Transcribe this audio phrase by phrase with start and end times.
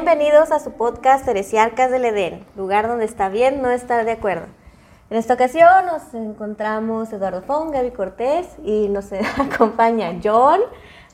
[0.00, 4.46] Bienvenidos a su podcast Heresiarcas del Edén, lugar donde está bien no estar de acuerdo.
[5.10, 9.06] En esta ocasión nos encontramos Eduardo Fong, Gaby Cortés y nos
[9.38, 10.60] acompaña John,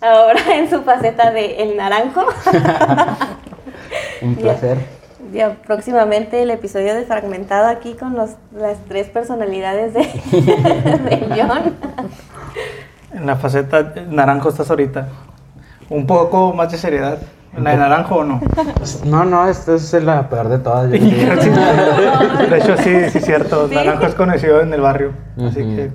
[0.02, 2.27] ahora en su faceta de El Naranjo.
[4.20, 4.77] Un placer.
[5.32, 11.74] Ya, próximamente el episodio de Fragmentado aquí con los, las tres personalidades de, de John.
[13.15, 15.09] En la faceta naranjo estás ahorita.
[15.88, 17.19] Un poco más de seriedad.
[17.59, 18.41] ¿La de naranjo o no?
[19.05, 20.91] No, no, esta es la peor de todas.
[20.91, 22.49] yo Sí, creo.
[22.49, 23.69] de hecho, sí, sí, cierto.
[23.69, 23.75] Sí.
[23.75, 25.13] Naranjo es conocido en el barrio.
[25.39, 25.91] Así que.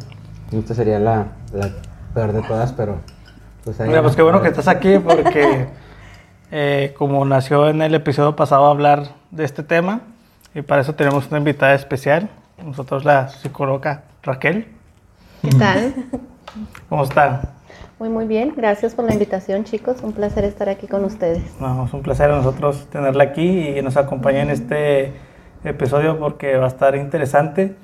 [0.52, 1.70] Esta sería la, la
[2.13, 2.98] peor de todas, pero.
[3.63, 5.68] Pues, ahí Mira, pues qué bueno que estás aquí porque,
[6.52, 10.02] eh, como nació en el episodio pasado hablar de este tema,
[10.55, 12.30] y para eso tenemos una invitada especial.
[12.63, 14.68] Nosotros, la psicóloga Raquel.
[15.41, 15.94] ¿Qué tal?
[16.90, 17.41] ¿Cómo está?
[17.99, 18.53] Muy, muy bien.
[18.55, 19.97] Gracias por la invitación, chicos.
[20.03, 21.43] Un placer estar aquí con ustedes.
[21.59, 25.11] No, es un placer a nosotros tenerla aquí y que nos acompañe en este
[25.65, 27.75] episodio porque va a estar interesante.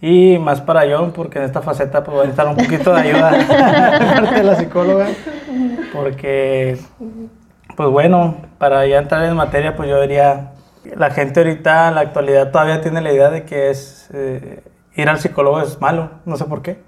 [0.00, 3.00] Y más para John, porque en esta faceta pues, va a necesitar un poquito de
[3.00, 5.08] ayuda de la psicóloga.
[5.92, 6.78] Porque,
[7.76, 10.52] pues bueno, para ya entrar en materia, pues yo diría,
[10.96, 14.62] la gente ahorita en la actualidad todavía tiene la idea de que es eh,
[14.94, 16.87] ir al psicólogo es malo, no sé por qué.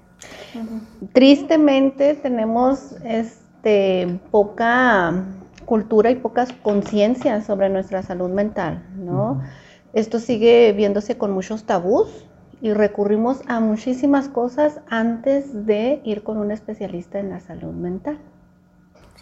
[1.13, 5.25] Tristemente tenemos este, poca
[5.65, 9.41] cultura y poca conciencia sobre nuestra salud mental, ¿no?
[9.93, 12.25] Esto sigue viéndose con muchos tabús
[12.61, 18.19] y recurrimos a muchísimas cosas antes de ir con un especialista en la salud mental.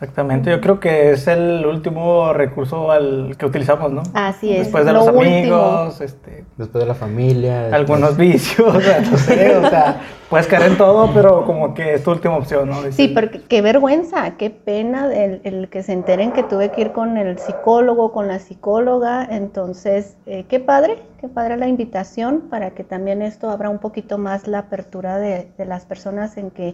[0.02, 4.02] Exactamente, yo creo que es el último recurso al que utilizamos, ¿no?
[4.14, 4.60] Así es.
[4.60, 7.64] Después de lo los amigos, este, Después de la familia.
[7.64, 11.74] después- algunos vicios, o sea, no sé, o sea, puedes caer en todo, pero como
[11.74, 12.76] que es tu última opción, ¿no?
[12.94, 16.92] Sí, porque qué vergüenza, qué pena el, el que se enteren que tuve que ir
[16.94, 19.28] con el psicólogo, con la psicóloga.
[19.30, 24.18] Entonces, eh, qué padre, qué padre la invitación para que también esto abra un poquito
[24.18, 26.74] más la apertura de, de las personas en que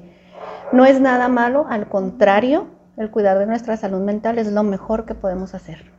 [0.72, 5.06] no es nada malo, al contrario, el cuidar de nuestra salud mental es lo mejor
[5.06, 5.92] que podemos hacer.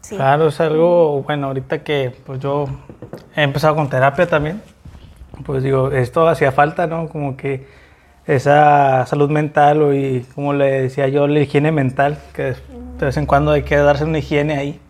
[0.00, 0.16] Sí.
[0.16, 2.66] Claro, es algo, bueno, ahorita que pues yo
[3.34, 4.60] he empezado con terapia también,
[5.46, 7.08] pues digo, esto hacía falta, ¿no?
[7.08, 7.66] Como que
[8.26, 12.54] esa salud mental o y como le decía yo, la higiene mental, que
[12.98, 14.80] de vez en cuando hay que darse una higiene ahí.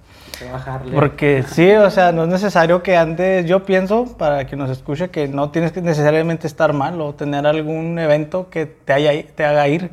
[0.92, 5.10] Porque sí, o sea, no es necesario que antes, yo pienso, para que nos escuche,
[5.10, 9.44] que no tienes que necesariamente estar mal o tener algún evento que te, haya, te
[9.44, 9.90] haga ir.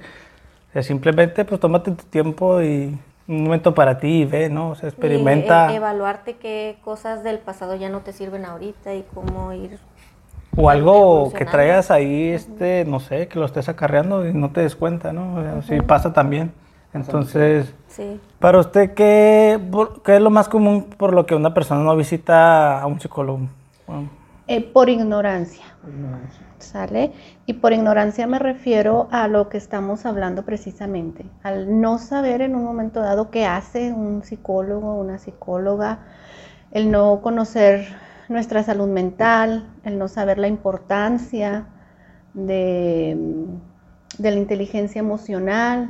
[0.72, 4.70] O sea, simplemente pues tómate tu tiempo y un momento para ti y ve, ¿no?
[4.70, 5.68] O sea, experimenta.
[5.70, 9.80] Y, eh, evaluarte qué cosas del pasado ya no te sirven ahorita y cómo ir.
[10.58, 14.60] o algo que traigas ahí, este, no sé, que lo estés acarreando y no te
[14.62, 15.36] des cuenta, ¿no?
[15.36, 16.52] O sea, sí pasa también.
[16.94, 18.20] Entonces, Sí.
[18.40, 21.96] para usted, ¿qué, por- ¿qué es lo más común por lo que una persona no
[21.96, 23.40] visita a un psicólogo?
[23.88, 24.10] Bueno,
[24.48, 25.64] Eh, por ignorancia.
[26.62, 27.12] ¿Sale?
[27.46, 32.56] Y por ignorancia me refiero a lo que estamos hablando precisamente, al no saber en
[32.56, 36.00] un momento dado qué hace un psicólogo, una psicóloga,
[36.72, 37.88] el no conocer
[38.30, 41.66] nuestra salud mental, el no saber la importancia
[42.34, 43.18] de,
[44.20, 45.90] la inteligencia emocional,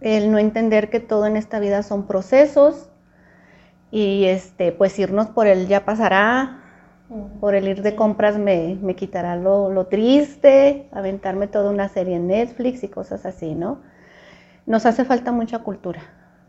[0.00, 2.90] el no entender que todo en esta vida son procesos
[3.90, 6.63] y este, pues irnos por el ya pasará,
[7.40, 12.16] por el ir de compras me, me quitará lo, lo triste, aventarme toda una serie
[12.16, 13.78] en Netflix y cosas así, ¿no?
[14.66, 16.00] Nos hace falta mucha cultura,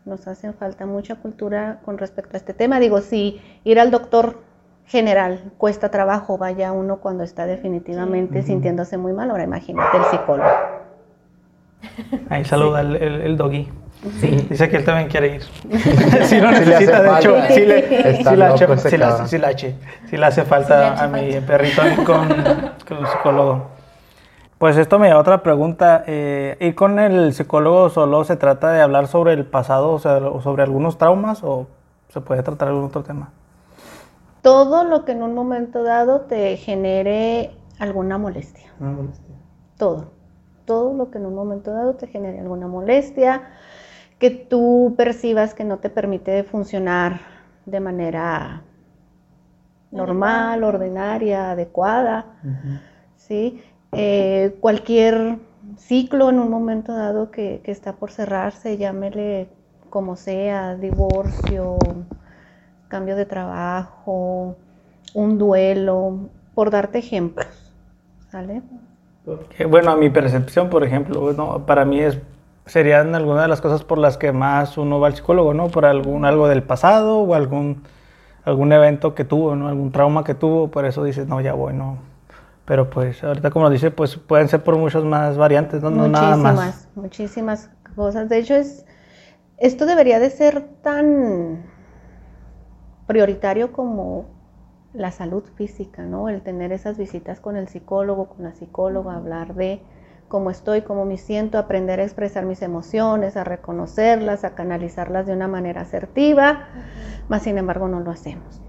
[0.04, 2.80] nos hace falta mucha cultura con respecto a este tema.
[2.80, 4.42] Digo, si ir al doctor
[4.86, 10.50] general cuesta trabajo, vaya uno cuando está definitivamente sintiéndose muy mal, ahora imagínate el psicólogo.
[12.30, 13.68] ahí saluda el, el, el doggy.
[14.20, 14.46] Sí.
[14.50, 15.42] Dice que él también quiere ir.
[15.68, 17.32] le hace necesita, de hecho.
[17.34, 17.54] falta.
[17.54, 19.48] Sí le, Está sí la hace- sí la- sí la
[20.18, 22.28] le hace falta a mi perrito con,
[22.86, 23.66] con el psicólogo.
[24.58, 26.02] Pues esto me da otra pregunta.
[26.06, 30.18] Eh, ¿Ir con el psicólogo solo se trata de hablar sobre el pasado, o sea,
[30.42, 31.66] sobre algunos traumas, o
[32.08, 33.32] se puede tratar algún otro tema?
[34.42, 38.70] Todo lo que en un momento dado te genere alguna molestia.
[39.76, 40.12] todo,
[40.64, 43.42] todo lo que en un momento dado te genere alguna molestia,
[44.18, 47.20] que tú percibas que no te permite funcionar
[47.66, 48.62] de manera
[49.90, 52.26] normal, ordinaria, adecuada,
[53.16, 53.62] ¿sí?
[53.92, 55.38] Eh, cualquier
[55.76, 59.48] ciclo en un momento dado que, que está por cerrarse, llámele
[59.90, 61.78] como sea, divorcio,
[62.88, 64.56] cambio de trabajo,
[65.14, 67.72] un duelo, por darte ejemplos,
[68.30, 68.62] ¿sale?
[69.68, 72.18] Bueno, a mi percepción, por ejemplo, no, para mí es
[72.66, 75.68] serían algunas de las cosas por las que más uno va al psicólogo, ¿no?
[75.68, 77.82] Por algún algo del pasado o algún
[78.44, 79.68] algún evento que tuvo, ¿no?
[79.68, 81.98] Algún trauma que tuvo, por eso dices, no, ya voy, no.
[82.64, 86.36] Pero pues ahorita como dice, pues pueden ser por muchas más variantes, no, no nada
[86.36, 86.54] más.
[86.54, 88.28] Muchísimas, muchísimas cosas.
[88.28, 88.84] De hecho, es,
[89.56, 91.64] esto debería de ser tan
[93.06, 94.26] prioritario como
[94.92, 96.28] la salud física, ¿no?
[96.28, 99.80] El tener esas visitas con el psicólogo, con la psicóloga, hablar de
[100.28, 105.32] cómo estoy, cómo me siento, aprender a expresar mis emociones, a reconocerlas, a canalizarlas de
[105.32, 106.68] una manera asertiva,
[107.28, 108.60] más sin embargo no lo hacemos.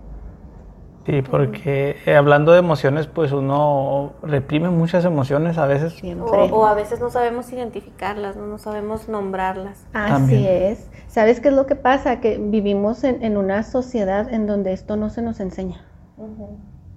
[1.08, 5.96] Sí, porque eh, hablando de emociones, pues uno reprime muchas emociones a veces.
[6.20, 9.88] O, a veces no sabemos identificarlas, no, no sabemos nombrarlas.
[9.94, 10.90] Así es.
[11.08, 12.20] ¿Sabes qué es lo que pasa?
[12.20, 15.86] Que vivimos en, una sociedad en donde esto no se nos enseña.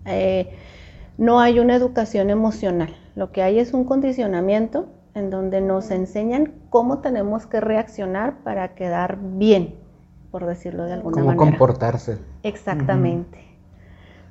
[0.06, 0.56] Eh,
[1.18, 2.94] no hay una educación emocional.
[3.14, 8.74] Lo que hay es un condicionamiento en donde nos enseñan cómo tenemos que reaccionar para
[8.74, 9.74] quedar bien,
[10.30, 11.36] por decirlo de alguna manera.
[11.36, 12.18] Cómo comportarse.
[12.42, 13.50] Exactamente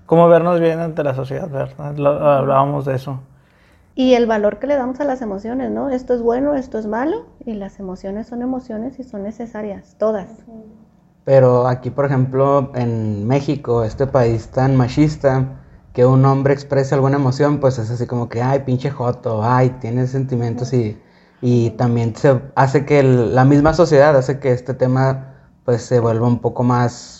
[0.09, 1.89] cómo vernos bien ante la sociedad, ¿verdad?
[1.89, 3.19] hablábamos de eso.
[3.93, 5.91] Y el valor que le damos a las emociones, ¿no?
[5.91, 10.29] Esto es bueno, esto es malo, y las emociones son emociones y son necesarias, todas.
[11.25, 15.58] Pero aquí, por ejemplo, en México, este país tan machista,
[15.94, 19.71] que un hombre exprese alguna emoción, pues es así como que, ay, pinche joto, ay,
[19.81, 20.97] tiene sentimientos y,
[21.41, 26.27] y también se hace que la misma sociedad hace que este tema pues se vuelva
[26.27, 27.19] un poco más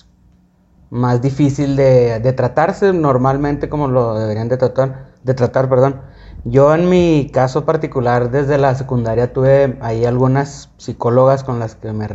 [0.90, 6.02] más difícil de, de, tratarse normalmente como lo deberían de tratar, de tratar, perdón.
[6.46, 11.92] Yo en mi caso particular desde la secundaria tuve ahí algunas psicólogas con las que
[11.92, 12.08] me,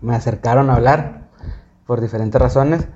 [0.00, 1.28] me acercaron a hablar
[1.86, 2.86] por diferentes razones.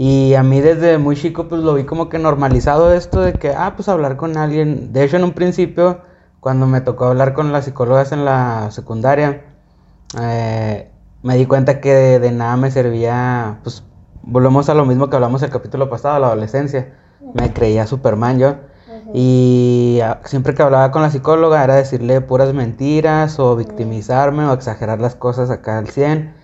[0.00, 3.50] Y a mí desde muy chico pues lo vi como que normalizado esto de que,
[3.50, 4.92] ah, pues hablar con alguien.
[4.92, 6.02] De hecho en un principio,
[6.38, 9.42] cuando me tocó hablar con las psicólogas en la secundaria,
[10.20, 10.88] eh,
[11.24, 13.82] me di cuenta que de, de, nada me servía pues
[14.22, 16.94] volvemos a lo mismo que hablamos el capítulo pasado, la adolescencia.
[17.34, 18.54] Me creía Superman yo.
[19.14, 25.00] Y siempre que hablaba con la psicóloga era decirle puras mentiras o victimizarme o exagerar
[25.00, 26.37] las cosas acá al 100.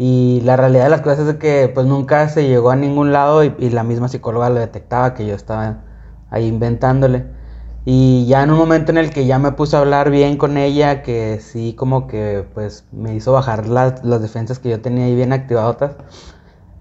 [0.00, 3.42] Y la realidad de las cosas es que pues nunca se llegó a ningún lado
[3.42, 5.78] y, la misma psicóloga lo detectaba que yo estaba
[6.30, 7.26] ahí inventándole.
[7.84, 10.56] Y ya en un momento en el que ya me puse a hablar bien con
[10.56, 15.06] ella, que sí como que pues me hizo bajar las, las defensas que yo tenía
[15.06, 15.96] ahí bien activadas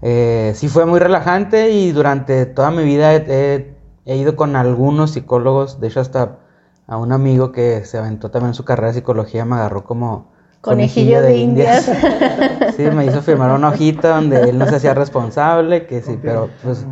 [0.01, 3.75] eh, sí fue muy relajante y durante toda mi vida he,
[4.05, 6.37] ido con algunos psicólogos, de hecho hasta
[6.85, 11.21] a un amigo que se aventó también su carrera de psicología me agarró como conejillo,
[11.21, 11.85] de, indias.
[12.77, 16.49] sí, me hizo firmar una hojita donde él no se hacía responsable, que sí, pero
[16.63, 16.85] pues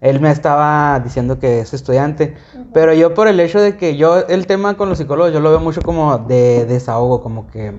[0.00, 2.34] él me estaba diciendo que es estudiante,
[2.72, 5.50] pero yo por el hecho de que yo el tema con los psicólogos yo lo
[5.50, 7.74] veo mucho como de desahogo, como que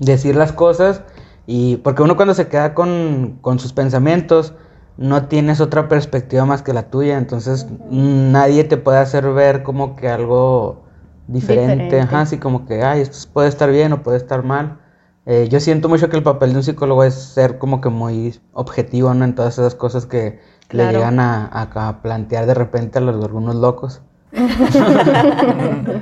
[0.00, 1.02] decir las cosas
[1.46, 4.54] y porque uno cuando se queda con, sus pensamientos,
[4.96, 9.94] no tienes otra perspectiva más que la tuya, entonces nadie te puede hacer ver como
[9.94, 10.85] que algo
[11.26, 14.78] diferente, Ajá, así como que, ay, esto puede estar bien o puede estar mal.
[15.26, 18.38] Eh, yo siento mucho que el papel de un psicólogo es ser como que muy
[18.52, 19.24] objetivo, ¿no?
[19.24, 20.38] En todas esas cosas que
[20.70, 24.02] le llegan a, plantear de repente a los, algunos locos.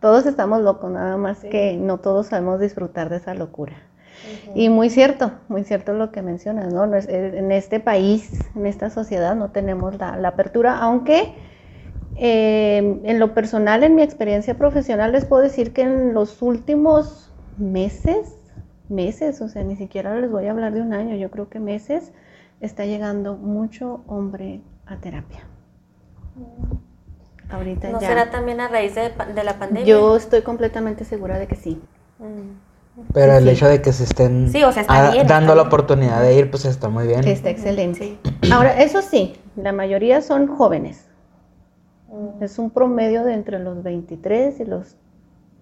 [0.00, 3.74] todos estamos locos, nada más que no todos sabemos disfrutar de esa locura.
[4.54, 6.84] Y muy cierto, muy cierto lo que mencionas, ¿no?
[6.84, 11.34] En este país, en esta sociedad, no tenemos la, apertura, aunque
[12.18, 17.30] eh, en lo personal, en mi experiencia profesional, les puedo decir que en los últimos
[17.58, 18.36] meses,
[18.88, 21.60] meses, o sea, ni siquiera les voy a hablar de un año, yo creo que
[21.60, 22.12] meses,
[22.60, 25.46] está llegando mucho hombre a terapia.
[27.50, 29.84] Ahorita ¿No será también a raíz de, la pandemia?
[29.84, 31.80] Yo estoy completamente segura de que sí.
[32.18, 32.66] Mm.
[33.12, 34.50] Pero el hecho de que se estén
[35.26, 37.26] dando la oportunidad de ir, pues está muy bien.
[37.28, 38.18] Está excelente.
[38.50, 41.05] Ahora, eso sí, la mayoría son jóvenes.
[42.08, 42.42] Mm.
[42.42, 44.96] Es un promedio de entre los 23 y los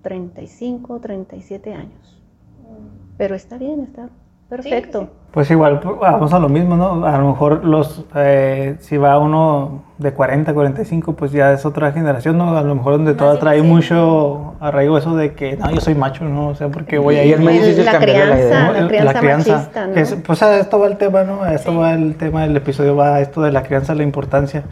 [0.02, 2.22] 35, 37 años.
[2.62, 3.16] Mm.
[3.16, 4.08] Pero está bien, está
[4.48, 5.08] Perfecto.
[5.32, 7.04] Pues igual pues, vamos a lo mismo, ¿no?
[7.04, 11.90] A lo mejor los, eh, si va uno de 40, 45, pues ya es otra
[11.90, 12.56] generación, ¿no?
[12.56, 16.24] A lo mejor donde todo trae mucho arraigo eso de que, no, yo soy macho,
[16.24, 16.48] ¿no?
[16.48, 17.38] O sea, porque voy a ir...
[17.38, 19.56] difícil la crianza, la, crianza, la crianza.
[19.56, 20.22] Machista, ¿no?
[20.22, 21.42] pues a esto va el tema, ¿no?
[21.42, 24.62] A esto va el tema del episodio, va a esto de la crianza, la importancia.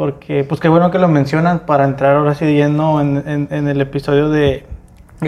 [0.00, 2.80] Porque, pues qué bueno que lo mencionan para entrar ahora sí en,
[3.50, 4.64] en el episodio de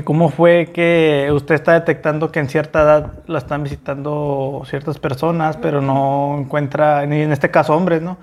[0.02, 5.58] cómo fue que usted está detectando que en cierta edad la están visitando ciertas personas,
[5.58, 8.16] pero no encuentra, ni en este caso hombres, ¿no?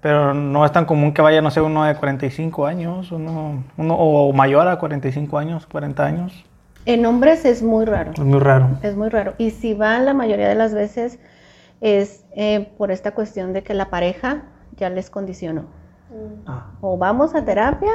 [0.00, 3.94] Pero no es tan común que vaya, no sé, uno de 45 años, uno, uno
[3.94, 6.44] o mayor a 45 años, 40 años.
[6.86, 8.12] En hombres es muy raro.
[8.12, 8.70] Es muy raro.
[8.82, 9.34] Es muy raro.
[9.36, 11.18] Y si van, la mayoría de las veces
[11.82, 14.44] es eh, por esta cuestión de que la pareja
[14.78, 15.81] ya les condicionó.
[16.46, 16.70] Ah.
[16.80, 17.92] O vamos a terapia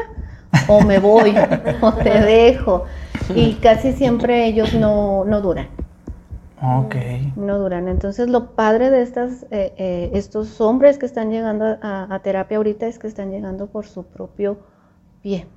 [0.67, 1.35] o me voy
[1.81, 2.85] o te dejo.
[3.35, 5.67] Y casi siempre ellos no, no duran.
[6.61, 6.95] Ok.
[7.35, 7.87] No duran.
[7.87, 12.57] Entonces lo padre de estas, eh, eh, estos hombres que están llegando a, a terapia
[12.57, 14.57] ahorita es que están llegando por su propio
[15.21, 15.47] pie.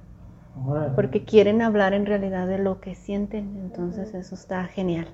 [0.94, 3.56] Porque quieren hablar en realidad de lo que sienten.
[3.62, 5.08] Entonces eso está genial.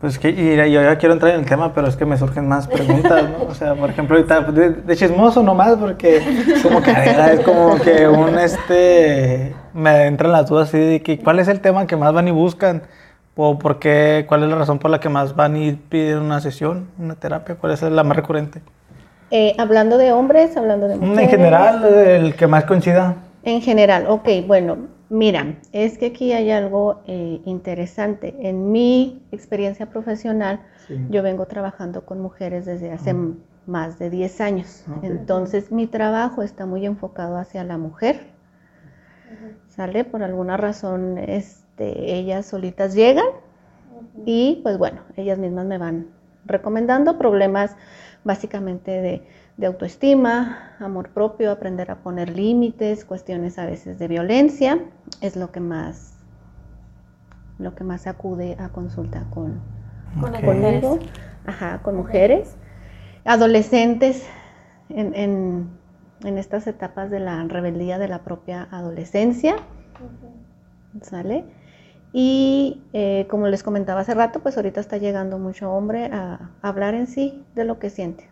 [0.00, 2.46] Pues que y yo ya quiero entrar en el tema, pero es que me surgen
[2.46, 3.46] más preguntas, ¿no?
[3.48, 6.20] O sea, por ejemplo, ahorita de, de chismoso nomás, porque
[6.62, 11.38] como que es como que un este me entran las dudas así de que cuál
[11.38, 12.82] es el tema que más van y buscan
[13.36, 16.40] o por qué, cuál es la razón por la que más van y piden una
[16.40, 18.60] sesión, una terapia, cuál es la más recurrente.
[19.30, 21.24] Eh, hablando de hombres, hablando de mujeres.
[21.24, 23.16] En general, el que más coincida.
[23.42, 24.76] En general, ok, bueno,
[25.08, 28.34] mira, es que aquí hay algo eh, interesante.
[28.40, 30.96] En mi experiencia profesional, Sí.
[31.10, 33.14] yo vengo trabajando con mujeres desde hace
[33.66, 34.84] más de 10 años.
[35.02, 38.28] Entonces, mi trabajo está muy enfocado hacia la mujer.
[39.68, 40.04] ¿Sale?
[40.04, 43.26] Por alguna razón, este, ellas solitas llegan
[44.24, 46.06] y pues bueno, ellas mismas me van
[46.44, 47.76] recomendando problemas
[48.24, 49.22] básicamente de,
[49.56, 54.78] de autoestima, amor propio, aprender a poner límites, cuestiones a veces de violencia,
[55.20, 56.12] es lo que más,
[57.58, 59.60] lo que más acude a consulta con,
[60.20, 60.48] Con las Ok.
[60.48, 60.84] mujeres.
[60.84, 60.98] conmigo,
[61.46, 62.56] ajá, con mujeres,
[63.24, 64.26] adolescentes
[64.88, 65.68] en, en-
[66.24, 69.56] en estas etapas de la rebeldía de la propia adolescencia,
[71.02, 71.44] ¿sale?
[72.12, 76.94] Y eh, como les comentaba hace rato, pues ahorita está llegando mucho hombre a, hablar
[76.94, 78.28] en sí de lo que siente.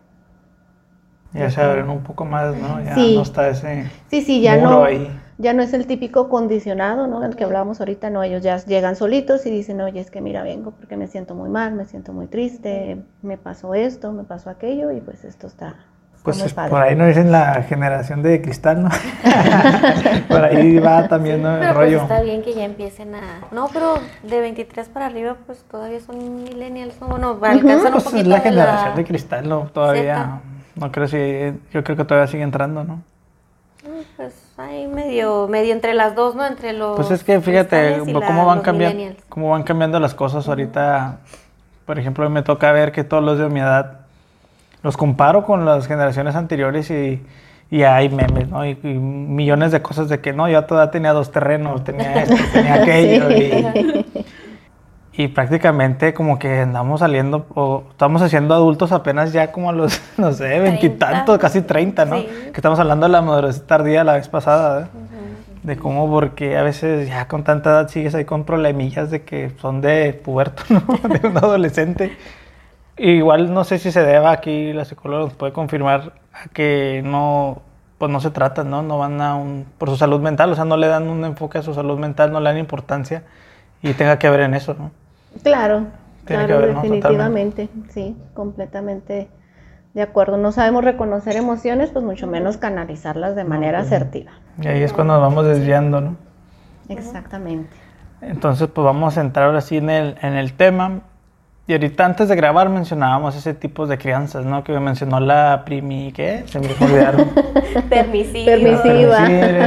[1.35, 2.81] Ya se abren un poco más, ¿no?
[2.83, 3.15] Ya Sí.
[3.15, 5.09] no está ese Sí, sí, ya muro no, ahí.
[5.37, 7.23] ya no es el típico condicionado, ¿no?
[7.23, 10.43] El que hablábamos ahorita, no, ellos ya llegan solitos y dicen, oye, es que mira,
[10.43, 14.49] vengo porque me siento muy mal, me siento muy triste, me pasó esto, me pasó
[14.49, 15.75] aquello y pues esto está,
[16.23, 18.89] Pues es- por ahí no dicen la generación de cristal, ¿no?
[20.27, 21.53] por ahí va también ¿no?
[21.53, 22.01] el Pero pues rollo.
[22.01, 23.41] está bien que ya empiecen a...
[23.51, 27.35] No, pero de 23 para arriba pues todavía son millennials, ¿no?
[27.35, 29.69] Bueno, alcanzan un Pues poquito es la de generación de cristal, ¿no?
[29.73, 30.15] Todavía.
[30.15, 30.41] Zeta.
[30.75, 31.53] No creo si.
[31.73, 32.95] Yo creo que todavía sigue entrando, ¿no?
[33.83, 36.45] Mm, Pues ahí medio, medio entre las dos, ¿no?
[36.45, 41.19] Entre los Pues es que fíjate cómo van cambiando, cómo van cambiando las cosas ahorita.
[41.85, 43.99] Por ejemplo, me toca ver que todos los de mi edad
[44.81, 47.21] los comparo con las generaciones anteriores y,
[47.69, 48.65] y hay memes, ¿no?
[48.65, 52.35] Y, y millones de cosas de que no, yo todavía tenía dos terrenos, tenía esto,
[52.53, 53.31] tenía aquello.
[53.31, 54.05] y,
[55.17, 60.01] y prácticamente como que andamos saliendo, o estamos haciendo adultos apenas ya como a los,
[60.17, 62.17] no sé, veintitantos, casi treinta, ¿no?
[62.17, 62.25] Sí.
[62.25, 64.89] Que estamos hablando de la madurez tardía la vez pasada, ¿verdad?
[65.63, 69.51] De cómo, porque a veces ya con tanta edad sigues ahí con problemillas de que
[69.61, 70.81] son de puberto, ¿no?
[71.07, 72.15] De un adolescente.
[72.97, 77.61] Igual no sé si se deba aquí, la psicóloga nos puede confirmar a que no,
[77.97, 78.83] pues no se tratan, ¿no?
[78.83, 81.57] No van a un, por su salud mental, o sea, no le dan un enfoque
[81.57, 83.23] a su salud mental, no le dan importancia
[83.81, 84.91] y tenga que ver en eso, ¿no?
[85.43, 85.87] Claro,
[86.25, 89.29] Tiene que claro, definitivamente, sí, completamente
[89.93, 90.37] de acuerdo.
[90.37, 94.31] No sabemos reconocer emociones, pues mucho menos canalizarlas de manera asertiva.
[94.61, 96.15] Y ahí es cuando nos vamos desviando, ¿no?
[96.89, 97.69] Exactamente.
[98.21, 101.01] Entonces, pues vamos a entrar ahora sí en el, en el tema.
[101.67, 104.63] Y ahorita antes de grabar mencionábamos ese tipo de crianzas, ¿no?
[104.63, 106.43] Que me mencionó la primi, ¿qué?
[106.47, 107.27] Se me olvidaron.
[107.89, 108.45] Permisiva.
[108.45, 109.19] Permisiva.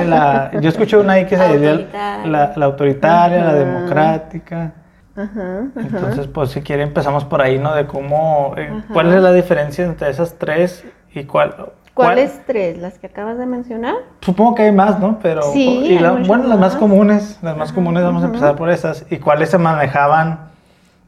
[0.04, 2.26] La- yo escuché una ahí que se decía Autoritaria.
[2.26, 4.72] la, la autoritaria, la democrática.
[5.18, 5.80] Ajá, ajá.
[5.80, 7.74] Entonces, pues si quiere empezamos por ahí, ¿no?
[7.74, 10.84] De cómo, eh, cuál es la diferencia entre esas tres
[11.14, 11.54] y cuál...
[11.56, 12.78] cuál- ¿Cuáles tres?
[12.78, 13.96] ¿Las que acabas de mencionar?
[14.20, 15.18] Supongo que hay más, ¿no?
[15.20, 18.70] Pero, Sí, y la- bueno, las más comunes, las más comunes vamos a empezar por
[18.70, 19.04] esas.
[19.10, 20.48] ¿Y cuáles se manejaban?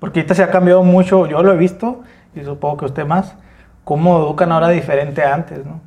[0.00, 2.00] Porque ahorita se ha cambiado mucho, yo lo he visto,
[2.34, 3.36] y supongo que usted más,
[3.84, 5.80] cómo educan ahora diferente a antes, ¿no?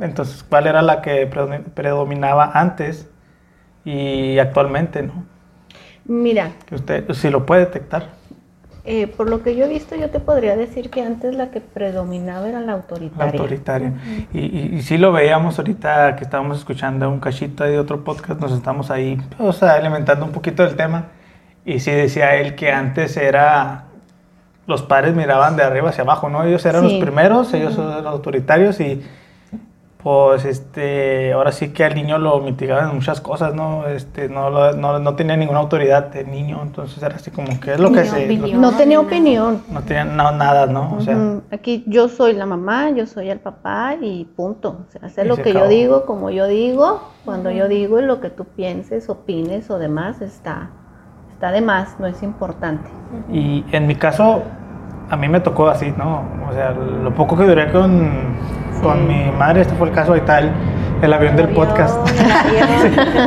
[0.00, 3.08] Entonces, ¿cuál era la que predomi- predominaba antes
[3.84, 5.12] y actualmente, ¿no?
[6.06, 8.08] Mira, Que usted, si lo puede detectar.
[8.84, 11.60] eh, por lo que yo he visto, yo te podría decir que antes la que
[11.62, 13.40] predominaba era la La autoritaria.
[13.40, 13.92] autoritaria.
[14.32, 18.38] y, y, y sí lo veíamos ahorita que estábamos escuchando un cachito de otro podcast,
[18.40, 21.06] nos estamos ahí, o sea, alimentando un poquito del tema.
[21.64, 23.84] Y sí decía él que antes era,
[24.66, 26.44] los padres miraban de arriba hacia abajo, ¿no?
[26.44, 26.92] Ellos eran Sí.
[26.98, 29.02] los primeros, ellos eran los autoritarios y
[30.04, 33.86] pues este, ahora sí que al niño lo mitigaban en muchas cosas, ¿no?
[33.86, 37.72] Este, no, lo- no, no tenía ninguna autoridad de niño, entonces era así como que
[37.72, 38.26] es lo que se...
[38.26, 38.60] opinión.
[38.60, 39.62] No tenía opinión.
[39.70, 40.94] No tenía no, nada, ¿no?
[40.98, 41.40] O sea.
[41.50, 44.84] Aquí yo soy la mamá, yo soy el papá y punto.
[44.86, 48.04] O sea, hacer lo se que yo digo, como yo digo, cuando yo digo y
[48.04, 50.68] lo que tú pienses, opines o demás está,
[51.32, 52.90] está está de más, no es importante.
[53.32, 54.42] Y en mi caso,
[55.08, 56.24] a mí me tocó así, ¿no?
[56.46, 58.36] O sea, lo poco que duré con,
[58.82, 60.50] con mi madre, este fue el caso de tal,
[61.02, 61.96] el avión del podcast.
[62.08, 62.68] avión.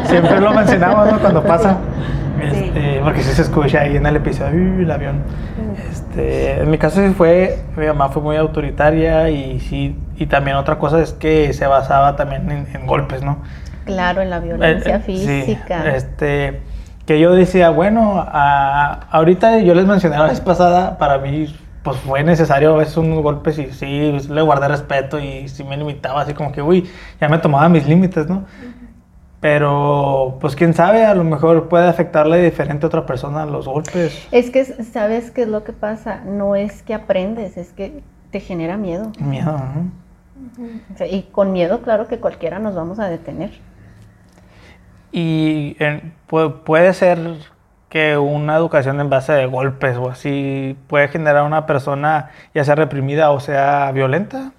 [0.03, 1.19] Sí, siempre lo mencionamos, ¿no?
[1.19, 1.77] Cuando pasa.
[2.39, 2.45] Sí.
[2.65, 5.23] Este, porque sí se escucha ahí en el episodio, "Uy, el avión.
[5.89, 10.57] Este, en mi caso sí fue, mi mamá fue muy autoritaria y sí, y también
[10.57, 13.39] otra cosa es que se basaba también en, en golpes, ¿no?
[13.85, 15.87] Claro, en la Eh, violencia eh, sí, física.
[15.95, 16.61] este,
[17.07, 21.55] que yo decía, bueno, a- ahorita yo les mencioné la vez pasada, para mí
[21.88, 25.77] pues fue necesario a veces unos golpes y sí, le guardé respeto y sí me
[25.77, 26.89] limitaba así como que, uy,
[27.22, 28.44] ya me tomaba mis límites, ¿no?
[29.39, 34.27] Pero pues quién sabe, a lo mejor puede afectarle diferente a otra persona los golpes,
[34.32, 36.22] Es que, ¿sabes qué es lo que pasa?
[36.25, 38.01] No es que aprendes, es que
[38.32, 39.12] te genera miedo.
[39.20, 39.56] miedo,
[41.10, 43.51] y con miedo, claro que cualquiera nos vamos a detener.
[45.12, 47.20] Y eh, pu- puede ser
[47.89, 52.75] que una educación en base de golpes o así puede generar una persona ya sea
[52.75, 54.51] reprimida o sea violenta.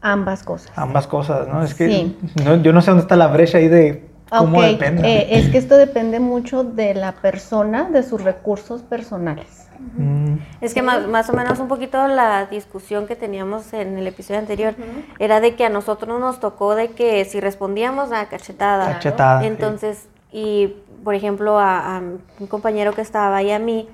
[0.00, 0.72] Ambas cosas.
[0.76, 1.62] Ambas cosas, ¿no?
[1.62, 2.18] Es que Sí.
[2.44, 5.06] no- yo no sé dónde está la brecha ahí de cómo depende.
[5.06, 9.68] eh, es que esto depende mucho de la persona, de sus recursos personales.
[9.96, 14.06] Mm, Es que más, más o menos un poquito la discusión que teníamos en el
[14.06, 14.74] episodio anterior
[15.18, 19.46] era de que a nosotros nos tocó de que si respondíamos a cachetada, Cachetada, sí.
[19.48, 23.88] entonces, y por ejemplo a, a un compañero que estaba ahí a mí,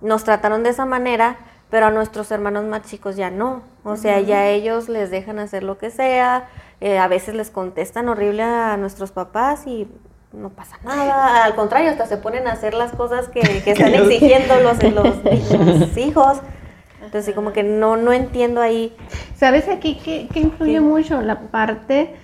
[0.00, 1.36] nos trataron de esa manera,
[1.70, 3.62] pero a nuestros hermanos más chicos ya no.
[3.84, 6.48] O sea, ya ellos les dejan hacer lo que sea,
[6.80, 9.88] eh, a veces les contestan horrible a nuestros papás y
[10.32, 11.44] no pasa nada.
[11.44, 15.16] Al contrario, hasta se ponen a hacer las cosas que, que están exigiendo los, los,
[15.78, 16.40] los hijos.
[17.02, 18.94] Entonces, como que no, no entiendo ahí.
[19.34, 20.80] ¿Sabes aquí qué, qué influye Sí.
[20.80, 21.22] mucho?
[21.22, 22.14] La parte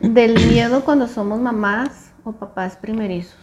[0.00, 3.38] del miedo cuando somos mamás o papás primerizos,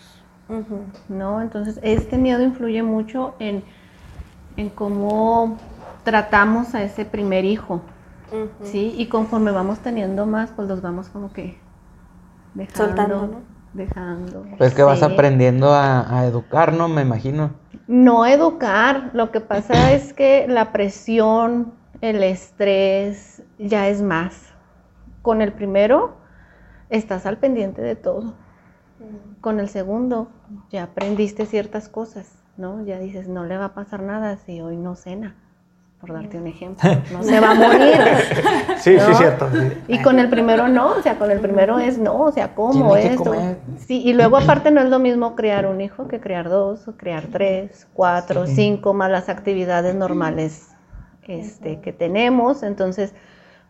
[1.10, 1.42] ¿no?
[1.42, 3.64] Entonces, este miedo influye mucho en,
[4.58, 5.58] en cómo
[6.04, 7.82] tratamos a ese primer hijo.
[8.64, 8.94] ¿sí?
[8.98, 11.58] Y conforme vamos teniendo más, pues los vamos como que
[12.54, 13.42] dejando, Soltando, ¿no?
[13.74, 14.46] dejando.
[14.58, 16.88] Pues que vas aprendiendo a, a educar, ¿no?
[16.88, 17.52] Me imagino.
[17.88, 24.52] No educar, lo que pasa es que la presión, el estrés ya es más.
[25.22, 26.16] Con el primero
[26.90, 28.34] estás al pendiente de todo.
[29.42, 30.30] Con el segundo
[30.72, 32.84] ya aprendiste ciertas cosas, ¿no?
[32.86, 35.36] Ya dices, no le va a pasar nada si hoy no cena,
[36.00, 36.90] por darte un ejemplo.
[37.12, 37.96] No se va a morir.
[38.78, 39.50] Sí, sí, cierto.
[39.52, 39.74] sí.
[39.88, 42.96] Y con el primero no, o sea, con el primero es no, o sea, ¿cómo
[42.96, 43.24] esto?
[43.26, 43.58] comer.
[43.78, 46.94] Sí, y luego aparte no es lo mismo criar un hijo que criar dos, o
[46.98, 48.56] criar tres, cuatro, Sí.
[48.56, 50.70] cinco, más las actividades normales
[51.28, 53.14] este, que tenemos, entonces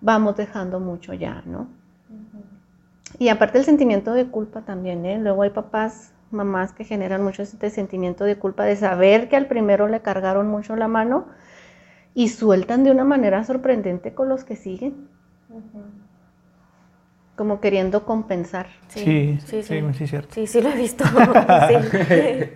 [0.01, 1.67] vamos dejando mucho ya, ¿no?
[3.19, 5.17] Y aparte el sentimiento de culpa también, ¿eh?
[5.19, 9.47] Luego hay papás, mamás que generan mucho este sentimiento de culpa de saber que al
[9.47, 11.27] primero le cargaron mucho la mano
[12.15, 15.07] y sueltan de una manera sorprendente con los que siguen
[17.35, 18.67] como queriendo compensar.
[18.87, 19.93] Sí, sí, sí, sí.
[19.97, 20.33] sí, cierto.
[20.33, 21.03] Sí, sí lo he visto.
[21.67, 22.49] Sí.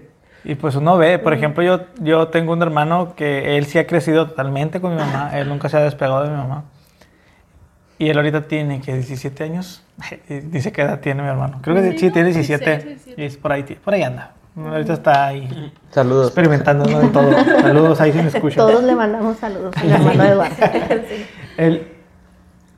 [0.43, 3.87] Y pues uno ve, por ejemplo, yo, yo tengo un hermano que él sí ha
[3.87, 6.63] crecido totalmente con mi mamá, él nunca se ha despegado de mi mamá.
[7.99, 9.83] Y él ahorita tiene que 17 años,
[10.29, 11.59] dice que edad tiene mi hermano.
[11.63, 14.33] Creo que sí, tiene 17 y es por ahí, por ahí anda.
[14.55, 16.27] Ahorita está ahí Saludos.
[16.27, 16.99] experimentando ¿no?
[16.99, 17.31] de todo.
[17.61, 18.57] Saludos ahí si me escuchan.
[18.57, 20.55] Todos le mandamos saludos hermano Eduardo.
[21.57, 21.87] Él-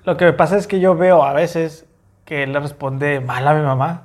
[0.06, 1.86] lo que me pasa es que yo veo a veces
[2.26, 4.04] que él le responde mal a mi mamá.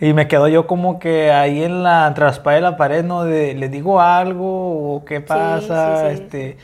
[0.00, 3.04] Y me quedo yo como que ahí en la, entre la espada y la pared,
[3.04, 3.24] ¿no?
[3.24, 6.22] De, le digo algo o qué pasa, sí, sí.
[6.22, 6.58] este,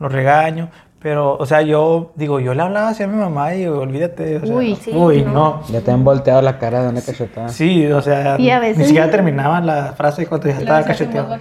[0.00, 0.70] lo regaño.
[1.00, 4.38] Pero, o sea, yo digo, yo le hablaba así a mi mamá y olvídate.
[4.38, 5.32] O sea, Uy, sí, uy, no.
[5.32, 5.62] no.
[5.68, 7.48] Ya te han volteado la cara de una cachetada.
[7.50, 10.82] Sí, o sea, Y a veces ni siquiera ni- terminaba la frase cuando ya estaba
[10.82, 11.34] cacheteado.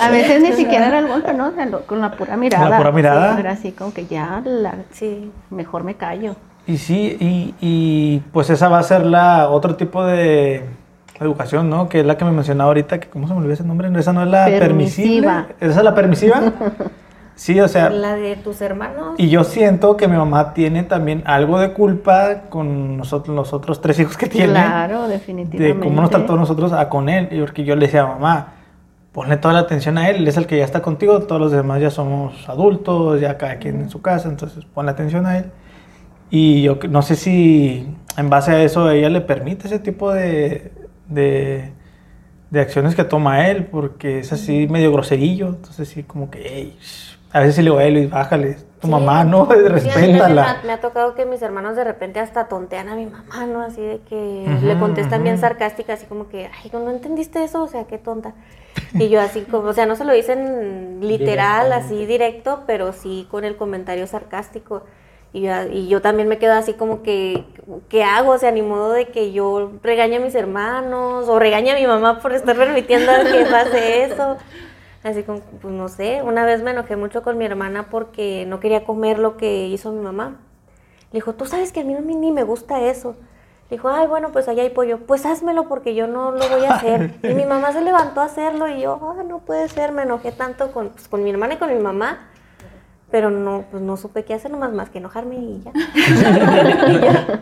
[0.00, 1.48] A veces ni siquiera era el golpe, ¿no?
[1.48, 2.68] O sea, lo- con la pura mirada.
[2.68, 3.34] La pura mirada.
[3.34, 5.30] Sí, era así como que ya la- Sí.
[5.50, 6.34] mejor me callo.
[6.66, 10.64] Y sí, y, y, pues esa va a ser la otro tipo de
[11.20, 11.88] educación, ¿no?
[11.88, 13.88] Que es la que me mencionaba ahorita, que ¿cómo se me olvidó ese nombre?
[13.96, 15.28] Esa no es la permisible.
[15.28, 15.46] Permisiva.
[15.60, 16.42] ¿Esa es la permisiva?
[17.36, 19.14] Sí, o sea, La de tus hermanos.
[19.18, 23.80] y yo siento que mi mamá tiene también algo de culpa con nosotros, los otros
[23.80, 24.52] tres hijos que tiene.
[24.52, 25.84] Claro, De definitivamente.
[25.84, 27.28] cómo nos trató a nosotros a con él.
[27.40, 28.52] Porque yo le decía, mamá,
[29.12, 31.52] ponle toda la atención a él, él es el que ya está contigo, todos los
[31.52, 35.46] demás ya somos adultos, ya cada quien en su casa, entonces ponle atención a él.
[36.30, 40.72] Y yo no sé si en base a eso ella le permite ese tipo de,
[41.08, 41.72] de,
[42.50, 46.76] de acciones que toma él, porque es así medio groserillo, entonces sí como que, "Ey,
[46.80, 49.44] shh, A veces le digo, "Eh, Luis, bájale, tu Sí, mamá, ¿no?
[49.46, 50.42] sí, a mí Respétala.
[50.42, 53.46] Me ha, me ha tocado que mis hermanos de repente hasta tontean a mi mamá,
[53.46, 53.62] ¿no?
[53.62, 54.14] Así de que
[54.50, 55.40] Ujú, le contestan bien ujú.
[55.40, 57.62] sarcástica, así como que, ay, ¿no entendiste eso?
[57.62, 58.34] O sea, qué tonta.
[58.98, 63.26] Y yo así como, o sea, no se lo dicen literal, así directo, pero sí
[63.30, 64.82] con el comentario sarcástico.
[65.32, 67.44] Y yo, y yo también me quedo así como que,
[67.88, 68.32] ¿qué hago?
[68.32, 71.86] O sea, ni modo de que yo regañe a mis hermanos o regañe a mi
[71.86, 74.38] mamá por estar permitiendo que pase eso.
[75.04, 78.58] Así como, pues no sé, una vez me enojé mucho con mi hermana porque no
[78.58, 80.40] quería comer lo que hizo mi mamá.
[81.12, 83.14] Le dijo, tú sabes que a mí, mí ni me gusta eso.
[83.68, 85.00] Le dijo, ay, bueno, pues allá hay pollo.
[85.06, 87.14] Pues házmelo porque yo no lo voy a hacer.
[87.22, 90.32] Y mi mamá se levantó a hacerlo y yo, ah, no puede ser, me enojé
[90.32, 92.30] tanto con, pues, con mi hermana y con mi mamá.
[93.14, 95.70] Pero no, pues no supe qué hacer nomás más que enojarme y ya.
[96.90, 97.40] Y ya.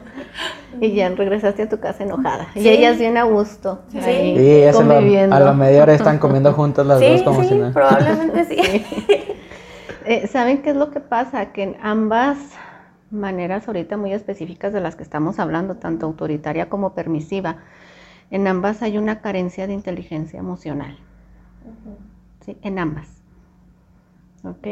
[0.82, 2.48] Y ya regresaste a tu casa enojada.
[2.54, 2.68] Y Sí.
[2.68, 3.80] ellas bien a gusto.
[3.90, 3.96] Sí.
[3.96, 4.98] ahí Y ellas a la,
[5.35, 7.72] a la media hora están comiendo juntas las dos como sí, si nada.
[7.72, 8.85] probablemente sí.
[10.04, 11.52] Eh, ¿Saben qué es lo que pasa?
[11.52, 12.37] Que en ambas
[13.11, 17.56] maneras ahorita muy específicas de las que estamos hablando, tanto autoritaria como permisiva,
[18.30, 20.98] en ambas hay una carencia de inteligencia emocional.
[22.44, 23.21] Sí, en ambas.
[24.44, 24.66] ¿Ok?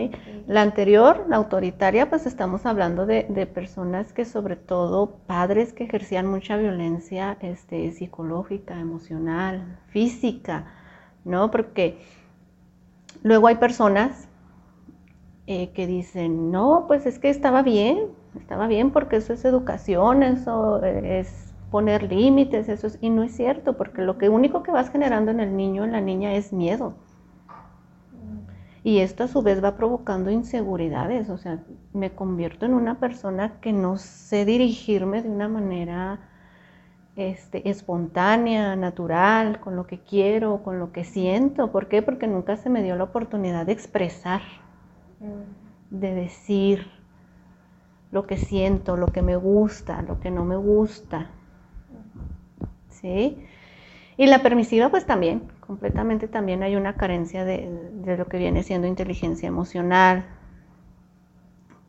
[0.49, 5.85] La anterior, la autoritaria, pues estamos hablando de, de personas que sobre todo padres que
[5.85, 10.67] ejercían mucha violencia este, psicológica, emocional, física,
[11.25, 11.53] ¿no?
[11.53, 11.99] Porque
[13.23, 14.29] luego hay personas
[15.47, 18.07] eh, que dicen, no, pues es que estaba bien,
[18.39, 23.37] estaba bien porque eso es educación, eso es poner límites, eso es, y no es
[23.37, 26.53] cierto, porque lo que único que vas generando en el niño, en la niña, es
[26.53, 26.95] miedo.
[28.83, 31.63] Y esto a su vez va provocando inseguridades, o sea,
[31.93, 36.21] me convierto en una persona que no sé dirigirme de una manera
[37.17, 41.71] este, espontánea, natural, con lo que quiero, con lo que siento.
[41.71, 42.01] ¿Por qué?
[42.01, 44.41] Porque nunca se me dio la oportunidad de expresar,
[45.91, 46.87] de decir
[48.11, 51.31] lo que siento, lo que me gusta, lo que no me gusta.
[52.89, 53.45] ¿Sí?
[54.17, 57.71] Y la permisiva pues también, completamente también hay una carencia de,
[58.05, 60.25] de lo que viene siendo inteligencia emocional,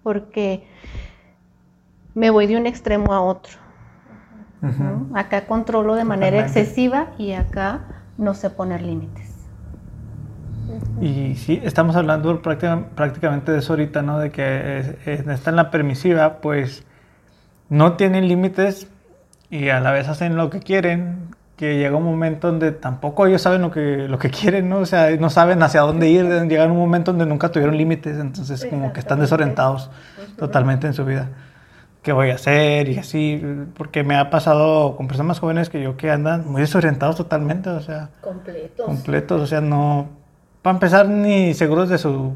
[0.04, 0.68] porque
[2.14, 3.54] me voy de un extremo a otro.
[5.16, 7.80] Acá controlo de manera excesiva y acá
[8.20, 9.34] no sé poner límites.
[11.02, 14.20] Y sí, estamos hablando práctica- prácticamente de eso ahorita, ¿no?
[14.20, 16.86] De que está en la permisiva, pues
[17.68, 18.92] no tienen límites
[19.50, 21.31] y a la vez hacen lo que quieren,
[21.62, 24.80] que llega un momento donde tampoco ellos saben lo que, lo que quieren, ¿no?
[24.80, 28.18] O sea, no saben hacia dónde ir, llegan a un momento donde nunca tuvieron límites,
[28.18, 29.92] entonces como que están desorientados
[30.38, 31.30] totalmente en su vida.
[32.02, 32.90] ¿Qué voy a hacer?
[32.90, 33.46] Y así,
[33.78, 37.70] porque me ha pasado con personas más jóvenes que yo que andan muy desorientados totalmente,
[37.70, 38.84] o sea Completos.
[38.84, 40.10] completos, o sea, no,
[40.64, 42.34] para empezar, ni seguros de su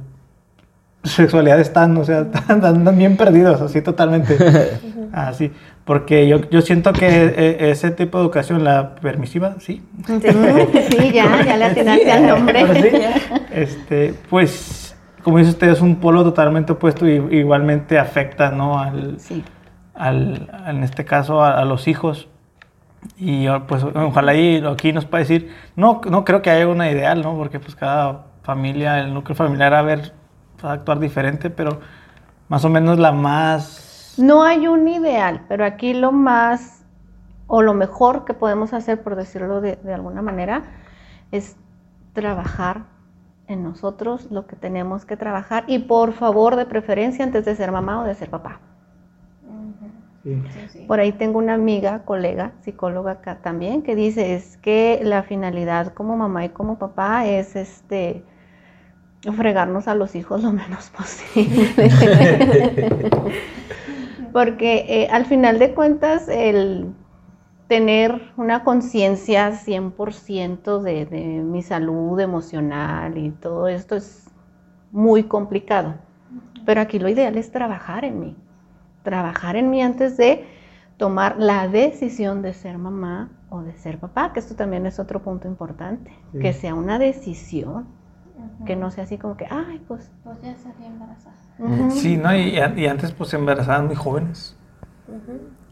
[1.04, 4.38] sexualidad están, o sea, andan bien perdidos, así totalmente.
[5.12, 5.50] Así,
[5.86, 9.82] porque yo, yo siento que e- ese tipo de educación, la permisiva, sí.
[10.08, 12.60] Sí, ya, ya le atinaste al nombre.
[12.62, 12.90] Ahora sí,
[13.54, 18.80] este, pues, como dice usted, es un polo totalmente opuesto y igualmente afecta, ¿no?
[18.80, 19.44] Al, Sí.
[19.94, 22.28] al, en este caso a, a los hijos.
[23.18, 27.22] Y pues ojalá y aquí nos pueda decir, no, no creo que haya una ideal,
[27.22, 27.36] ¿no?
[27.38, 30.14] Porque pues cada familia, el núcleo familiar va a ver,
[30.66, 31.80] va a actuar diferente, pero
[32.48, 33.84] más o menos la más...
[34.18, 36.84] No hay un ideal, pero aquí lo más
[37.48, 40.64] o lo mejor que podemos hacer, por decirlo de, de alguna manera,
[41.32, 41.56] es
[42.14, 42.86] trabajar
[43.48, 47.72] en nosotros lo que tenemos que trabajar y por favor, de preferencia, antes de ser
[47.72, 48.60] mamá o de ser papá.
[50.88, 55.94] Por ahí tengo una amiga, colega, psicóloga acá también, que dice es que la finalidad
[55.94, 58.24] como mamá y como papá es este
[59.38, 61.90] fregarnos a los hijos lo menos posible.
[64.36, 66.94] Porque eh, al final de cuentas el
[67.70, 74.30] tener una conciencia 100% de, de mi salud emocional y todo esto es
[74.92, 75.96] muy complicado.
[76.66, 78.38] Pero aquí lo ideal es trabajar en mí
[79.04, 80.46] trabajar en mí antes de
[80.98, 85.24] tomar la decisión de ser mamá o de ser papá, que esto también es otro
[85.24, 86.40] punto importante, Sí.
[86.40, 87.88] que sea una decisión,
[88.66, 90.10] que no sea así como que, ay, pues...
[90.24, 91.36] Pues ya salí embarazada.
[91.60, 91.92] ujú".
[91.92, 92.36] Sí, ¿no?
[92.36, 94.56] Y, y antes pues se embarazaban muy jóvenes.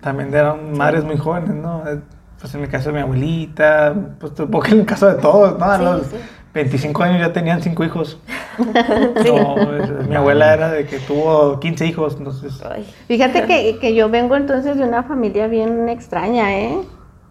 [0.02, 1.88] También eran madres muy jóvenes, ¿no?
[1.88, 2.00] Eh,
[2.40, 5.66] Pues en el caso de mi abuelita, pues que en el caso de todos, ¿no?
[5.66, 6.18] A Sí, los sí.
[6.54, 8.20] 25 años ya tenían 5 hijos.
[9.26, 12.62] No, es- mi abuela era de que tuvo 15 hijos, entonces...
[12.70, 16.78] Ay, Fíjate que, que yo vengo entonces de una familia bien extraña, ¿eh?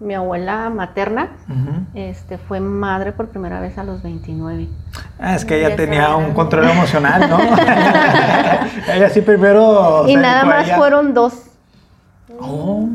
[0.03, 1.31] Mi abuela materna
[1.95, 4.69] este, fue madre por primera vez a los 29.
[5.19, 7.39] Ah, es que ella tenía un control emocional, ¿no?
[8.93, 10.05] ella sí primero...
[10.09, 10.77] y nada más ella.
[10.77, 11.51] fueron dos.
[12.41, 12.89] Oh.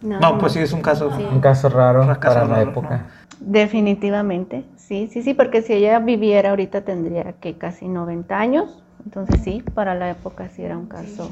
[0.00, 1.10] No, pues sí, es un caso.
[1.16, 1.26] Sí.
[1.30, 3.06] Un caso raro Un caso para la raro, época.
[3.40, 9.40] Definitivamente, sí, sí, sí, porque si ella viviera ahorita tendría que casi 90 años, entonces
[9.42, 11.30] sí, para la época sí era un caso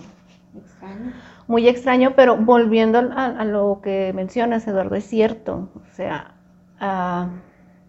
[0.57, 1.13] Extraño.
[1.47, 6.35] Muy extraño, pero volviendo a, a lo que mencionas, Eduardo, es cierto, o sea,
[6.81, 7.29] ah,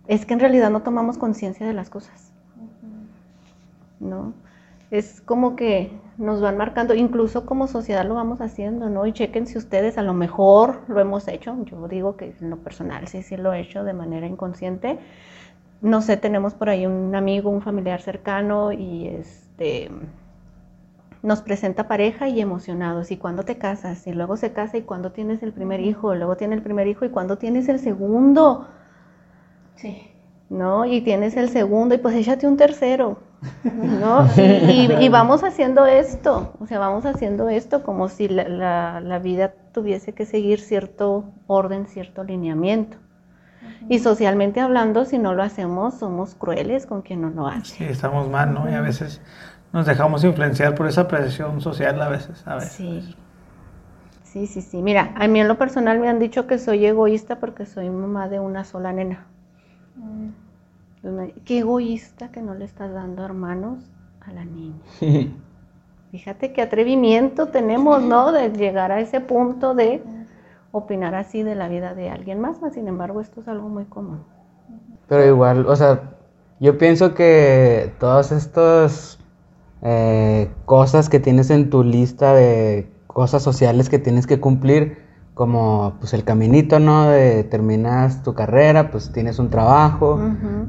[0.07, 2.31] es que en realidad no tomamos conciencia de las cosas,
[3.99, 4.33] ¿no?
[4.91, 9.07] Es como que nos van marcando, incluso como sociedad lo vamos haciendo, ¿no?
[9.07, 12.57] Y chequen si ustedes a lo mejor lo hemos hecho, yo digo que en lo
[12.57, 14.99] personal sí, sí lo he hecho de manera inconsciente.
[15.81, 19.89] No sé, tenemos por ahí un amigo, un familiar cercano y este
[21.23, 23.11] nos presenta pareja y emocionados.
[23.11, 24.05] ¿Y cuándo te casas?
[24.07, 26.87] Y luego se casa y cuándo tienes el primer hijo, y luego tiene el primer
[26.87, 28.67] hijo y cuándo tienes el segundo.
[29.75, 30.09] Sí.
[30.49, 30.85] ¿no?
[30.85, 33.17] Y tienes el segundo y pues échate un tercero,
[33.63, 34.33] ¿no?
[34.37, 39.01] Y, y- y vamos haciendo esto, o sea, vamos haciendo esto como si la, la-
[39.01, 42.97] la vida tuviese que seguir cierto orden, cierto lineamiento.
[43.87, 47.77] Y socialmente hablando, si no lo hacemos, somos crueles con quien no lo hace.
[47.77, 48.69] Sí, estamos mal, ¿no?
[48.69, 49.21] Y a veces
[49.73, 52.71] nos dejamos influenciar por esa presión social a veces, a veces.
[52.73, 53.15] Sí.
[54.23, 54.81] Sí, sí, sí.
[54.81, 58.29] Mira, a mí en lo personal me han dicho que soy egoísta porque soy mamá
[58.29, 59.27] de una sola nena.
[61.03, 63.79] Me- Qué egoísta que no le estás dando hermanos
[64.25, 64.75] a la niña.
[66.11, 68.31] Fíjate qué atrevimiento tenemos, ¿no?
[68.31, 70.01] De llegar a ese punto de
[70.71, 73.85] opinar así de la vida de alguien más, mas sin embargo esto es algo muy
[73.85, 74.23] común.
[75.07, 76.01] Pero igual, o sea,
[76.59, 79.19] yo pienso que todas estas
[79.83, 84.97] eh, cosas que tienes en tu lista de cosas sociales que tienes que cumplir,
[85.33, 87.09] como pues el caminito, ¿no?
[87.09, 90.19] De terminas tu carrera, pues tienes un trabajo,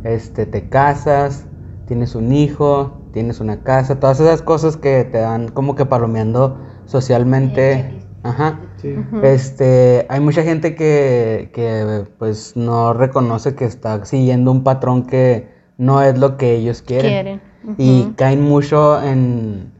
[0.02, 1.46] este, te casas,
[1.86, 6.58] tienes un hijo, tienes una casa, todas esas cosas que te dan como que palomeando
[6.86, 8.00] socialmente.
[8.22, 8.60] Ajá.
[8.78, 8.96] Sí.
[9.22, 15.48] Este, hay mucha gente que, que pues no reconoce que está siguiendo un patrón que
[15.76, 17.10] no es lo que ellos quieren.
[17.10, 17.53] Quieren.
[17.78, 19.72] Y caen mucho en,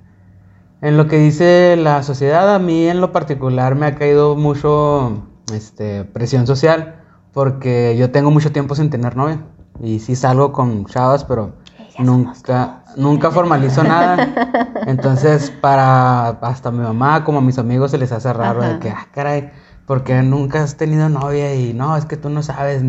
[0.80, 2.54] en lo que dice la sociedad.
[2.54, 6.96] A mí en lo particular me ha caído mucho este, presión social
[7.32, 9.40] porque yo tengo mucho tiempo sin tener novia.
[9.82, 11.52] Y sí salgo con chavas, pero
[11.98, 14.72] nunca, nunca formalizo nada.
[14.86, 18.90] Entonces, para hasta mi mamá como a mis amigos se les hace raro de que,
[18.90, 19.50] ah, caray,
[19.86, 22.82] porque nunca has tenido novia y no, es que tú no sabes,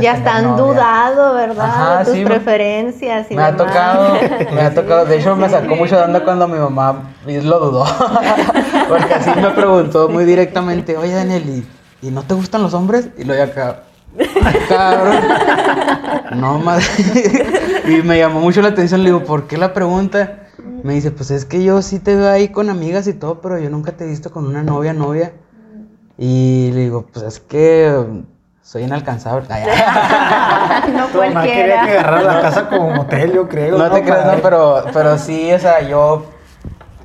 [0.00, 0.64] Ya están novia".
[0.64, 1.64] dudado, ¿verdad?
[1.64, 4.14] Ajá, de tus sí, preferencias y Me ha tocado,
[4.52, 7.84] me ha tocado, de hecho me sacó mucho de onda cuando mi mamá lo dudó,
[8.88, 11.64] porque así me preguntó muy directamente, oye Daniel,
[12.02, 13.10] ¿y, y no te gustan los hombres?
[13.16, 13.82] Y lo ya acá,
[14.68, 15.20] cabrón,
[16.34, 16.84] no madre,
[17.86, 20.48] y me llamó mucho la atención, le digo, ¿por qué la pregunta?
[20.82, 23.58] Me dice, pues es que yo sí te veo ahí con amigas y todo, pero
[23.58, 25.32] yo nunca te he visto con una novia, novia.
[26.22, 27.90] Y le digo, pues es que
[28.60, 29.46] soy inalcanzable.
[29.50, 31.82] Ay, no quería que cualquiera.
[31.82, 33.78] agarrar la casa como motel, yo creo.
[33.78, 36.26] No te creas, no, pero, pero sí, o sea, yo,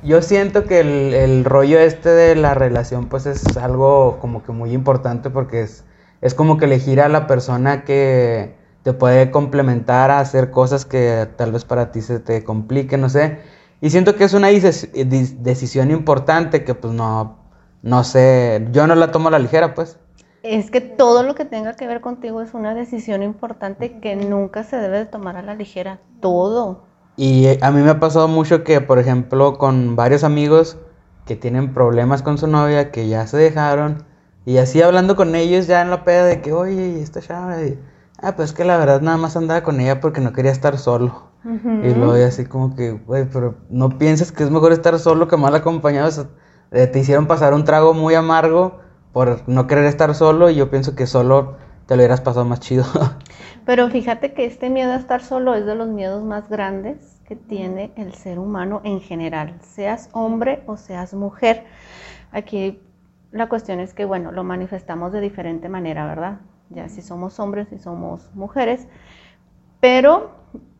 [0.02, 4.52] yo siento que el, el rollo este de la relación, pues es algo como que
[4.52, 5.84] muy importante porque es,
[6.20, 11.26] es como que elegir a la persona que te puede complementar a hacer cosas que
[11.36, 13.38] tal vez para ti se te compliquen, no sé.
[13.80, 17.45] Y siento que es una decisión importante que pues no,
[17.82, 19.98] no sé, yo no la tomo a la ligera, pues.
[20.42, 24.62] Es que todo lo que tenga que ver contigo es una decisión importante que nunca
[24.62, 26.00] se debe de tomar a la ligera.
[26.20, 26.84] Todo.
[27.16, 30.76] Y eh, a mí me ha pasado mucho que, por ejemplo, con varios amigos
[31.24, 34.04] que tienen problemas con su novia, que ya se dejaron,
[34.44, 37.56] y así hablando con ellos ya en la peda de que, oye, ¿y esta chava?
[38.22, 40.78] Ah, pues es que la verdad nada más andaba con ella porque no quería estar
[40.78, 41.26] solo.
[41.44, 45.28] Y luego y así como que, güey, pero no piensas que es mejor estar solo
[45.28, 46.08] que mal acompañado.
[46.08, 46.26] O sea,
[46.70, 48.80] eh, te hicieron pasar un trago muy amargo
[49.12, 52.60] por no querer estar solo y yo pienso que solo te lo hubieras pasado más
[52.60, 52.84] chido.
[53.64, 57.34] Pero fíjate que este miedo a estar solo es de los miedos más grandes que
[57.34, 61.64] tiene el ser humano en general, seas hombre o seas mujer.
[62.30, 62.80] Aquí
[63.32, 66.38] la cuestión es que, bueno, lo manifestamos de diferente manera, ¿verdad?
[66.70, 68.86] Ya si somos hombres y somos mujeres,
[69.80, 70.30] pero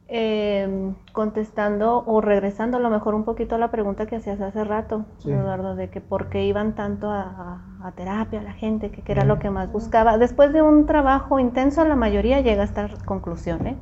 [0.08, 4.62] eh, contestando o regresando a lo mejor un poquito a la pregunta que hacías hace
[4.64, 5.30] rato, Sí.
[5.30, 9.24] Eduardo, de que por qué iban tanto a, a- a terapia la gente, que, era
[9.24, 10.18] lo que más buscaba.
[10.18, 13.76] Después de un trabajo intenso, la mayoría llega a esta conclusión, ¿eh?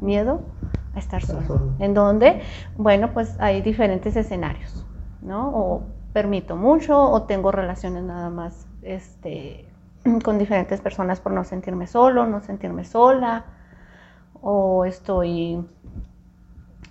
[0.00, 0.40] Miedo
[0.94, 1.58] a estar Estar solo.
[1.58, 1.72] solo.
[1.78, 2.42] En donde,
[2.76, 4.86] bueno, pues hay diferentes escenarios,
[5.20, 5.50] ¿no?
[5.54, 9.68] O permito mucho o tengo relaciones nada más este,
[10.24, 13.44] con diferentes personas por no sentirme solo, no sentirme sola,
[14.40, 15.64] o estoy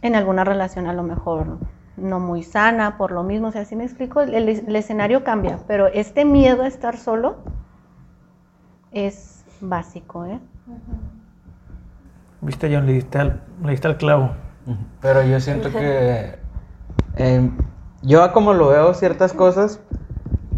[0.01, 1.57] en alguna relación a lo mejor
[1.97, 5.59] no muy sana, por lo mismo, o sea, si me explico, el, el escenario cambia,
[5.67, 7.37] pero este miedo a estar solo
[8.91, 10.39] es básico, ¿eh?
[12.41, 14.31] Viste, John, le diste al, le diste al clavo.
[15.01, 16.35] Pero yo siento que
[17.15, 17.49] eh,
[18.01, 19.79] yo como lo veo ciertas cosas,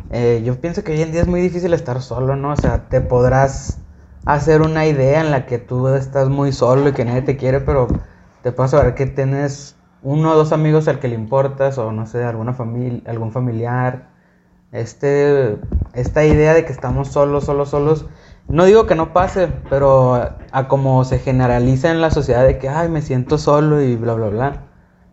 [0.09, 2.51] eh, yo pienso que hoy en día es muy difícil estar solo, ¿no?
[2.51, 3.78] O sea, te podrás
[4.25, 7.59] hacer una idea en la que tú estás muy solo y que nadie te quiere,
[7.59, 7.87] pero
[8.43, 12.05] te puedes saber que tienes uno o dos amigos al que le importas o no
[12.05, 14.09] sé, alguna familia, algún familiar.
[14.71, 15.57] Este,
[15.93, 18.05] esta idea de que estamos solos, solos, solos,
[18.47, 20.15] no digo que no pase, pero
[20.51, 24.13] a, como se generaliza en la sociedad de que, ay, me siento solo y bla,
[24.13, 24.63] bla, bla.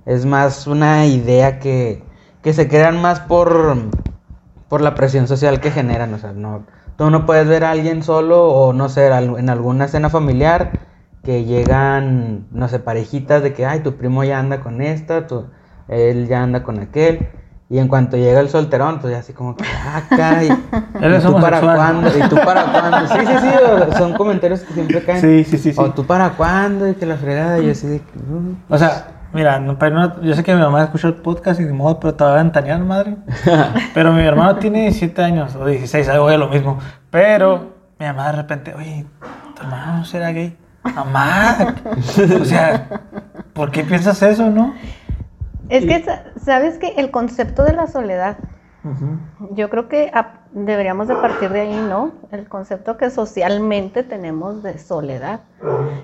[0.07, 2.03] Es más una idea que,
[2.43, 3.77] que se crean más por,
[4.69, 6.15] por la presión social que generan.
[6.15, 6.65] O sea, no,
[6.97, 10.73] tú no puedes ver a alguien solo o no sé, en alguna cena familiar
[11.23, 15.47] que llegan, no sé, parejitas de que, ay, tu primo ya anda con esta, tu,
[15.89, 17.29] él ya anda con aquel.
[17.69, 21.41] Y en cuanto llega el solterón, pues ya así como que, acá, y, ¿Y tú
[21.41, 22.17] para cuándo?
[22.17, 23.09] ¿Y tú para cuándo?
[23.09, 25.21] Sí, sí, sí, son comentarios que siempre caen.
[25.21, 25.75] Sí, sí, sí.
[25.77, 28.19] O tú para cuándo, y que la fregada, y así de que...
[28.19, 28.57] Uh".
[28.69, 29.77] O sea, mira, no,
[30.23, 32.37] yo sé que mi mamá escuchó el podcast y de modo, pero te va a
[32.37, 33.17] ventanear, madre.
[33.95, 36.79] pero mi hermano tiene 17 años, o 16, algo de lo mismo.
[37.11, 39.05] Pero mi mamá de repente, oye,
[39.55, 40.57] ¿tu hermano será gay?
[40.83, 41.75] Mamá,
[42.41, 42.89] o sea,
[43.53, 44.75] ¿por qué piensas eso, no?
[45.69, 46.05] Es que,
[46.37, 48.39] ¿sabes que El concepto de la soledad,
[49.51, 50.13] yo creo que
[50.53, 52.13] deberíamos de partir de ahí, ¿no?
[52.31, 55.41] El concepto que socialmente tenemos de soledad.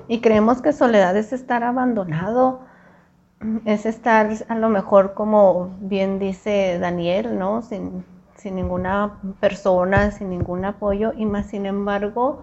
[0.09, 2.61] Y creemos que soledad es estar abandonado,
[3.65, 7.63] es estar a lo mejor como bien dice Daniel, ¿no?
[7.63, 8.05] Sin,
[8.37, 12.41] sin ninguna persona, sin ningún apoyo, y más sin embargo,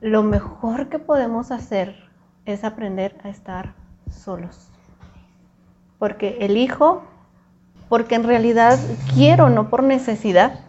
[0.00, 1.96] lo mejor que podemos hacer
[2.44, 3.74] es aprender a estar
[4.10, 4.68] solos.
[5.98, 7.02] Porque elijo,
[7.88, 8.78] porque en realidad
[9.14, 10.60] quiero, no por necesidad,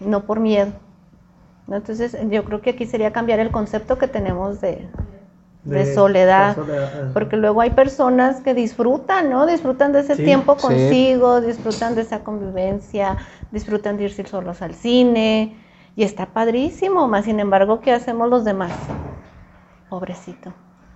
[0.00, 0.72] no por miedo.
[1.68, 4.88] Entonces yo creo que aquí sería cambiar el concepto que tenemos de,
[5.94, 6.56] soledad,
[7.12, 9.46] porque luego hay personas que disfrutan, ¿no?
[9.46, 13.16] Disfrutan de ese tiempo consigo, disfrutan de esa convivencia,
[13.50, 15.56] disfrutan de irse solos al cine,
[15.96, 18.72] y está padrísimo, más sin embargo, ¿qué hacemos los demás?
[19.88, 20.52] Pobrecito.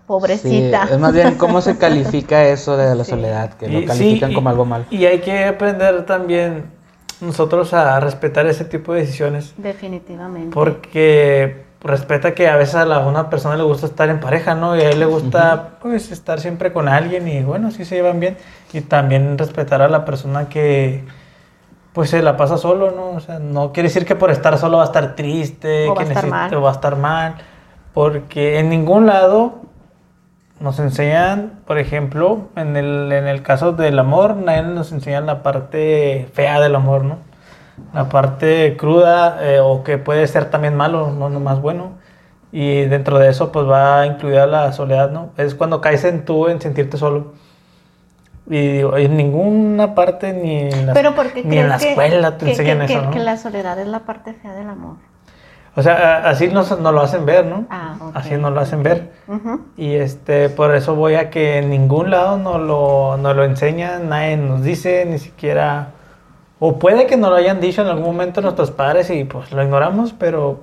[0.07, 0.89] Pobrecita.
[0.91, 4.65] es más bien cómo se califica eso de la soledad, que lo califican como algo
[4.65, 4.87] mal.
[4.91, 6.65] Y hay que aprender también
[7.21, 9.55] nosotros a respetar ese tipo de decisiones.
[9.57, 10.53] Definitivamente.
[10.53, 14.77] Porque respeta que a veces a la, una persona le gusta estar en pareja, ¿no?
[14.77, 18.21] Y a él le gusta pues estar siempre con alguien y bueno, sí se llevan
[18.21, 18.37] bien.
[18.73, 21.05] Y también respetar a la persona que
[21.93, 23.11] pues se la pasa solo, ¿no?
[23.11, 26.05] O sea, no quiere decir que por estar solo va a estar triste, o que
[26.05, 26.65] va estar mal.
[26.65, 27.35] va a estar mal,
[27.95, 29.61] porque en ningún lado
[30.61, 35.43] nos enseñan, por ejemplo, en el, en el caso del amor, nadie nos enseña la
[35.43, 37.30] parte fea del amor, ¿no?
[37.93, 41.93] La parte cruda eh, o que puede ser también malo, no más bueno.
[42.53, 45.31] Y dentro de eso, pues va incluida la soledad, ¿no?
[45.37, 47.33] Es cuando caes en tú, en sentirte solo.
[48.49, 50.95] Y digo, en ninguna parte ni en la,
[51.45, 53.11] ni en la escuela te enseñan eso, ¿no?
[53.11, 54.97] Que la soledad es la parte fea del amor.
[55.77, 57.67] O sea, así nos, lo hacen ver, ¿no?
[57.71, 59.13] Ah, Así nos lo hacen ver.
[59.77, 64.09] Y este, por eso voy a que en ningún lado nos lo, nos lo enseñan,
[64.09, 65.93] nadie nos dice, ni siquiera...
[66.61, 69.63] O puede que nos lo hayan dicho en algún momento nuestros padres y pues lo
[69.63, 70.61] ignoramos, pero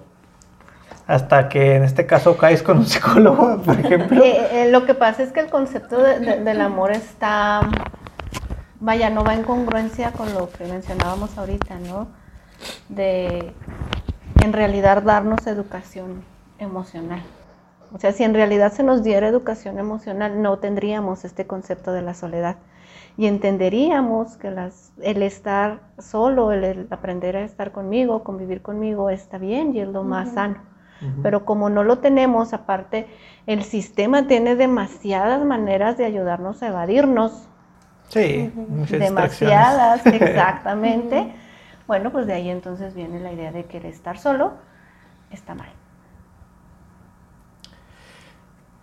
[1.08, 4.24] hasta que en este caso caes con un psicólogo, por ejemplo.
[4.24, 7.62] Eh, eh, lo que pasa es que el concepto del amor está,
[8.80, 12.08] vaya, no va en congruencia con lo que mencionábamos ahorita, ¿no?
[12.90, 13.54] De
[14.44, 16.24] en realidad darnos educación
[16.60, 17.24] emocional.
[17.92, 22.04] O sea, si en realidad se nos diera educación emocional, no tendríamos este concepto de
[22.04, 22.58] la soledad.
[23.18, 29.40] Y entenderíamos que las, el estar solo, el, aprender a estar conmigo, convivir conmigo, está
[29.40, 30.58] bien y es lo más sano.
[31.22, 33.08] Pero como no lo tenemos, aparte,
[33.46, 37.48] el sistema tiene demasiadas maneras de ayudarnos a evadirnos.
[38.08, 38.52] Sí,
[38.90, 41.34] demasiadas, exactamente.
[41.86, 44.54] bueno, pues de ahí entonces viene la idea de que el estar solo
[45.30, 45.70] está mal.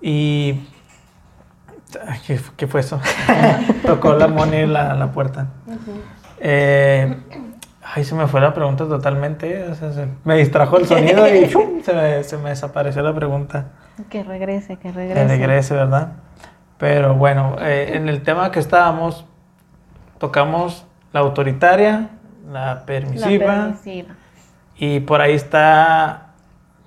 [0.01, 0.61] Y
[2.57, 3.01] ¿Qué, fue eso?
[3.87, 5.49] Tocó la Moni la, la puerta.
[7.87, 9.67] Ay, se me fue la pregunta totalmente.
[10.25, 11.49] me distrajo el sonido y
[11.85, 13.67] se, me, desapareció la pregunta.
[14.09, 15.21] Que regrese, que regrese.
[15.21, 16.15] Que regrese, ¿verdad?
[16.79, 19.27] Pero bueno, eh, en el tema que estábamos,
[20.19, 22.09] tocamos la autoritaria,
[22.51, 23.47] la permisiva.
[23.47, 24.15] La permisiva.
[24.77, 26.31] Y por ahí está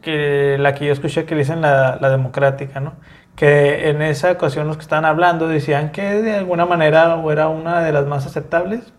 [0.01, 2.93] que la que yo escuché que dicen la, la democrática, ¿no?
[3.37, 7.81] Que en esa ocasión los que estaban hablando decían que de alguna manera era una
[7.81, 8.91] de las más aceptables.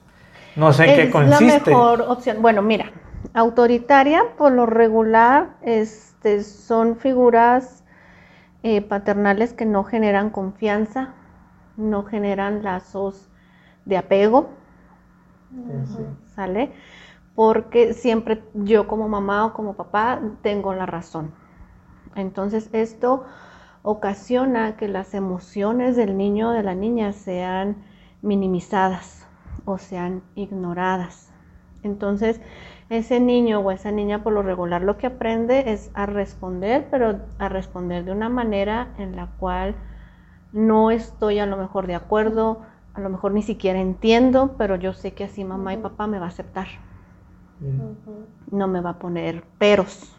[0.55, 1.73] No sé en qué Es consiste.
[1.73, 2.41] la mejor opción.
[2.41, 2.93] Bueno, mira,
[3.35, 7.83] autoritaria por lo regular este, son figuras
[8.63, 11.15] eh, paternales que no generan confianza,
[11.77, 13.29] no generan lazos
[13.87, 14.51] de apego,
[16.37, 16.71] ¿sale?
[17.35, 21.33] Porque siempre yo como mamá o como papá tengo la razón.
[22.15, 23.25] Entonces esto
[23.83, 27.77] ocasiona que las emociones del niño o de la niña sean
[28.23, 29.27] minimizadas
[29.65, 31.31] o sean ignoradas.
[31.83, 32.41] Entonces
[32.91, 37.21] ese niño o esa niña por lo regular lo que aprende es a responder, pero
[37.39, 39.75] a responder de una manera en la cual
[40.53, 42.63] no estoy a lo mejor de acuerdo,
[42.95, 46.19] a lo mejor ni siquiera entiendo, pero yo sé que así mamá y papá me
[46.19, 46.67] va a aceptar.
[48.51, 50.15] No me va a poner peros.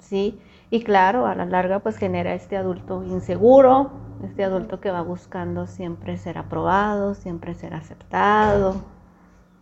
[0.00, 0.38] ¿Sí?
[0.70, 3.90] Y claro, a la larga pues genera este adulto inseguro,
[4.22, 8.82] este adulto que va buscando siempre ser aprobado, siempre ser aceptado,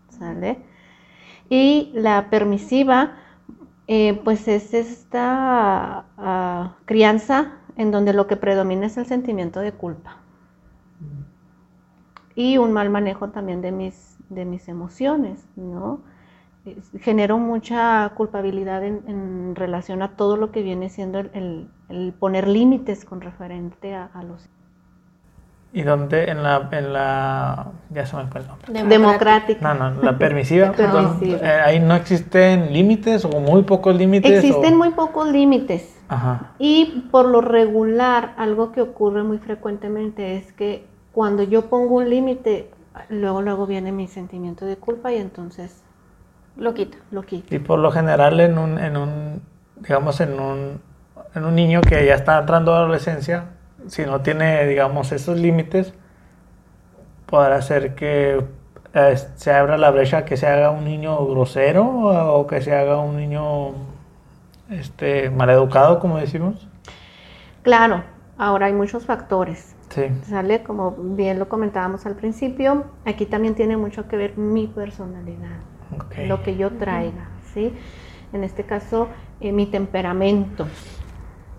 [0.08, 0.58] ¿sale?
[1.48, 3.12] Y la permisiva,
[3.86, 9.72] eh, pues es esta ah, crianza en donde lo que predomina es el sentimiento de
[9.72, 10.16] culpa
[12.36, 16.00] y un mal manejo también de mis, de mis emociones, ¿no?
[17.00, 22.12] Genero mucha culpabilidad en, en relación a todo lo que viene siendo el, el- el
[22.12, 24.48] poner límites con referente a, a los
[25.72, 28.84] Y donde en la, en la, ya se me fue el nombre.
[28.84, 29.74] democrática.
[29.74, 30.72] No, no, la permisiva.
[31.22, 34.32] Eh, ahí no existen límites o muy pocos límites.
[34.44, 36.52] Existen o- muy pocos límites Ajá.
[36.58, 42.10] y por lo regular algo que ocurre muy frecuentemente es que cuando yo pongo un
[42.10, 42.70] límite,
[43.10, 45.82] luego luego viene mi sentimiento de culpa y entonces
[46.56, 46.98] Lo quito.
[47.10, 47.54] lo quito.
[47.54, 49.42] Y por lo general en un, en un
[49.76, 50.80] digamos, en un,
[51.34, 53.44] en un niño que ya está entrando a la adolescencia,
[53.88, 55.92] si no tiene, digamos, esos límites,
[57.26, 58.44] podrá ser que
[58.94, 62.74] eh, se abra la brecha que se haga un niño grosero o, o que se
[62.74, 63.72] haga un niño
[64.70, 66.66] este, maleducado, como decimos.
[67.62, 68.02] Claro,
[68.38, 69.74] ahora hay muchos factores.
[69.90, 70.04] Sí.
[70.22, 70.62] ¿Sale?
[70.62, 75.58] Como bien lo comentábamos al principio, aquí también tiene mucho que ver mi personalidad,
[76.26, 77.72] lo que yo traiga, ¿sí?
[78.32, 79.08] En este caso,
[79.40, 80.66] eh, mi temperamento,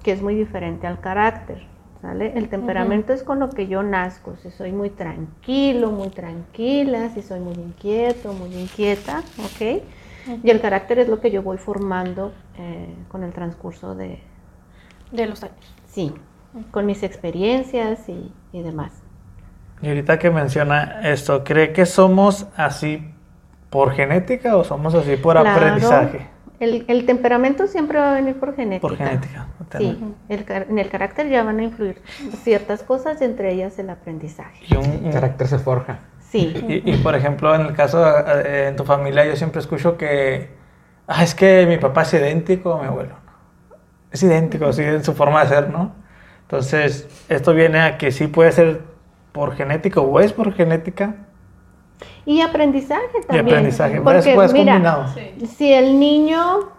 [0.03, 1.63] que es muy diferente al carácter,
[2.01, 2.33] ¿sale?
[2.37, 7.21] El temperamento es con lo que yo nazco, si soy muy tranquilo, muy tranquila, si
[7.21, 9.83] soy muy inquieto, muy inquieta, ¿ok?
[10.43, 14.19] Y el carácter es lo que yo voy formando eh, con el transcurso de,
[15.11, 15.55] De los años.
[15.87, 16.13] sí,
[16.71, 18.91] con mis experiencias y, y demás.
[19.81, 23.13] Y ahorita que menciona esto, ¿cree que somos así
[23.69, 26.27] por genética o somos así por Claro, aprendizaje?
[26.59, 28.87] El, el temperamento siempre va a venir por genética.
[28.87, 29.47] Por genética.
[29.77, 29.99] Sí,
[30.29, 32.01] el en el carácter ya van a influir
[32.43, 34.65] ciertas cosas, entre ellas el aprendizaje.
[34.67, 35.99] Y un- El carácter se forja.
[36.19, 39.97] Sí, Y, y, por ejemplo, en el caso eh, en tu familia, yo siempre escucho
[39.97, 40.49] que
[41.07, 43.15] ah, es que mi papá es idéntico a mi abuelo.
[44.11, 45.93] Es idéntico, así en su forma de ser, ¿no?
[46.41, 48.81] Entonces, esto viene a que sí puede ser
[49.31, 51.15] por genética o es por genética
[52.25, 53.47] y aprendizaje y también.
[53.47, 54.01] aprendizaje.
[54.01, 55.05] Porque Después mira, combinado.
[55.57, 56.69] si el niño,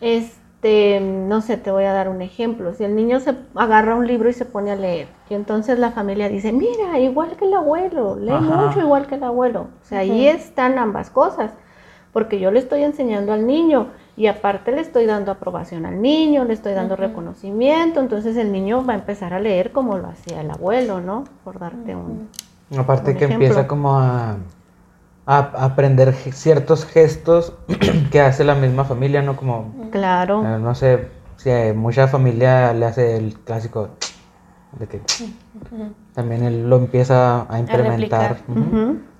[0.00, 2.74] este, no sé, te voy a dar un ejemplo.
[2.74, 5.90] Si el niño se agarra un libro y se pone a leer, y entonces la
[5.90, 8.40] familia dice, mira, igual que el abuelo, lee Ajá.
[8.40, 9.68] mucho igual que el abuelo.
[9.82, 11.52] O sea, ahí están ambas cosas,
[12.12, 16.44] porque yo le estoy enseñando al niño y aparte le estoy dando aprobación al niño,
[16.44, 20.40] le estoy dando reconocimiento, entonces el niño va a empezar a leer como lo hacía
[20.40, 21.24] el abuelo, ¿no?
[21.44, 22.28] Por darte un...
[22.76, 23.34] Aparte que ejemplo.
[23.46, 24.36] empieza como a,
[25.26, 27.54] a aprender ciertos gestos
[28.10, 29.36] que hace la misma familia, ¿no?
[29.36, 30.44] Como, Claro.
[30.44, 33.90] eh, no sé, si mucha familia le hace el clásico
[34.78, 35.00] de que
[36.14, 38.36] también él lo empieza a implementar.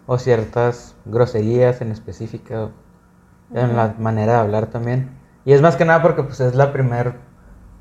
[0.07, 2.71] O ciertas groserías en específico,
[3.55, 5.11] en la manera de hablar también.
[5.45, 7.15] Y es más que nada porque pues es la primer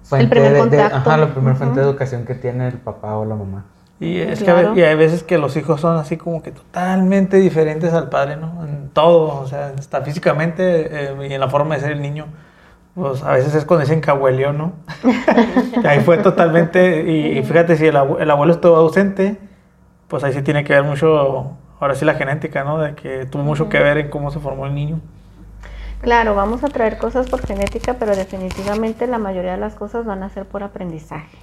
[0.03, 0.95] fuente primer de, de- contacto.
[1.09, 3.65] ajá, la primera fuente de educación que tiene el papá o la mamá.
[3.99, 7.37] Y es que a y hay veces que los hijos son así como que totalmente
[7.37, 8.63] diferentes al padre, ¿no?
[8.63, 12.27] En todo, o sea, hasta físicamente eh, y en la forma de ser el niño.
[12.93, 14.73] Pues a veces es cuando dicen que abuelió, ¿no?
[15.81, 19.37] Que ahí fue totalmente, y, y fíjate, si el, el abuelo estuvo ausente,
[20.07, 22.79] pues ahí sí tiene que ver mucho, ahora sí la genética, ¿no?
[22.79, 24.99] De que tuvo mucho que ver en cómo se formó el niño.
[26.01, 30.21] Claro, vamos a traer cosas por genética, pero definitivamente la mayoría de las cosas van
[30.21, 31.37] a ser por aprendizaje.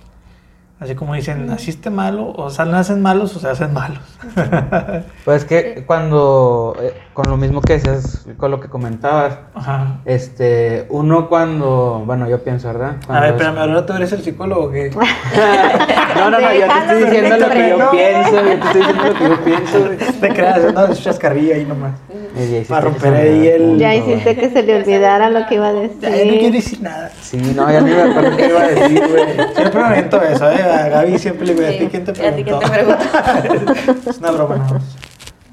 [0.80, 4.00] Así como dicen, naciste malo, o sea, nacen malos o se hacen malos.
[5.24, 10.00] Pues que cuando, eh, con lo mismo que decías, con lo que comentabas, Ajá.
[10.04, 12.96] este, uno cuando, bueno, yo pienso, ¿verdad?
[13.08, 14.90] A ver, es- pero ahora tú eres el psicólogo que...
[16.14, 19.04] No, no, no, yo te estoy diciendo lo que yo pienso, yo te estoy diciendo
[19.04, 19.78] lo que yo pienso.
[20.20, 21.92] te creas, no, es chascarrillo ahí nomás.
[22.36, 25.46] Y ya hiciste Para que romper ahí el- Ya hiciste que se le olvidara lo
[25.46, 25.98] que iba a decir.
[26.00, 27.10] Ya, ya no quiero decir nada.
[27.20, 29.24] Sí, no, ya ni me acuerdo qué iba a decir, güey.
[29.56, 30.63] Siempre me invento eso, ¿eh?
[30.64, 33.04] A Gaby siempre le digo, ¿a ti quién te ¿A ti quién preguntó?
[34.10, 34.80] es una broma, no.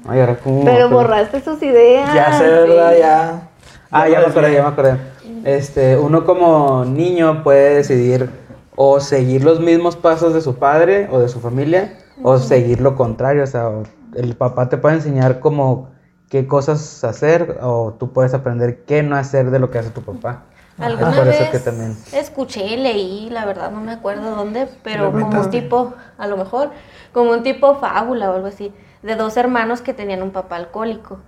[0.08, 0.64] Ay, ahora cómo.
[0.64, 2.12] Pero borraste sus ideas.
[2.14, 2.94] Ya sé, ¿verdad?
[2.98, 3.48] Ya.
[3.90, 4.96] Ah, ya me acordé, ya me acordé.
[5.44, 8.30] Este, uno como niño puede decidir
[8.74, 12.96] o seguir los mismos pasos de su padre o de su familia o seguir lo
[12.96, 13.70] contrario, o sea,
[14.14, 15.90] el papá te puede enseñar como
[16.28, 20.02] qué cosas hacer o tú puedes aprender qué no hacer de lo que hace tu
[20.02, 20.44] papá.
[20.78, 21.96] Alguna es por vez eso que también.
[22.12, 26.70] escuché, leí, la verdad no me acuerdo dónde, pero como un tipo, a lo mejor,
[27.12, 31.18] como un tipo fábula o algo así, de dos hermanos que tenían un papá alcohólico.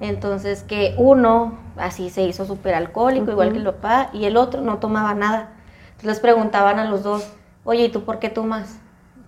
[0.00, 4.60] Entonces que uno así se hizo súper alcohólico, igual que el papá, y el otro
[4.60, 5.50] no tomaba nada.
[5.86, 7.26] Entonces les preguntaban a los dos,
[7.64, 8.76] oye, ¿y tú por qué tomas?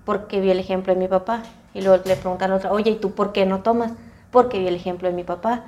[0.05, 1.43] Porque vi el ejemplo de mi papá.
[1.73, 3.93] Y luego le preguntan a otra, oye, ¿y tú por qué no tomas?
[4.31, 5.65] Porque vi el ejemplo de mi papá.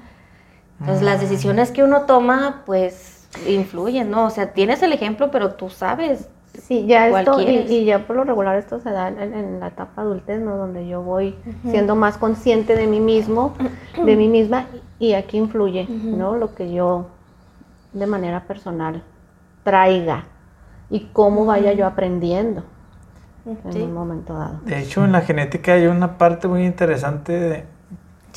[0.79, 3.16] Entonces las decisiones que uno toma, pues
[3.49, 4.27] influyen, ¿no?
[4.27, 6.29] O sea, tienes el ejemplo, pero tú sabes.
[6.55, 9.61] Sí, ya ¿Cuál esto, y, y ya por lo regular esto se da en, en
[9.61, 10.57] la etapa adultez, ¿no?
[10.57, 11.35] Donde yo voy
[11.71, 13.53] siendo más consciente de mí mismo,
[14.03, 14.67] de mí misma,
[14.99, 16.37] y aquí influye, ¿no?
[16.37, 17.07] Lo que yo
[17.93, 19.03] de manera personal
[19.65, 20.25] traiga
[20.91, 22.63] y cómo vaya yo aprendiendo
[23.65, 24.61] en Sí, un momento dado.
[24.65, 27.65] De hecho, en la genética hay una parte muy interesante de-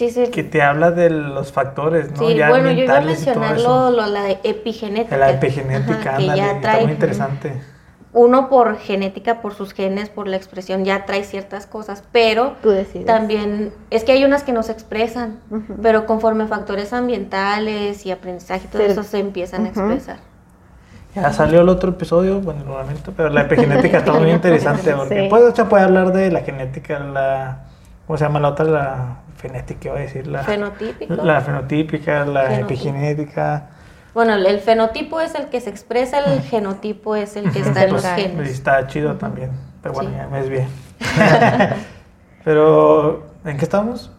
[0.09, 0.31] sí, sí.
[0.31, 2.27] que te habla de los factores, ¿no?
[2.27, 3.91] Sí, Ya bueno, yo iba a mentales y todo mencionar eso.
[3.91, 5.17] lo, lo- la de epigenética.
[5.17, 7.53] La epigenética, Ajá, que ya está trae muy interesante.
[8.11, 12.73] uno por genética, por sus genes, por la expresión, ya trae ciertas cosas, pero Tú
[13.05, 15.39] también es que hay unas que no se expresan,
[15.83, 18.91] pero conforme factores ambientales y aprendizaje, todo Sí.
[18.91, 20.17] eso se empiezan a expresar.
[21.15, 25.21] Ya salió el otro episodio, bueno, lo lamento, pero la epigenética está muy interesante porque
[25.23, 25.27] Sí.
[25.29, 27.65] pues, se puede hablar de la genética, la,
[28.07, 28.65] ¿cómo se llama la otra?
[28.65, 31.15] La fenética, iba a decir, la, Fenotípico.
[31.15, 32.65] la fenotípica, la Fenotípico.
[32.65, 33.69] epigenética.
[34.13, 37.83] Bueno, el el fenotipo es el que se expresa, el genotipo es el que está
[37.85, 38.03] en los.
[38.03, 38.49] Y genes.
[38.51, 40.15] está chido también, pero bueno, Sí.
[40.17, 40.67] ya me desvié.
[42.43, 44.11] pero, ¿en qué estamos?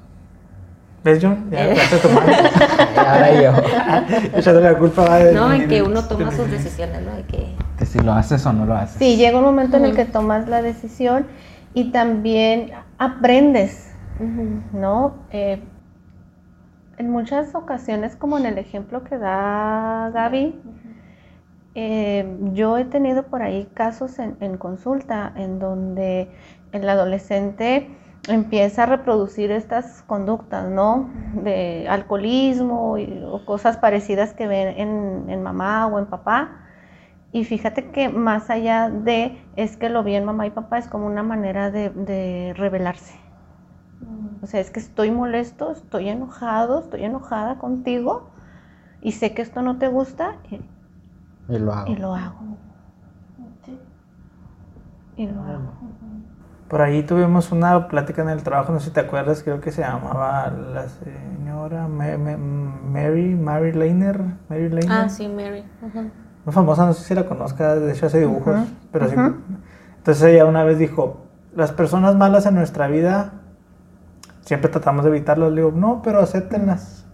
[1.03, 1.49] ¿Ves, John?
[1.51, 1.75] Ya, Eh.
[1.77, 2.99] ya te tomaste.
[2.99, 4.39] Ahora yo.
[4.39, 7.13] Echando la culpa de No, mi- en que uno de toma mi- sus decisiones, ¿no?
[7.17, 8.99] De que Que si lo haces o no lo haces.
[8.99, 11.27] Sí, llega un momento en el que tomas la decisión
[11.73, 13.90] y también aprendes,
[14.73, 15.15] ¿no?
[15.31, 15.61] Eh,
[16.99, 20.55] en muchas ocasiones, como en el ejemplo que da Gaby,
[21.75, 26.29] eh, yo he tenido por ahí casos en, en consulta en donde
[26.73, 27.89] el adolescente
[28.29, 31.09] empieza a reproducir estas conductas, ¿no?
[31.43, 36.51] De alcoholismo y- o cosas parecidas que ven en, en mamá o en papá.
[37.33, 40.89] Y fíjate que más allá de es que lo vi en mamá y papá, es
[40.89, 43.15] como una manera de, de rebelarse.
[44.43, 48.31] O sea, es que estoy molesto, estoy enojado, estoy enojada contigo
[49.03, 50.61] y sé que esto no te gusta y,
[51.55, 51.91] Y lo hago.
[51.93, 52.37] y lo hago.
[55.17, 55.73] Y lo hago.
[56.69, 59.73] Por ahí tuvimos una plática en el trabajo, no sé si te acuerdas, creo que
[59.73, 64.91] se llamaba la señora Ma- Ma- Mary, Mary Laner, Mary Laner.
[64.91, 65.65] Ah, sí, Mary.
[65.83, 66.11] Ujú.
[66.45, 69.17] Muy famosa, no sé si la conozcas, de hecho hace dibujos, Ujú, pero sí.
[69.17, 69.35] ujú.
[69.99, 71.27] Entonces ella una vez dijo,
[71.57, 73.33] las personas malas en nuestra vida
[74.51, 75.53] siempre tratamos de evitarlas.
[75.53, 77.07] Le digo, no, pero acéptenlas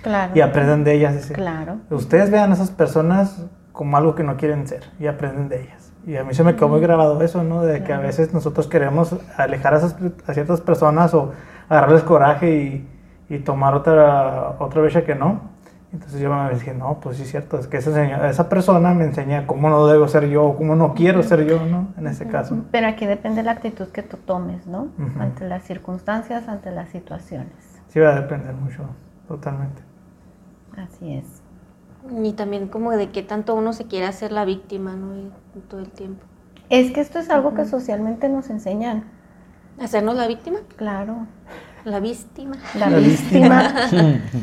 [0.00, 0.30] Claro.
[0.36, 1.14] y aprendan de ellas.
[1.14, 1.34] Dice.
[1.34, 1.78] Claro.
[1.90, 5.92] Ustedes vean a esas personas como algo que no quieren ser y aprenden de ellas.
[6.06, 7.62] Y a mí se me quedó muy grabado eso, ¿no?
[7.62, 9.96] De que a veces nosotros queremos alejar a, esas,
[10.28, 11.32] a ciertas personas o
[11.68, 12.88] agarrarles coraje y,
[13.28, 15.40] y tomar otra, otra brecha que no.
[15.94, 18.92] Entonces yo me dije, no, pues sí es cierto, es que esa, señora- esa persona
[18.94, 21.94] me enseña cómo no debo ser yo o cómo no quiero ser yo, ¿no?
[21.96, 22.64] En este caso.
[22.72, 24.88] Pero aquí depende la actitud que tú tomes, ¿no?
[24.98, 25.20] Ujú.
[25.20, 27.52] Ante las circunstancias, ante las situaciones.
[27.88, 28.82] Sí va a depender mucho,
[29.28, 29.82] totalmente.
[30.76, 31.26] Así es.
[32.20, 35.14] Y también como de qué tanto uno se quiere hacer la víctima, ¿no?
[35.14, 35.30] Y
[35.68, 36.24] todo el tiempo.
[36.70, 39.04] Es que esto es algo que socialmente nos enseñan.
[39.80, 40.58] ¿Hacernos la víctima?
[40.76, 41.28] Claro.
[41.84, 42.56] La víctima.
[42.78, 43.72] La, La víctima.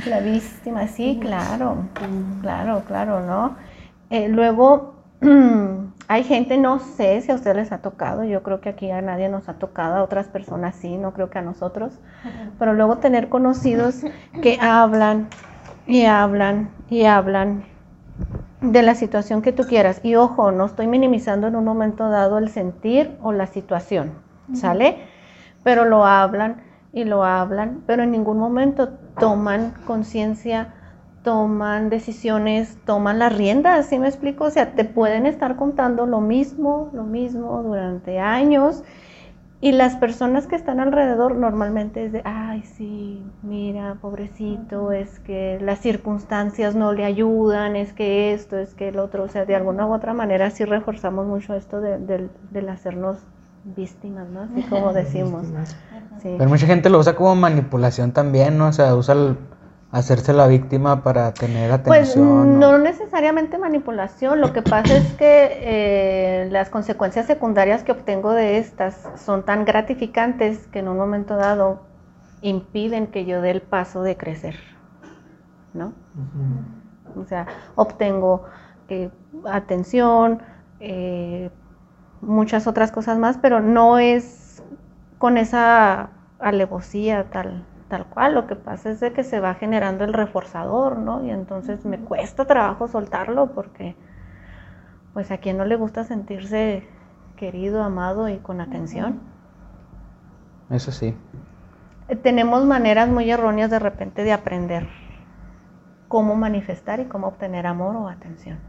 [0.05, 1.77] la víctima, sí, claro.
[2.41, 3.55] Claro, claro, ¿no?
[4.11, 4.93] Eh, luego,
[6.07, 9.01] hay gente, no sé si a ustedes les ha tocado, yo creo que aquí a
[9.01, 11.93] nadie nos ha tocado, a otras personas sí, no creo que a nosotros,
[12.59, 14.01] pero luego tener conocidos
[14.41, 15.27] que hablan
[15.87, 17.63] y hablan y hablan
[18.61, 19.99] de la situación que tú quieras.
[20.03, 24.11] Y ojo, no estoy minimizando en un momento dado el sentir o la situación,
[24.53, 24.97] ¿sale?
[25.63, 28.89] Pero lo hablan y lo hablan, pero en ningún momento
[29.19, 30.73] toman conciencia,
[31.23, 34.45] toman decisiones, toman las riendas, ¿sí me explico?
[34.45, 38.83] O sea, te pueden estar contando lo mismo, lo mismo durante años
[39.63, 45.59] y las personas que están alrededor normalmente es de, ay, sí, mira, pobrecito, es que
[45.61, 49.55] las circunstancias no le ayudan, es que esto, es que el otro, o sea, de
[49.55, 53.19] alguna u otra manera sí reforzamos mucho esto de, del hacernos
[53.63, 54.41] víctimas, ¿no?
[54.41, 55.47] Así como decimos.
[56.23, 58.67] Pero mucha gente lo usa como manipulación también, ¿no?
[58.67, 59.37] O sea, usa el
[59.91, 62.45] hacerse la víctima para tener pues, atención.
[62.45, 68.31] Pues no, necesariamente manipulación, lo que pasa es que eh, las consecuencias secundarias que obtengo
[68.31, 71.81] de estas son tan gratificantes que en un momento dado
[72.41, 74.55] impiden que yo dé el paso de crecer,
[75.73, 75.93] ¿no?
[77.15, 77.45] O sea,
[77.75, 78.45] obtengo
[78.87, 79.09] eh,
[79.45, 80.41] atención,
[80.79, 81.49] eh,
[82.21, 84.63] muchas otras cosas más, pero no es
[85.17, 86.09] con esa
[86.39, 88.33] alevosía tal, tal cual.
[88.33, 91.23] Lo que pasa es de que se va generando el reforzador, ¿no?
[91.23, 93.95] Y entonces me cuesta trabajo soltarlo porque,
[95.13, 96.87] pues, a quien no le gusta sentirse
[97.35, 99.19] querido, amado y con atención.
[100.69, 101.15] Eso sí.
[102.07, 104.87] Eh, tenemos maneras muy erróneas de repente de aprender
[106.07, 108.59] cómo manifestar y cómo obtener amor o atención.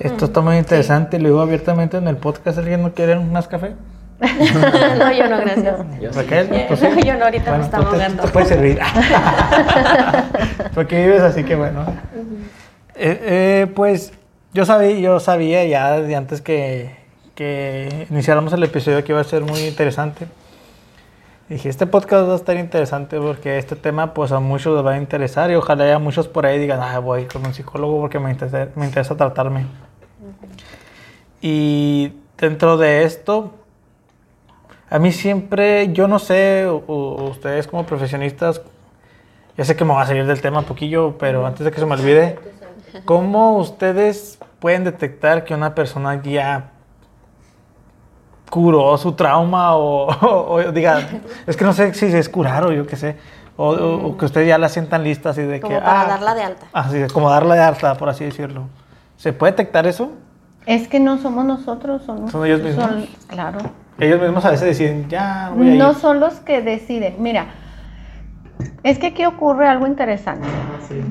[0.00, 1.18] Esto está muy interesante.
[1.18, 2.58] Lo digo abiertamente en el podcast.
[2.58, 3.74] ¿Alguien no quiere un más café?
[4.20, 6.14] no, yo no, gracias.
[6.14, 8.22] Raquel, pues yo no, ahorita me estamos ahogando.
[8.22, 8.78] Te, puede servir.
[10.74, 11.84] Porque vives así que bueno.
[12.94, 14.12] Eh, eh, pues
[14.54, 16.96] yo sabía, yo sabía ya de antes que,
[17.34, 20.26] que iniciáramos el episodio que iba a ser muy interesante.
[21.48, 24.94] Dije, este podcast va a estar interesante porque este tema pues a muchos les va
[24.94, 28.18] a interesar y ojalá haya muchos por ahí digan, ah, voy con un psicólogo porque
[28.18, 29.66] me interesa, me interesa tratarme.
[31.40, 33.52] Y dentro de esto,
[34.90, 38.60] a mí siempre, yo no sé, ustedes como profesionistas,
[39.56, 41.78] ya sé que me va a salir del tema un poquillo, pero antes de que
[41.78, 42.40] se me olvide,
[43.04, 46.72] ¿cómo ustedes pueden detectar que una persona ya
[48.50, 51.00] curó su trauma o, diga,
[51.46, 53.16] es que no sé si es curar o yo qué sé,
[53.56, 55.80] o, que ustedes ya la sientan lista así de como que...
[55.80, 56.66] Para ah, darla de alta.
[56.72, 58.68] Así, como darla de alta, por así decirlo.
[59.16, 60.12] ¿Se puede detectar eso?
[60.66, 62.90] Es que no somos nosotros, son, ¿Son ellos mismos.
[63.28, 63.58] claro.
[63.98, 67.14] Ellos mismos a veces deciden, ya voy a No son los que deciden.
[67.18, 67.46] Mira,
[68.82, 70.46] es que aquí ocurre algo interesante.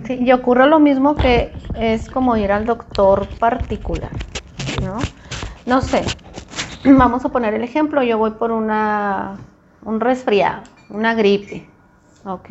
[0.05, 0.19] Sí.
[0.21, 4.11] y ocurre lo mismo que es como ir al doctor particular,
[4.81, 4.97] ¿no?
[5.65, 6.03] No sé,
[6.97, 9.37] vamos a poner el ejemplo, yo voy por una,
[9.83, 11.67] un resfriado, una gripe,
[12.25, 12.49] ¿ok?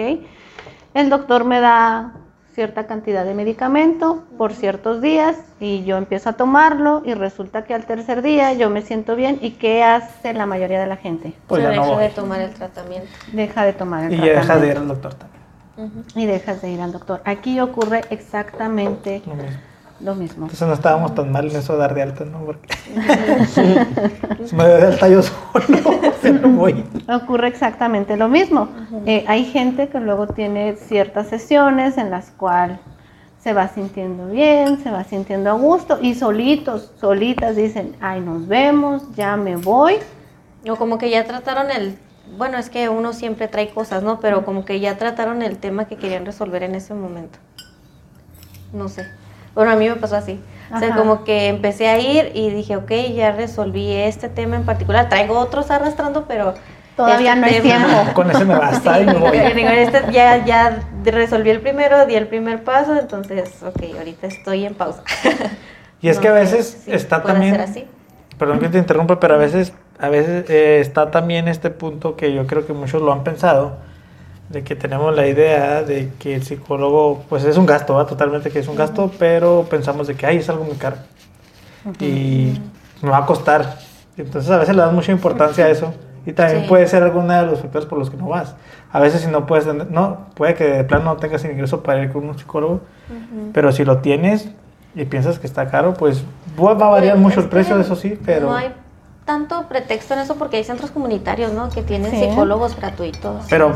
[0.95, 2.13] El doctor me da
[2.53, 7.75] cierta cantidad de medicamento por ciertos días y yo empiezo a tomarlo y resulta que
[7.75, 11.35] al tercer día yo me siento bien y ¿qué hace la mayoría de la gente?
[11.49, 13.09] Pues deja de tomar el tratamiento.
[13.33, 14.41] Deja de tomar el y tratamiento.
[14.41, 16.05] Y deja de ir al doctor también.
[16.15, 17.21] Y dejas de ir al doctor.
[17.25, 19.59] Aquí ocurre exactamente lo mismo.
[20.01, 20.47] Lo mismo.
[20.47, 22.41] Entonces no estábamos tan mal en eso de dar de alta, ¿no?
[22.45, 22.69] Porque
[24.53, 26.85] me doy de alta yo solo, voy.
[27.09, 28.69] Ocurre exactamente lo mismo.
[29.07, 32.81] Eh, hay gente que luego tiene ciertas sesiones en las cuales
[33.39, 38.49] se va sintiendo bien, se va sintiendo a gusto y solitos, solitas dicen, ay, nos
[38.49, 39.97] vemos, ya me voy.
[40.69, 41.99] O como que ya trataron el,
[42.37, 44.19] bueno, es que uno siempre trae cosas, ¿no?
[44.19, 47.39] Pero como que ya trataron el tema que querían resolver en ese momento.
[48.73, 49.07] No sé.
[49.55, 50.41] Bueno, a mí me pasó así.
[50.75, 54.65] O sea, como que empecé a ir y dije, ok, ya resolví este tema en
[54.65, 55.09] particular.
[55.09, 56.55] Traigo otros arrastrando, pero...
[56.97, 57.89] Todavía este no es tiempo.
[58.15, 59.37] Con ese me basta y me voy.
[59.39, 64.75] Este ya, ya resolví el primero, di el primer paso, entonces, ok, ahorita estoy en
[64.75, 65.03] pausa.
[66.01, 67.59] Y es que a veces está también...
[67.59, 67.87] Así.
[68.37, 72.35] Perdón que te interrumpa, pero a veces, a veces eh, está también este punto que
[72.35, 73.79] yo creo que muchos lo han pensado
[74.49, 78.07] de que tenemos la idea de que el psicólogo, pues es un gasto, ¿va?
[78.07, 80.97] totalmente que es un gasto, pero pensamos de que, ay, es algo muy caro
[82.01, 82.61] y
[83.03, 83.79] me va a costar.
[84.17, 85.93] Entonces a veces le das mucha importancia a eso
[86.27, 88.55] y también puede ser alguna de los factores por los que no vas.
[88.93, 92.13] A veces si no puedes, no, puede que de plano no tengas ingreso para ir
[92.13, 92.81] con un psicólogo,
[93.53, 94.49] pero si lo tienes
[94.95, 96.25] y piensas que está caro, pues
[96.59, 98.49] va a variar mucho el precio, eso sí, pero...
[98.49, 98.73] No hay
[99.25, 101.71] tanto pretexto en eso porque hay centros comunitarios, ¿no?
[101.71, 103.47] Que tienen psicólogos gratuitos.
[103.51, 103.75] Pero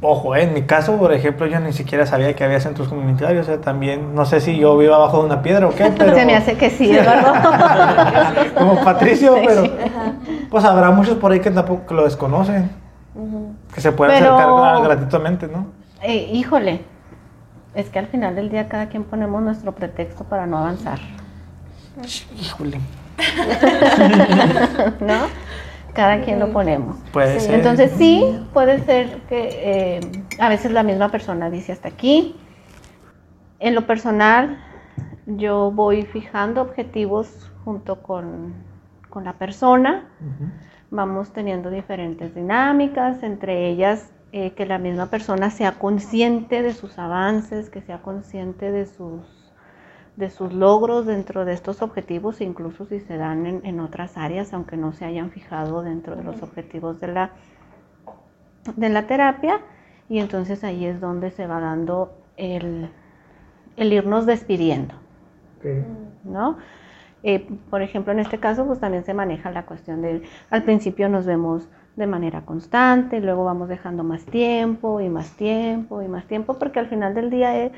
[0.00, 3.48] ojo, en mi caso, por ejemplo, yo ni siquiera sabía que había centros comunitarios.
[3.60, 6.14] también, no sé si yo vivo abajo de una piedra o qué, pero...
[6.14, 7.32] Se me hace que sí, Eduardo.
[8.58, 9.64] Como Patricio, pero...
[10.50, 12.70] Pues habrá muchos por ahí que tampoco lo desconocen.
[13.74, 15.66] Que se pueden acercar gratuitamente, ¿no?
[16.02, 16.82] Eh, híjole,
[17.74, 20.98] Es que al final del día cada quien ponemos nuestro pretexto para no avanzar.
[22.40, 22.80] Híjole.
[25.00, 25.26] ¿No?
[25.94, 26.96] Cada quien lo ponemos.
[27.12, 27.54] Puede ser.
[27.54, 30.00] Entonces sí, puede ser que eh,
[30.38, 32.36] a veces la misma persona dice hasta aquí.
[33.58, 34.58] En lo personal,
[35.26, 38.54] yo voy fijando objetivos junto con,
[39.10, 40.08] con la persona.
[40.90, 46.98] Vamos teniendo diferentes dinámicas, entre ellas eh, que la misma persona sea consciente de sus
[46.98, 49.22] avances, que sea consciente de sus,
[50.18, 54.52] de sus logros dentro de estos objetivos, incluso si se dan en, en otras áreas,
[54.52, 57.30] aunque no se hayan fijado dentro de los objetivos de la,
[58.74, 59.60] de la terapia.
[60.08, 62.90] Y entonces ahí es donde se va dando el,
[63.76, 64.94] el irnos despidiendo.
[66.24, 66.58] ¿no?
[67.22, 71.08] Eh, por ejemplo, en este caso, pues también se maneja la cuestión de, al principio
[71.08, 76.26] nos vemos de manera constante, luego vamos dejando más tiempo y más tiempo y más
[76.26, 77.72] tiempo, porque al final del día eh,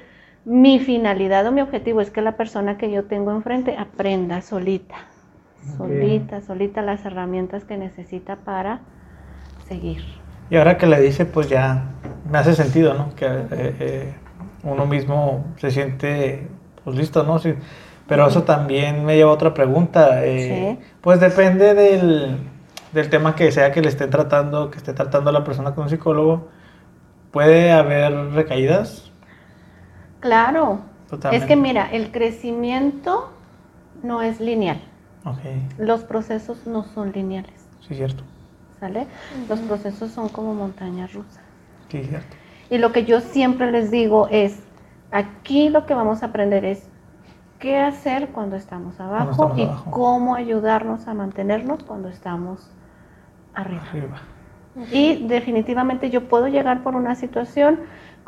[0.44, 4.96] mi finalidad o mi objetivo es que la persona que yo tengo enfrente aprenda solita,
[5.76, 8.80] solita, solita las herramientas que necesita para
[9.68, 10.02] seguir.
[10.50, 11.84] Y ahora que le dice, pues ya
[12.30, 13.14] me hace sentido, ¿no?
[13.14, 13.48] Que eh,
[13.80, 14.14] eh,
[14.64, 16.48] uno mismo se siente,
[16.84, 17.38] pues listo, ¿no?
[17.38, 17.54] Sí,
[18.06, 20.24] pero eso también me lleva a otra pregunta.
[20.26, 20.84] eh, Sí.
[21.00, 22.38] Pues depende del,
[22.92, 25.90] del tema que sea que le estén tratando, que esté tratando la persona con un
[25.90, 26.48] psicólogo.
[27.32, 29.09] ¿Puede haber recaídas?
[30.20, 31.44] Claro, Totalmente.
[31.44, 33.30] es que mira, el crecimiento
[34.02, 34.80] no es lineal,
[35.24, 35.38] Ok,
[35.78, 38.22] los procesos no son lineales, sí, cierto.
[38.78, 39.06] ¿sale?
[39.48, 41.42] Los procesos son como montañas rusas.
[41.88, 42.36] Sí, cierto.
[42.70, 44.60] Y lo que yo siempre les digo es,
[45.10, 46.88] aquí lo que vamos a aprender es
[47.58, 49.90] qué hacer cuando estamos abajo estamos y abajo.
[49.90, 52.70] cómo ayudarnos a mantenernos cuando estamos
[53.54, 53.82] arriba.
[53.90, 54.18] Arriba.
[54.92, 57.80] Y definitivamente yo puedo llegar por una situación,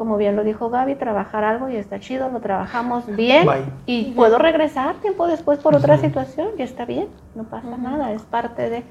[0.02, 3.62] como bien lo dijo Gaby, trabajar algo y está chido, lo trabajamos bien Bye.
[3.86, 8.22] y puedo regresar tiempo después por otra situación y está bien, no pasa nada, es
[8.22, 8.82] parte de...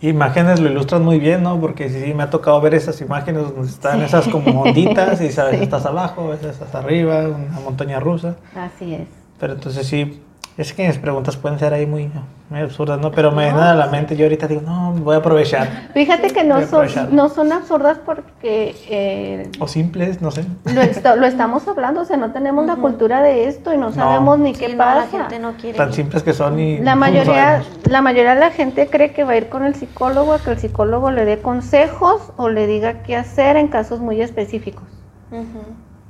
[0.00, 1.60] Imágenes lo ilustran muy bien, ¿no?
[1.60, 5.30] Porque sí, sí, me ha tocado ver esas imágenes donde están esas como onditas y
[5.30, 5.62] sabes, Sí.
[5.62, 8.34] estás abajo, a veces estás arriba, una montaña rusa.
[8.56, 9.06] Así es.
[9.38, 10.20] Pero entonces sí,
[10.58, 12.10] es que mis preguntas pueden ser ahí muy,
[12.50, 13.12] muy absurdas, ¿no?
[13.12, 15.88] Pero me vienen a la mente, yo ahorita digo, no, voy a aprovechar.
[15.94, 20.44] Fíjate que no son, no son absurdas porque eh, O simples, no sé.
[20.74, 24.52] lo, estamos hablando, o sea, no tenemos la cultura de esto y no sabemos ni
[24.52, 25.06] qué Sí, no, la pasa.
[25.06, 25.78] gente no quiere.
[25.78, 26.78] Tan simples que son y...
[26.78, 29.76] La no mayoría, la mayoría de la gente cree que va a ir con el
[29.76, 34.00] psicólogo a que el psicólogo le dé consejos o le diga qué hacer en casos
[34.00, 34.82] muy específicos.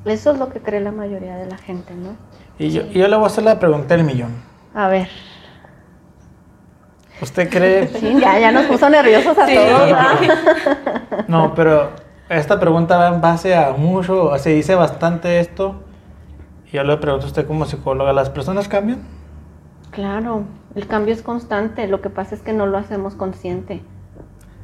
[0.06, 2.16] Eso es lo que cree la mayoría de la gente, ¿no?
[2.58, 4.32] Y yo, y yo le voy a hacer la pregunta del millón.
[4.74, 5.08] A ver,
[7.20, 7.88] ¿Usted cree...?
[8.00, 9.54] sí, ya, ya nos puso nerviosos a Sí.
[9.54, 9.80] todos.
[9.80, 11.24] ¿verdad?
[11.28, 11.90] No, pero
[12.28, 15.82] esta pregunta va en base a mucho, se dice bastante esto.
[16.70, 19.00] Y yo le pregunto a usted como psicóloga, ¿las personas cambian?
[19.90, 20.42] Claro,
[20.74, 23.82] el cambio es constante, lo que pasa es que no lo hacemos consciente.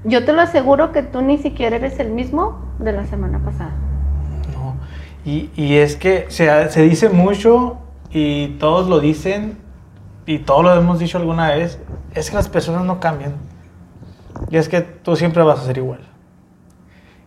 [0.04, 3.72] Yo te lo aseguro que tú ni siquiera eres el mismo de la semana pasada.
[4.52, 4.76] No.
[5.24, 7.78] Y, y es que se, se dice mucho
[8.14, 9.58] y todos lo dicen
[10.24, 11.80] y todos lo hemos dicho alguna vez,
[12.14, 13.34] es que las personas no cambian.
[14.48, 16.00] Y es que tú siempre vas a ser igual.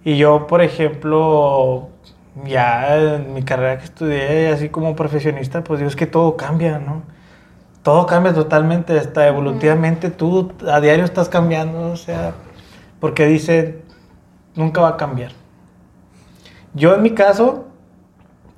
[0.06, 1.90] Y yo, por ejemplo,
[2.46, 6.80] ya en mi carrera que estudié, así como profesionista, pues digo, es que todo cambia,
[6.80, 7.04] ¿no?
[7.84, 12.34] Todo cambia totalmente, hasta evolutivamente tú a diario estás cambiando, o sea,
[13.02, 13.82] porque dicen,
[14.56, 15.32] nunca va a cambiar.
[16.74, 17.66] Yo en mi caso,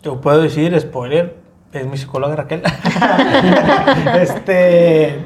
[0.04, 1.39] yo puedo decir, spoiler,
[1.72, 2.64] es mi psicóloga Raquel.
[4.20, 5.24] este,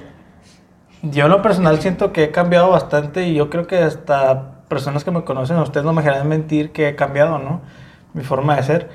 [1.02, 5.04] yo en lo personal siento que he cambiado bastante y yo creo que hasta personas
[5.04, 7.62] que me conocen, a ustedes no me dejarán mentir que he cambiado, ¿no?
[8.14, 8.90] Mi forma de ser.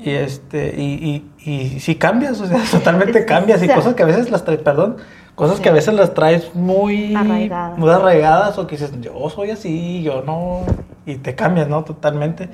[0.00, 4.06] Y este, y, y, y sí cambias, o sea, totalmente cambias y cosas que a
[4.06, 4.96] veces las traes, perdón,
[5.34, 7.78] cosas que a veces las traes muy Arraigadas.
[7.78, 10.62] muy arraigadas o que dices, yo soy así, yo no,
[11.04, 11.82] y te cambias, ¿no?
[11.82, 12.48] Totalmente.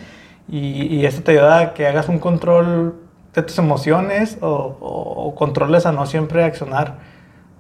[0.49, 3.04] Y, y esto te ayuda a que hagas un control
[3.35, 6.99] de tus emociones o, o- o controles a no siempre accionar.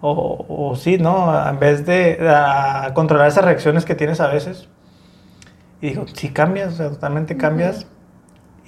[0.00, 1.32] O, o sí, ¿no?
[1.48, 4.68] En vez de a controlar esas reacciones que tienes a veces.
[5.80, 7.86] Y digo, sí cambias, o sea, totalmente cambias.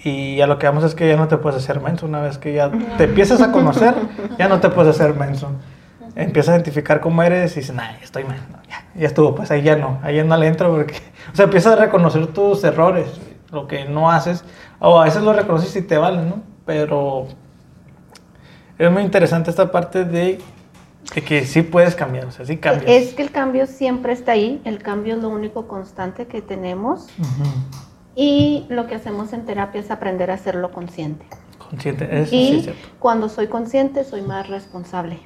[0.04, 2.06] Y a lo que vamos es que ya no te puedes hacer menso.
[2.06, 3.94] Una vez que ya te empiezas a conocer,
[4.38, 5.50] ya no te puedes hacer menso.
[6.14, 8.38] Empiezas a identificar cómo eres y dices, nah, ya estoy mal.
[8.50, 10.94] no, ya, ya estuvo, pues ahí ya no, ahí ya no le entro porque...
[11.32, 13.08] O sea, empiezas a reconocer tus errores,
[13.50, 14.44] lo que no haces.
[14.78, 16.40] O a veces lo reconoces y te vale, ¿no?
[16.66, 17.28] Pero
[18.78, 20.38] es muy interesante esta parte de,
[21.14, 22.84] de que sí puedes cambiar, o sea, sí cambias.
[22.90, 27.06] Es que el cambio siempre está ahí, el cambio es lo único constante que tenemos.
[28.14, 31.26] Y lo que hacemos en terapia es aprender a hacerlo consciente.
[31.70, 32.88] Consciente, eso sí es Y cierto.
[32.98, 35.18] cuando soy consciente, soy más responsable.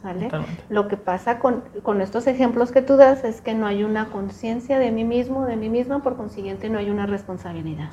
[0.00, 0.26] ¿Sale?
[0.26, 0.62] Totalmente.
[0.68, 4.10] Lo que pasa con, con estos ejemplos que tú das es que no hay una
[4.10, 7.90] conciencia de mí mismo, de mí misma, por consiguiente no hay una responsabilidad.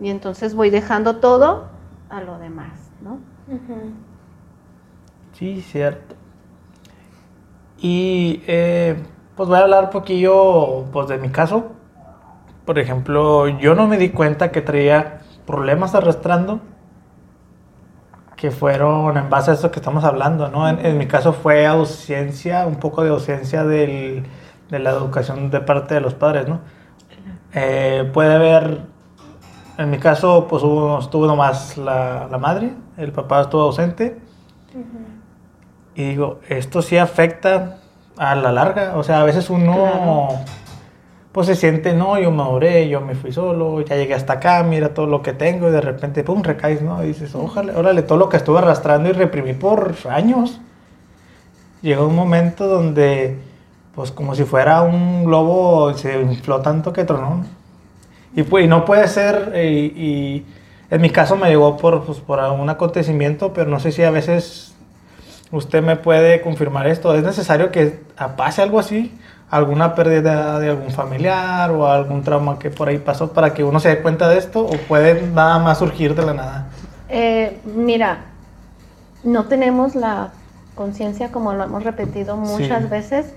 [0.00, 1.66] Y entonces voy dejando todo
[2.08, 3.18] a lo demás, ¿no?
[5.32, 6.14] Sí, cierto.
[7.80, 8.96] Y eh,
[9.36, 11.72] pues voy a hablar un poquillo pues, de mi caso.
[12.64, 16.60] Por ejemplo, yo no me di cuenta que traía problemas arrastrando
[18.36, 20.68] que fueron en base a eso que estamos hablando, ¿no?
[20.68, 24.24] En, en mi caso fue ausencia, un poco de ausencia del-
[24.70, 26.60] de la educación de parte de los padres, ¿no?
[27.54, 28.82] Eh, puede haber,
[29.78, 34.18] en mi caso, pues hubo, estuvo nomás la, la madre, el papá estuvo ausente.
[35.94, 37.78] Y digo, esto sí afecta
[38.16, 38.96] a la larga.
[38.96, 40.44] O sea, a veces uno Claro.
[41.32, 44.94] pues se siente, no, yo maduré, yo me fui solo, ya llegué hasta acá, mira
[44.94, 47.04] todo lo que tengo y de repente, pum, recaes, ¿no?
[47.04, 50.60] Y dices, ojalá, órale, todo lo que estuve arrastrando y reprimí por años.
[51.82, 53.38] Llegó un momento donde,
[53.94, 57.44] pues como si fuera un globo, se infló tanto que tronó.
[58.34, 60.44] Y, pues, y no puede ser, eh, y,
[60.90, 64.10] en mi caso me llegó por, pues, por un acontecimiento, pero no sé si a
[64.10, 64.74] veces
[65.50, 67.14] usted me puede confirmar esto.
[67.14, 68.00] ¿Es necesario que
[68.36, 69.18] pase algo así?
[69.50, 73.80] ¿Alguna pérdida de algún familiar o algún trauma que por ahí pasó para que uno
[73.80, 74.60] se dé cuenta de esto?
[74.60, 76.66] ¿O puede nada más surgir de la nada?
[77.08, 78.18] Eh, mira,
[79.24, 80.30] no tenemos la
[80.74, 82.88] conciencia como lo hemos repetido muchas Sí.
[82.90, 83.34] veces.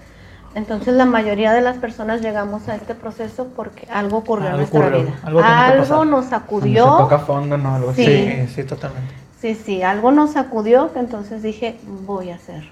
[0.53, 4.79] Entonces la mayoría de las personas llegamos a este proceso porque algo ocurrió en nuestra
[4.79, 5.13] ocurrió, vida.
[5.23, 6.83] algo nos Cuando sacudió.
[6.83, 7.75] se toca fondo, ¿no?
[7.75, 8.05] Algo así.
[8.05, 8.31] Sí.
[8.47, 9.13] Sí, sí, totalmente.
[9.39, 12.63] Sí, sí, algo nos sacudió que entonces dije, voy a hacer.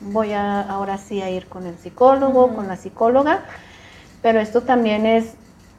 [0.00, 3.40] Voy a ahora sí a ir con el psicólogo, con la psicóloga,
[4.22, 5.34] pero esto también es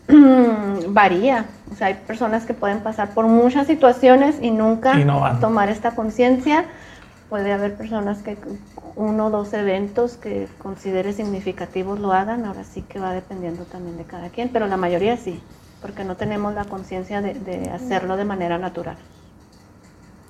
[0.89, 1.45] varía.
[1.71, 5.39] O sea, hay personas que pueden pasar por muchas situaciones y nunca Y no van.
[5.39, 6.65] tomar esta conciencia.
[7.29, 8.37] Puede haber personas que
[8.95, 13.97] uno o dos eventos que considere significativos lo hagan, ahora sí que va dependiendo también
[13.97, 15.41] de cada quien, pero la mayoría sí,
[15.81, 18.97] porque no tenemos la conciencia de, de hacerlo de manera natural.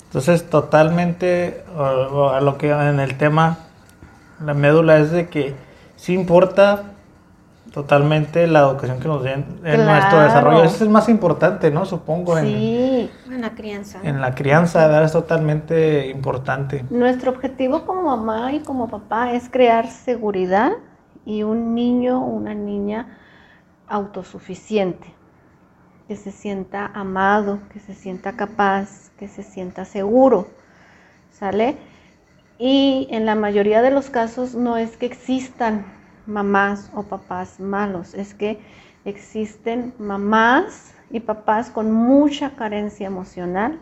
[0.05, 3.57] Entonces, totalmente o- o a lo que en el tema,
[4.45, 5.55] la médula es de que
[5.95, 6.90] sí importa
[7.71, 10.63] totalmente la educación que nos den en nuestro desarrollo.
[10.63, 11.85] Eso es más importante, ¿no?
[11.85, 13.99] Supongo, en, Sí, En la crianza.
[14.03, 15.05] en la crianza, ¿verdad?
[15.05, 16.85] Es totalmente importante.
[16.89, 20.73] nuestro objetivo como mamá y como papá es crear seguridad
[21.25, 23.17] y un niño o una niña
[23.87, 25.13] autosuficiente,
[26.07, 30.47] que se sienta amado, que se sienta capaz, que se sienta seguro,
[31.31, 31.77] ¿sale?
[32.57, 35.85] Y en la mayoría de los casos no es que existan
[36.25, 38.59] mamás o papás malos, es que
[39.05, 43.79] existen mamás y papás con mucha carencia emocional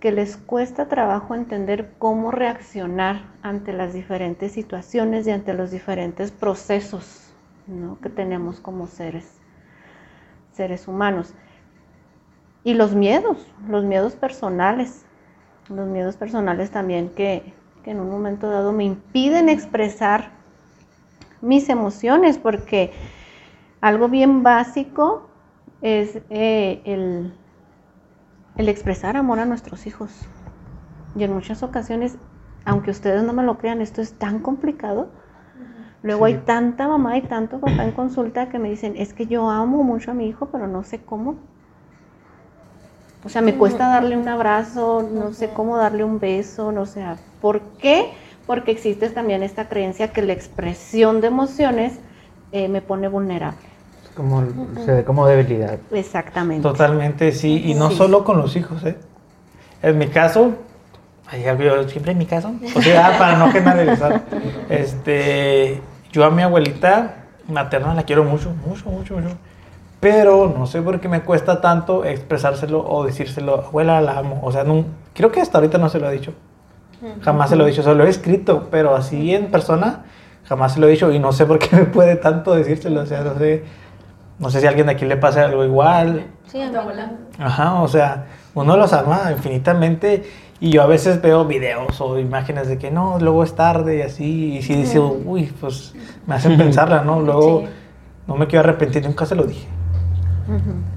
[0.00, 6.30] que les cuesta trabajo entender cómo reaccionar ante las diferentes situaciones y ante los diferentes
[6.30, 7.32] procesos
[8.02, 9.40] que tenemos como seres,
[10.52, 11.34] seres humanos.
[12.62, 13.38] Y los miedos,
[13.68, 15.04] los miedos personales,
[15.68, 20.35] los miedos personales también que, que en un momento dado me impiden expresar
[21.46, 22.92] mis emociones, porque
[23.80, 25.28] algo bien básico
[25.82, 27.32] es eh, el,
[28.58, 30.10] el expresar amor a nuestros hijos.
[31.16, 32.16] Y en muchas ocasiones,
[32.64, 35.08] aunque ustedes no me lo crean, esto es tan complicado.
[36.02, 36.32] Luego Sí.
[36.34, 39.82] hay tanta mamá y tanto papá en consulta que me dicen, es que yo amo
[39.82, 41.36] mucho a mi hijo, pero no sé cómo.
[43.24, 47.04] O sea, me cuesta darle un abrazo, no sé cómo darle un beso, no sé.
[47.40, 48.12] ¿Por qué?
[48.46, 51.98] Porque existe también esta creencia que la expresión de emociones
[52.52, 53.58] eh, me pone vulnerable.
[54.16, 54.42] Como,
[54.84, 55.78] se ve como debilidad.
[55.92, 56.62] Exactamente.
[56.62, 57.62] Totalmente, sí.
[57.66, 57.96] Y no Sí.
[57.96, 58.96] solo con los hijos, ¿eh?
[59.82, 60.52] En mi caso,
[61.88, 64.22] siempre en mi caso, o sea, para no generalizar,
[64.70, 65.80] este,
[66.12, 69.36] yo a mi abuelita materna la quiero mucho, mucho, mucho, mucho.
[70.00, 74.40] Pero no sé por qué me cuesta tanto expresárselo o decírselo, abuela, la amo.
[74.42, 74.84] O sea, no,
[75.14, 76.32] creo que hasta ahorita no se lo he dicho.
[77.22, 80.04] Jamás se lo he dicho, solo lo he escrito, pero así en persona
[80.48, 83.02] jamás se lo he dicho y no sé por qué me puede tanto decírselo.
[83.02, 83.64] O sea, no sé,
[84.38, 86.26] no sé si a alguien de aquí le pasa algo igual.
[86.46, 86.74] Sí, a.
[87.38, 90.24] Ajá, o sea, uno los ama infinitamente
[90.60, 94.02] y yo a veces veo videos o imágenes de que no, luego es tarde y
[94.02, 95.94] así, y si dice, uy, pues
[96.26, 97.20] me hacen pensarla, ¿no?
[97.20, 97.66] Luego Sí.
[98.26, 99.66] no me quiero arrepentir, nunca se lo dije.
[100.48, 100.95] Ujú.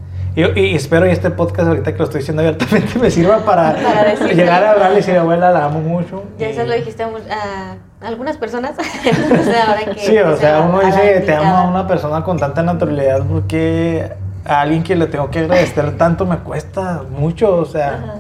[0.56, 3.76] Y, y espero que este podcast ahorita que lo estoy diciendo abiertamente me sirva para,
[4.34, 6.24] llegar a hablarle y decir, abuela, la amo mucho.
[6.38, 7.76] Ya y- eso lo dijiste mu- a
[8.08, 8.72] algunas personas.
[9.06, 12.38] Entonces, ahora que Sí, o se sea, uno dice, te amo a una persona con
[12.40, 14.12] tanta naturalidad porque
[14.46, 18.14] a alguien que le tengo que agradecer tanto me cuesta mucho, o sea, Ajá.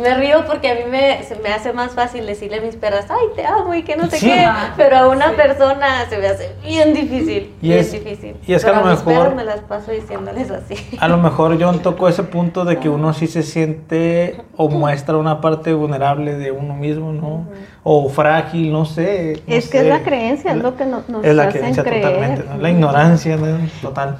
[0.00, 3.06] Me río porque a mí me, se me hace más fácil decirle a mis perras,
[3.10, 4.26] ay, te amo y que no sé Sí.
[4.26, 8.36] qué, pero a una persona se me hace bien difícil, Y bien es- difícil.
[8.46, 10.74] y es que a lo mejor- perros me las paso diciéndoles así.
[11.00, 15.16] a lo mejor John tocó ese punto de que uno sí se siente o muestra
[15.16, 17.46] una parte vulnerable de uno mismo, ¿no?
[17.82, 19.42] O frágil, no sé.
[19.46, 21.82] no Es que es la creencia, es lo que nos, nos Es la hacen creencia
[21.84, 22.02] creer.
[22.02, 22.56] totalmente, ¿no?
[22.58, 23.58] La ignorancia, ¿no?
[23.80, 24.18] Total.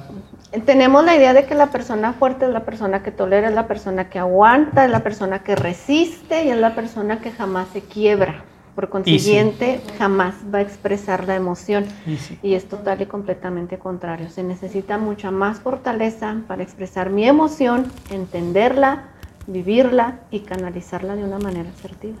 [0.65, 3.67] Tenemos la idea de que la persona fuerte es la persona que tolera, es la
[3.67, 7.81] persona que aguanta, es la persona que resiste y es la persona que jamás se
[7.81, 8.43] quiebra.
[8.73, 11.85] Por consiguiente, jamás va a expresar la emoción.
[12.05, 12.39] Y sí.
[12.43, 14.29] Y es total y completamente contrario.
[14.29, 19.05] Se necesita mucha más fortaleza para expresar mi emoción, entenderla,
[19.47, 22.17] vivirla y canalizarla de una manera asertiva.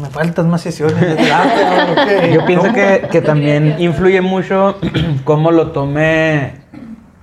[0.00, 0.96] Me faltan más sesiones.
[2.32, 4.76] Yo pienso que, que también influye mucho
[5.24, 6.63] cómo lo tome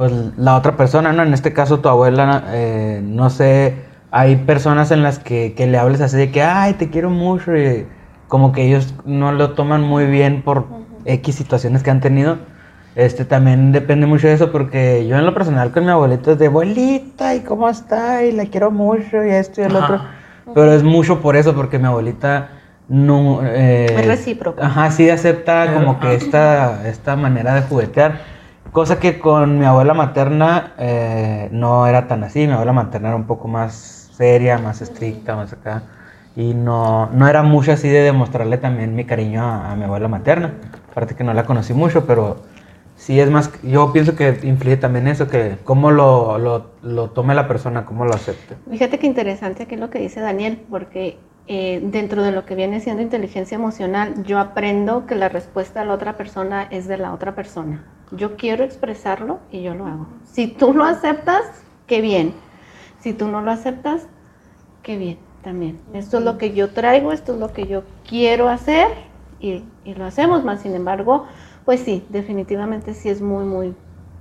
[0.02, 1.22] pues, la otra persona, ¿no?
[1.22, 3.76] En este caso tu abuela, eh, no sé,
[4.10, 7.56] hay personas en las que, que le hables así de que, ay, te quiero mucho,
[7.56, 7.86] y
[8.28, 10.66] como que ellos no lo toman muy bien por
[11.06, 12.40] X situaciones que han tenido.
[12.96, 16.40] Este también depende mucho de eso porque yo en lo personal con mi abuelita es
[16.40, 19.86] de abuelita y cómo está y la quiero mucho y esto y el Ajá.
[19.86, 20.02] otro.
[20.56, 22.50] Pero es mucho por eso porque mi abuelita
[22.90, 23.42] no...
[23.44, 24.64] eh, Es recíproco.
[24.64, 28.41] Ajá, sí acepta como que esta, esta manera de juguetear.
[28.72, 32.48] Cosa que con mi abuela materna eh, no era tan así.
[32.48, 35.84] Mi abuela materna era un poco más seria, más estricta, más acá.
[36.38, 40.08] Y no, no era mucho así de demostrarle también mi cariño a, a mi abuela
[40.08, 40.54] materna.
[40.90, 42.38] Aparte que no la conocí mucho, pero
[42.96, 43.52] sí es más...
[43.62, 48.06] Yo pienso que influye también eso, que cómo lo, lo, lo tome la persona, cómo
[48.06, 48.56] lo acepte.
[48.70, 51.18] Fíjate qué interesante aquí lo que dice Daniel, porque
[51.48, 55.86] eh, dentro de lo que viene siendo inteligencia emocional, yo aprendo que la respuesta a
[55.86, 57.84] la otra persona es de la otra persona.
[58.12, 60.08] Yo quiero expresarlo y yo lo hago.
[60.26, 61.44] Si tú lo aceptas,
[61.88, 62.34] qué bien.
[63.00, 64.08] Si tú no lo aceptas,
[64.84, 65.80] qué bien también.
[65.94, 68.88] Esto es lo que yo traigo, esto es lo que yo quiero hacer
[69.40, 70.62] y, y lo hacemos más.
[70.62, 71.26] Sin embargo,
[71.66, 73.74] pues sí, definitivamente sí es muy, muy,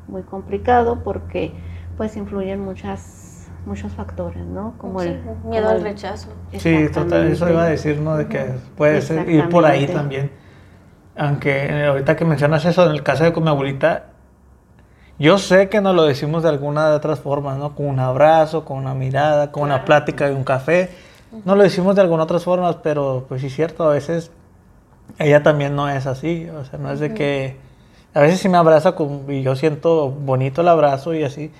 [0.09, 1.53] muy complicado porque
[1.97, 4.75] pues influyen muchas, muchos factores, ¿no?
[4.79, 6.29] Como el miedo como al rechazo.
[6.57, 8.17] Sí, total, eso iba a decir, ¿no?
[8.17, 10.31] De que puede ser ir por ahí también.
[11.21, 14.05] Aunque eh, ahorita que mencionas eso, en el caso de con mi abuelita,
[15.19, 17.75] yo sé que nos lo decimos de alguna de otras formas, ¿no?
[17.75, 20.89] Con un abrazo, con una mirada, con una plática de un café.
[21.45, 24.31] No lo decimos de algunas otras formas, pero pues sí es cierto, a veces
[25.19, 26.49] ella también no es así.
[26.49, 27.59] O sea, no es de que...
[28.15, 31.53] A veces sí me abraza con, y yo siento bonito el abrazo y así,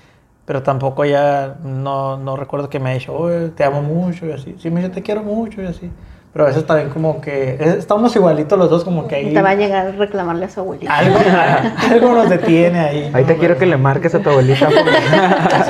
[0.43, 4.31] pero tampoco ella no, no recuerdo que me ha dicho, "Oye, te amo mucho y
[4.31, 4.55] así.
[4.57, 5.91] Sí me dice, te quiero mucho y así.
[6.33, 9.41] Pero a veces también como que es- estamos igualitos los dos, como que ahí Te
[9.41, 10.95] va a llegar a reclamarle a su abuelita.
[10.97, 11.17] algo,
[11.91, 13.11] algo nos detiene ahí.
[13.13, 14.65] Ahorita quiero que le marques a tu abuelita.
[14.67, 14.89] porque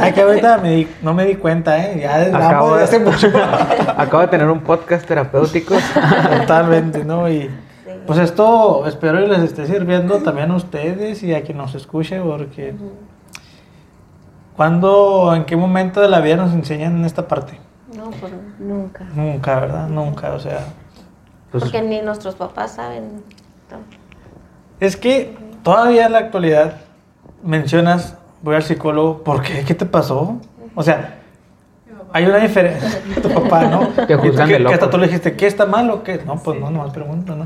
[0.01, 1.99] Ay, que ahorita me di- no me di cuenta, ¿eh?
[1.99, 2.16] Ya
[2.47, 3.28] Acabo de de, hace mucho.
[3.97, 5.74] acabo de tener un podcast terapéutico.
[6.41, 7.28] Totalmente, ¿no?
[7.28, 7.49] Y
[8.05, 12.22] pues esto espero que les esté sirviendo también a ustedes y a quien nos escuche,
[12.22, 12.76] porque
[14.55, 17.59] ¿cuándo, en qué momento de la vida nos enseñan esta parte?
[17.95, 19.05] No, pues, Nunca.
[19.15, 19.87] Nunca, ¿verdad?
[19.87, 20.65] Nunca, o sea.
[21.51, 23.23] Pues, porque ni nuestros papás saben.
[24.79, 26.77] Es que todavía en la actualidad
[27.43, 29.63] mencionas, voy al psicólogo, ¿por qué?
[29.63, 30.37] ¿Qué te pasó?
[30.73, 31.19] O sea,
[32.13, 33.01] hay una diferencia.
[33.21, 33.87] tu papá, ¿no?
[34.07, 34.73] Te juzgan que, de que loco.
[34.73, 36.21] hasta tú le dijiste, ¿qué está mal o qué?
[36.25, 37.45] No, pues no, no, pregunto, ¿no?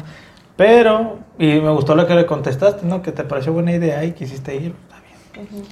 [0.55, 3.01] Pero, y me gustó lo que le contestaste, ¿no?
[3.01, 4.75] Que te pareció buena idea y quisiste ir.
[4.83, 5.63] Está bien.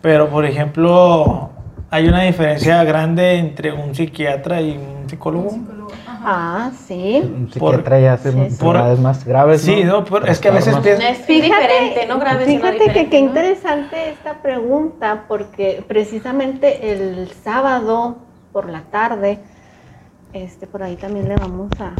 [0.00, 1.50] Pero, por ejemplo,
[1.90, 5.50] hay una diferencia grande entre un psiquiatra y un psicólogo.
[6.22, 7.20] Ah, sí.
[7.24, 8.44] un psiquiatra ya hace Sí, sí.
[8.44, 9.62] enfermedades más graves.
[9.62, 10.74] Sí, no, pero es que a veces.
[10.76, 12.18] Es diferente, ¿no?
[12.18, 13.28] Grave, sino fíjate que diferente, qué ¿no?
[13.28, 18.18] interesante esta pregunta, porque precisamente el sábado
[18.52, 19.38] por la tarde,
[20.32, 21.92] este, por ahí también le vamos a,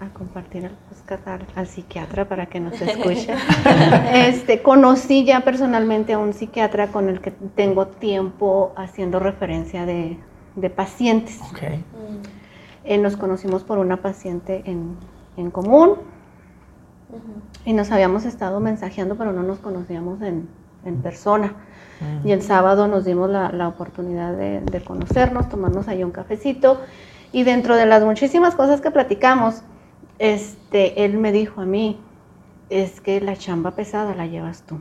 [0.00, 3.34] a compartir el podcast al, al psiquiatra para que nos escuche.
[4.12, 10.18] este, conocí ya personalmente a un psiquiatra con el que tengo tiempo haciendo referencia de,
[10.56, 11.40] de pacientes.
[11.50, 11.62] Ok.
[12.84, 14.96] Eh, nos conocimos por una paciente en,
[15.36, 15.96] en común
[17.64, 20.48] y nos habíamos estado mensajeando, pero no nos conocíamos en,
[20.84, 21.54] en persona.
[22.24, 26.80] Y el sábado nos dimos la, la oportunidad de, de conocernos, tomarnos ahí un cafecito
[27.32, 29.62] y dentro de las muchísimas cosas que platicamos,
[30.18, 31.98] este, él me dijo a mí,
[32.70, 34.78] es que la chamba pesada la llevas tú.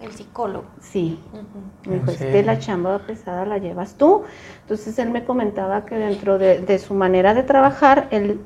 [0.00, 0.66] El psicólogo.
[0.80, 1.18] Sí.
[1.32, 1.90] Ujú.
[1.90, 4.22] Me dijo, ¿En es que la chamba pesada la llevas tú.
[4.62, 8.40] Entonces él me comentaba que dentro de, de su manera de trabajar, él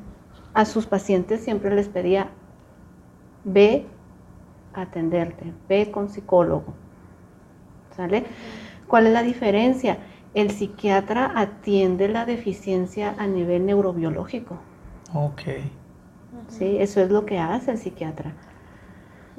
[0.53, 2.29] a sus pacientes siempre les pedía,
[3.43, 3.85] ve
[4.73, 6.73] a atenderte, ve con psicólogo.
[7.95, 8.25] ¿Sale?
[8.87, 9.97] ¿Cuál es la diferencia?
[10.33, 14.57] El psiquiatra atiende la deficiencia a nivel neurobiológico.
[15.13, 15.41] Ok.
[16.47, 16.77] ¿sí?
[16.79, 18.33] Eso es lo que hace el psiquiatra.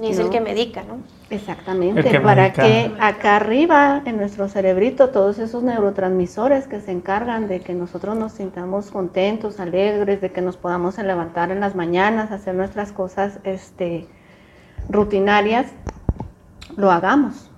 [0.01, 0.99] Y es el que medica, ¿no?
[1.31, 2.63] Exactamente, El que para medica.
[2.63, 8.17] que acá arriba en nuestro cerebrito todos esos neurotransmisores que se encargan de que nosotros
[8.17, 13.39] nos sintamos contentos, alegres, de que nos podamos levantar en las mañanas, hacer nuestras cosas
[13.45, 14.09] este,
[14.89, 15.67] rutinarias,
[16.77, 17.51] lo hagamos.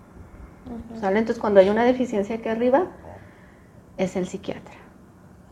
[1.00, 1.20] ¿sale?
[1.20, 2.84] Entonces cuando hay una deficiencia aquí arriba,
[3.98, 4.74] es el psiquiatra,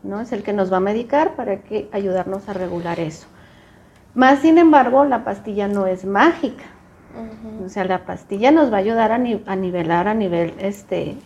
[0.03, 0.21] ¿no?
[0.21, 3.27] Es el que nos va a medicar para que ayudarnos a regular eso.
[4.13, 6.63] Más sin embargo, la pastilla no es mágica.
[7.65, 11.17] O sea, la pastilla nos va a ayudar a, ni- a nivelar a nivel este,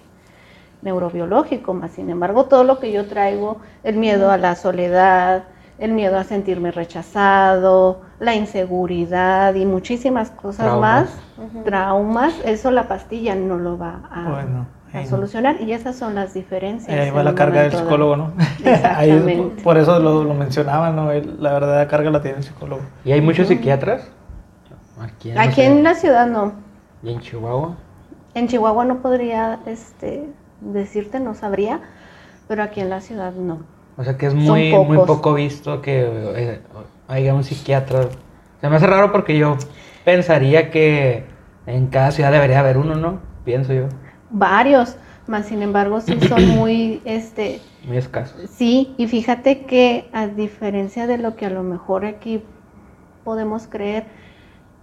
[0.81, 5.43] neurobiológico, más sin embargo, todo lo que yo traigo, el miedo a la soledad,
[5.77, 11.03] el miedo a sentirme rechazado, la inseguridad y muchísimas cosas Traumas.
[11.03, 16.15] más, traumas, eso la pastilla no lo va a, Bueno, a solucionar y esas son
[16.15, 16.97] las diferencias.
[16.97, 18.33] Ahí va la carga del psicólogo, ¿no?
[18.95, 21.11] Ahí por eso lo, lo mencionaba, ¿no?
[21.13, 22.81] La verdadera carga la tiene el psicólogo.
[23.05, 24.09] ¿Y hay muchos psiquiatras?
[24.99, 25.65] Aquí, no Aquí sé.
[25.65, 26.53] en la ciudad no.
[27.03, 27.77] ¿Y en Chihuahua?
[28.33, 30.27] En Chihuahua no podría este,
[30.61, 31.81] decirte, no sabría,
[32.47, 33.59] pero aquí en la ciudad no.
[33.97, 36.61] O sea que es muy, muy poco visto que eh,
[37.07, 38.07] haya un psiquiatra.
[38.61, 39.57] Se me hace raro porque yo
[40.05, 41.25] pensaría que
[41.65, 43.19] en cada ciudad debería haber uno, ¿no?
[43.45, 43.87] Pienso yo.
[44.29, 44.95] Varios,
[45.27, 48.35] más sin embargo sí son muy, este, Muy escaso.
[48.47, 52.43] sí, y fíjate que a diferencia de lo que a lo mejor aquí
[53.23, 54.05] podemos creer,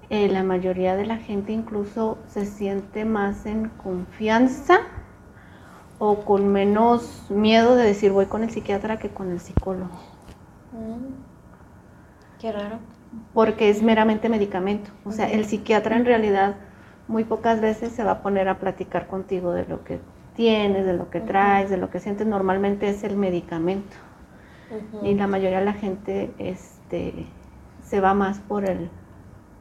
[0.08, 4.78] eh, la mayoría de la gente incluso se siente más en confianza
[5.98, 10.00] o con menos miedo de decir voy con el psiquiatra que con el psicólogo.
[10.72, 11.24] Mm.
[12.38, 12.78] Qué raro.
[13.32, 14.90] porque es meramente medicamento.
[15.04, 16.56] O sea, el psiquiatra en realidad
[17.08, 20.00] muy pocas veces se va a poner a platicar contigo de lo que
[20.34, 22.26] tienes, de lo que traes, de lo que sientes.
[22.26, 23.96] Normalmente es el medicamento.
[25.02, 27.26] Y la mayoría de la gente este,
[27.84, 28.90] se va más por el,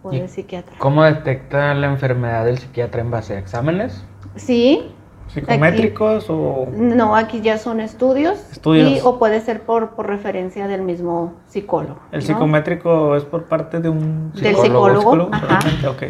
[0.01, 0.75] por ¿Y el psiquiatra.
[0.79, 4.03] ¿Cómo detecta la enfermedad del psiquiatra en base a exámenes?
[4.35, 4.91] Sí,
[5.27, 6.67] ¿Psicométricos o...?
[6.71, 8.39] no, aquí ya son estudios.
[8.51, 8.91] Estudios.
[8.91, 11.99] Y, o puede ser por, por referencia del mismo psicólogo.
[12.11, 12.25] El ¿no?
[12.25, 15.29] psicométrico es por parte de un Del psicólogo, psicólogo.
[15.33, 15.61] Ajá.
[15.61, 16.03] solamente, ok.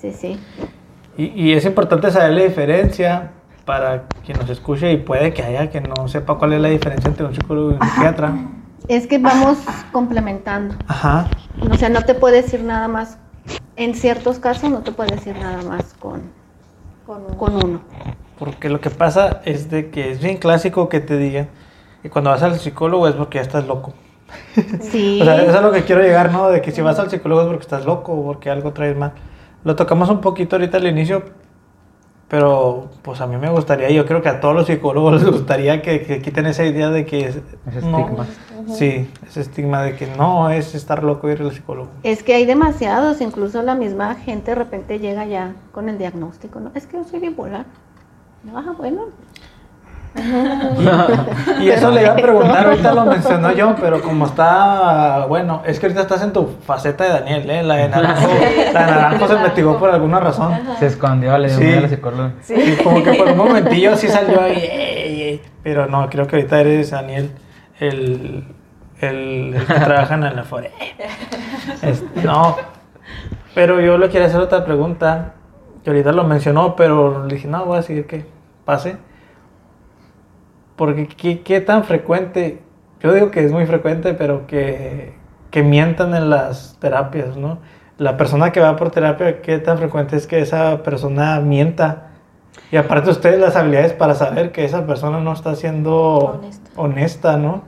[0.00, 0.40] Sí, sí.
[1.16, 3.32] Y, y es importante saber la diferencia
[3.64, 7.08] para quien nos escuche y puede que haya que no sepa cuál es la diferencia
[7.08, 8.32] entre un psicólogo y un psiquiatra.
[8.88, 9.58] Es que vamos
[9.92, 10.74] complementando.
[10.88, 11.28] Ajá.
[11.70, 13.18] O sea, no te puede decir nada más,
[13.76, 16.22] en ciertos casos no te puede decir nada más con,
[17.06, 17.80] Con un- con uno.
[18.38, 21.48] Porque lo que pasa es de que es bien clásico que te digan
[22.02, 23.92] que cuando vas al psicólogo es porque ya estás loco.
[24.80, 26.48] Sí, O sea, eso es a lo que quiero llegar, ¿no?
[26.48, 29.12] De que si vas al psicólogo es porque estás loco o porque algo traes mal.
[29.64, 31.22] Lo tocamos un poquito ahorita al inicio,
[32.28, 35.30] pero pues a mí me gustaría, y yo creo que a todos los psicólogos les
[35.30, 37.40] gustaría que, que quiten esa idea de que es...
[37.66, 38.26] Ese no, estigma.
[38.68, 41.90] Sí, ese estigma de que no es estar loco ir al psicólogo.
[42.02, 46.60] es que hay demasiados, incluso la misma gente de repente llega ya con el diagnóstico,
[46.60, 46.70] ¿no?
[46.74, 47.66] Es que yo soy bipolar.
[48.54, 49.06] Ah, bueno,
[51.60, 55.78] Y eso le iba a preguntar, ahorita lo mencionó yo, pero como está, bueno, es
[55.78, 57.62] que ahorita estás en tu faceta de Daniel, ¿eh?
[57.62, 58.28] La de Naranjo,
[58.72, 60.58] la de Naranjo se investigó por alguna razón.
[60.78, 61.64] Se escondió, le dio Sí.
[61.64, 62.32] miedo a la psicóloga.
[62.40, 66.36] Sí, como que por un momentillo sí salió ahí, ey, ey, pero no, creo que
[66.36, 67.30] ahorita eres Daniel,
[67.78, 68.44] el,
[69.00, 70.70] el, el que trabaja en el Afore.
[71.82, 72.56] Este, no,
[73.54, 75.34] pero yo le quiero hacer otra pregunta,
[75.84, 78.26] que ahorita lo mencionó, pero le dije, no, voy a seguir que
[78.64, 78.96] pase.
[80.80, 82.62] Porque ¿qué, qué tan frecuente,
[83.02, 85.12] yo digo que es muy frecuente, pero que,
[85.50, 87.58] que mientan en las terapias, ¿no?
[87.98, 92.06] La persona que va por terapia, ¿qué tan frecuente es que esa persona mienta?
[92.72, 96.70] Y aparte ustedes las habilidades para saber que esa persona no está siendo Honesta.
[96.76, 97.64] honesta, ¿no?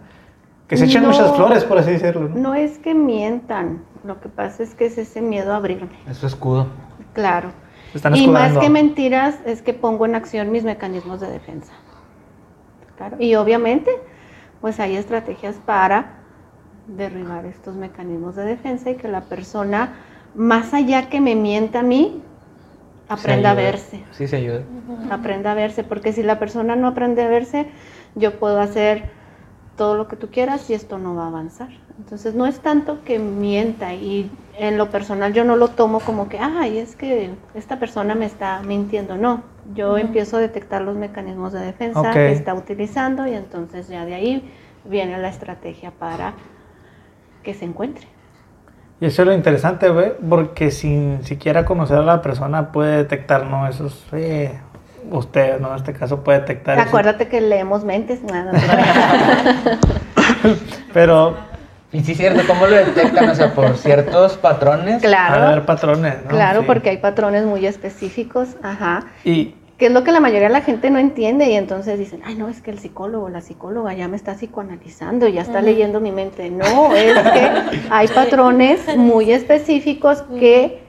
[0.66, 1.08] Que se echen No.
[1.08, 2.36] muchas flores, por así decirlo, ¿no?
[2.36, 6.16] no es que mientan, lo que pasa es que es ese miedo a abrirme, Es
[6.16, 6.68] su escudo.
[7.12, 7.50] claro.
[7.94, 11.74] Están Y más que mentiras es que pongo en acción mis mecanismos de defensa.
[12.96, 13.16] Claro.
[13.18, 13.90] Y obviamente,
[14.60, 16.18] pues hay estrategias para
[16.86, 19.94] derribar estos mecanismos de defensa y que la persona,
[20.34, 22.22] más allá que me mienta a mí,
[23.08, 24.04] aprenda a verse.
[24.12, 24.62] Sí, se ayuda.
[25.10, 27.68] Aprenda a verse, porque si la persona no aprende a verse,
[28.14, 29.10] yo puedo hacer
[29.76, 31.68] todo lo que tú quieras y esto no va a avanzar.
[31.98, 36.28] Entonces no es tanto que mienta y en lo personal yo no lo tomo como
[36.28, 39.16] que, ay, es que esta persona me está mintiendo.
[39.16, 39.42] No,
[39.74, 44.14] yo empiezo a detectar los mecanismos de defensa que está utilizando y entonces ya de
[44.14, 44.52] ahí
[44.84, 46.34] viene la estrategia para
[47.42, 48.06] que se encuentre.
[49.00, 53.46] Y eso es lo interesante, güey, porque sin siquiera conocer a la persona puede detectar,
[53.46, 53.66] ¿no?
[53.66, 54.58] Esos, eh,
[55.10, 55.70] usted, ¿no?
[55.70, 56.78] En este caso puede detectar.
[56.78, 58.22] Acuérdate que leemos mentes.
[58.22, 58.52] nada,
[60.92, 61.36] Pero
[61.92, 63.28] Y sí, es cierto, ¿cómo lo detectan?
[63.28, 64.96] O sea, por ciertos patrones.
[64.96, 66.28] a claro, ver patrones, ¿no?
[66.30, 66.66] claro, Sí.
[66.66, 70.60] porque hay patrones muy específicos, ajá, Y, que es lo que la mayoría de la
[70.60, 74.06] gente no entiende y entonces dicen, ay, no, es que el psicólogo, la psicóloga ya
[74.08, 76.50] me está psicoanalizando, ya está leyendo mi mente.
[76.50, 77.50] No, es que
[77.90, 80.80] hay patrones muy específicos que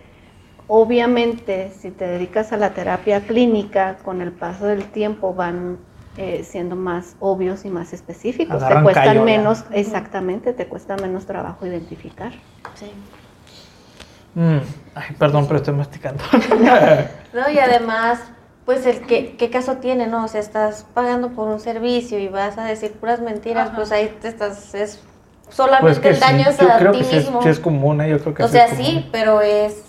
[0.67, 5.77] obviamente si te dedicas a la terapia clínica, con el paso del tiempo van
[6.17, 8.61] eh, siendo más obvios y más específicos.
[8.61, 9.25] Agarran te cuestan callo ya.
[9.25, 12.33] menos, exactamente, te cuesta menos trabajo identificar.
[12.75, 12.91] Sí.
[14.35, 14.57] mm,
[14.95, 16.23] ay, perdón, pero estoy masticando.
[17.33, 18.19] No, y además,
[18.65, 20.23] pues el que, qué caso tiene, ¿no?
[20.25, 24.15] O sea, estás pagando por un servicio y vas a decir puras mentiras, pues ahí
[24.21, 25.03] te estás, es
[25.49, 27.41] solamente pues que el sí, daño es yo a creo ti que sí es, mismo.
[27.41, 28.09] sí es común, ¿eh?
[28.09, 29.03] Yo creo que o sí sea, es común.
[29.03, 29.83] sí, pero es,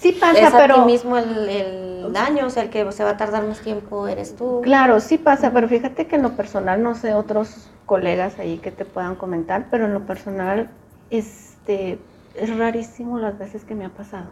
[0.00, 0.74] Sí pasa, es a pero...
[0.74, 4.08] ti mismo el, el daño, o sea, el que se va a tardar más tiempo
[4.08, 4.60] eres tú.
[4.62, 8.70] Claro, sí pasa, pero fíjate que en lo personal, no sé, otros colegas ahí que
[8.70, 10.68] te puedan comentar, pero en lo personal,
[11.10, 11.98] este,
[12.34, 14.26] es rarísimo las veces que me ha pasado.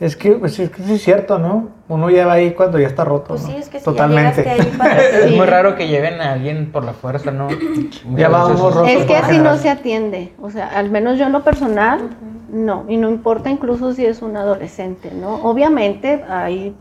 [0.00, 1.68] Es que, pues, sí, es que sí es cierto, ¿no?
[1.88, 3.28] Uno ya va ahí cuando ya está roto.
[3.28, 3.48] Pues ¿no?
[3.48, 4.44] sí, es que si Totalmente.
[4.44, 5.00] ya llegaste ahí para...
[5.26, 7.48] Es muy raro que lleven a alguien por la fuerza, ¿no?
[8.16, 8.86] Ya va Muchas uno veces- roto.
[8.88, 12.10] Es que así no se atiende, o sea, al menos yo en lo personal,
[12.50, 15.42] no, y no importa incluso si es un adolescente, ¿no?
[15.42, 16.74] Obviamente hay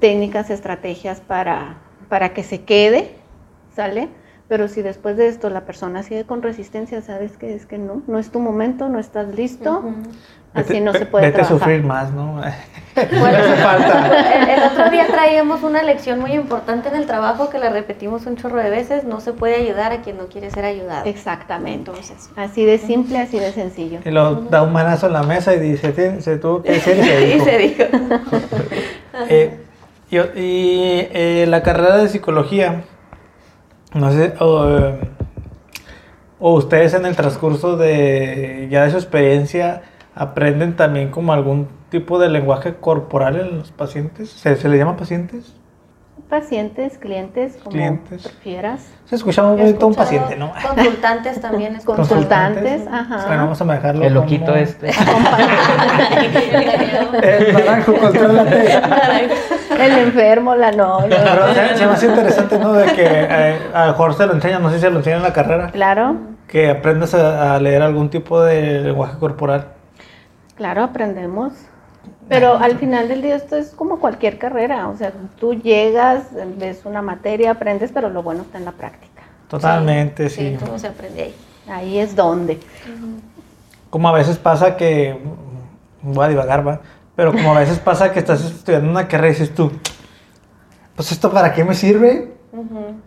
[0.00, 1.76] técnicas, estrategias para,
[2.08, 3.16] para que se quede,
[3.74, 4.08] ¿sale?
[4.54, 8.02] Pero si después de esto la persona sigue con resistencia, sabes que es que no,
[8.06, 9.94] no es tu momento, no estás listo, Ujú.
[10.54, 11.58] así Vete- no se puede Vete a trabajar.
[11.58, 12.40] sufrir más, ¿no?
[12.94, 14.32] Bueno, hace falta.
[14.44, 18.26] El, el otro día traíamos una lección muy importante en el trabajo que la repetimos
[18.26, 19.02] un chorro de veces.
[19.02, 21.04] No se puede ayudar a quien no quiere ser ayudado.
[21.06, 21.90] Exactamente.
[21.90, 23.98] Entonces, Así de simple, así de sencillo.
[24.04, 26.96] Y lo da un manazo en la mesa y dice, "Tien- se tuvo que decir
[26.96, 27.44] y se y dijo".
[27.44, 27.84] se dijo.
[29.28, 29.58] Eh,
[30.10, 32.84] y y, eh, la carrera de psicología,
[33.94, 34.92] no sé, o,
[36.40, 39.82] o ustedes en el transcurso de ya de su experiencia
[40.14, 44.96] aprenden también como algún tipo de lenguaje corporal en los pacientes, ¿se, se le llama
[44.96, 45.54] pacientes?
[46.28, 48.22] Pacientes, clientes, como Clientes.
[48.22, 48.88] prefieras.
[49.04, 50.52] Se escucha muy He bonito un escuchado paciente, ¿no?
[50.74, 51.76] Consultantes también.
[51.76, 53.26] es Consultantes, ajá.
[53.26, 54.90] Bueno, vamos a manejarlo El loquito como- este.
[57.22, 58.72] El naranjo, contrólate.
[59.78, 61.00] El enfermo, la no.
[61.00, 61.06] no.
[61.08, 62.72] Pero se, se me hace interesante, ¿no?
[62.72, 65.18] De que eh, a lo mejor se lo enseñan, no sé si se lo enseñan
[65.18, 66.16] en la carrera, Claro,
[66.48, 69.66] que aprendas a, a leer algún tipo de lenguaje corporal.
[70.56, 71.52] claro, aprendemos.
[72.28, 76.82] Pero al final del día esto es como cualquier carrera, o sea, tú llegas, ves
[76.84, 79.22] una materia, aprendes, pero lo bueno está en la práctica.
[79.48, 80.56] Totalmente, sí.
[80.58, 81.34] Sí, todo se aprende ahí.
[81.68, 82.60] Ahí es donde.
[83.90, 85.18] Como a veces pasa que,
[86.02, 86.80] voy a divagar, va,
[87.14, 89.70] pero como a veces pasa que estás estudiando una carrera y dices tú,
[90.96, 92.34] pues esto para qué me sirve?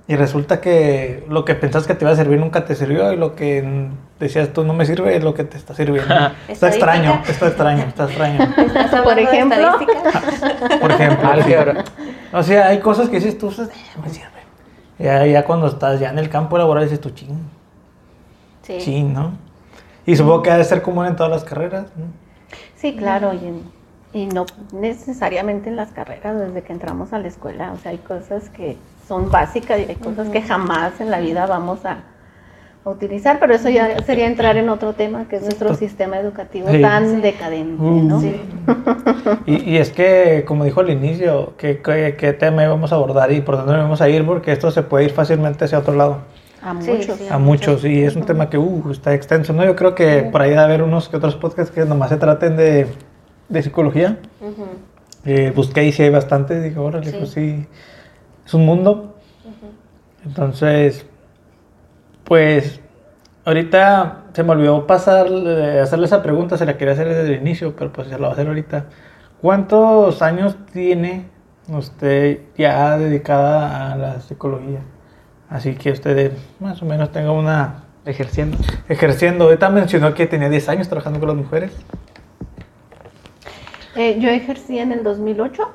[0.07, 3.15] Y resulta que lo que pensás que te iba a servir nunca te sirvió y
[3.15, 6.13] lo que decías tú no me sirve es lo que te está sirviendo.
[6.47, 8.43] está extraño, está extraño, está extraño.
[8.57, 9.57] ¿Estás Por ejemplo.
[10.81, 11.29] Por ejemplo.
[11.43, 11.53] sí.
[12.33, 13.67] O sea, hay cosas que dices tú, "Eh,
[14.03, 14.27] me sirve.
[14.99, 17.37] Ya, ya cuando estás ya en el campo laboral dices tú, ching,
[18.63, 18.77] Sí.
[18.79, 19.31] ching, ¿no?
[20.05, 22.05] Y supongo que ha de ser común en todas las carreras, ¿no?
[22.75, 23.63] Sí, claro, y, en-
[24.13, 27.97] y no necesariamente en las carreras desde que entramos a la escuela, o sea, hay
[27.99, 28.77] cosas que
[29.07, 31.99] son básicas y hay cosas que jamás en la vida vamos a,
[32.83, 36.67] a utilizar, pero eso ya sería entrar en otro tema que es nuestro sistema educativo
[36.69, 36.81] Sí.
[36.81, 37.21] tan Sí.
[37.21, 38.03] decadente, Uh.
[38.03, 38.19] ¿no?
[38.21, 38.35] Sí.
[39.45, 43.31] Y, y es que, como dijo al inicio, ¿qué, qué, qué tema íbamos a abordar
[43.31, 44.25] y por dónde íbamos a ir?
[44.25, 46.19] Porque esto se puede ir fácilmente hacia otro lado.
[46.61, 47.05] A muchos.
[47.17, 47.27] sí.
[47.29, 49.63] A muchos, y es un tema que uh, está extenso, ¿no?
[49.63, 52.57] Yo creo que por ahí debe haber unos que otros podcasts que nomás se traten
[52.57, 52.87] de,
[53.47, 54.17] de psicología.
[55.25, 57.15] Eh, busqué y sí hay bastante, dije, órale, Sí.
[57.17, 57.67] pues sí,
[58.47, 59.13] es un mundo.
[60.25, 61.05] Entonces,
[62.23, 62.79] pues,
[63.43, 67.41] ahorita se me olvidó pasar, eh, hacerle esa pregunta, se la quería hacer desde el
[67.41, 68.85] inicio, pero pues se la voy a hacer ahorita.
[69.41, 71.25] ¿Cuántos años tiene
[71.67, 74.79] usted ya dedicada a la psicología?
[75.49, 77.83] Así que usted más o menos tenga una...
[78.05, 78.57] Ejerciendo.
[78.87, 81.73] Ejerciendo, ahorita mencionó que tenía 10 años trabajando con las mujeres.
[83.97, 85.69] Eh, yo ejercí en el 2008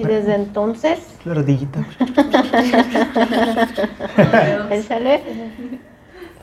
[0.00, 1.84] y desde entonces, La rodillita.
[4.70, 5.22] échale,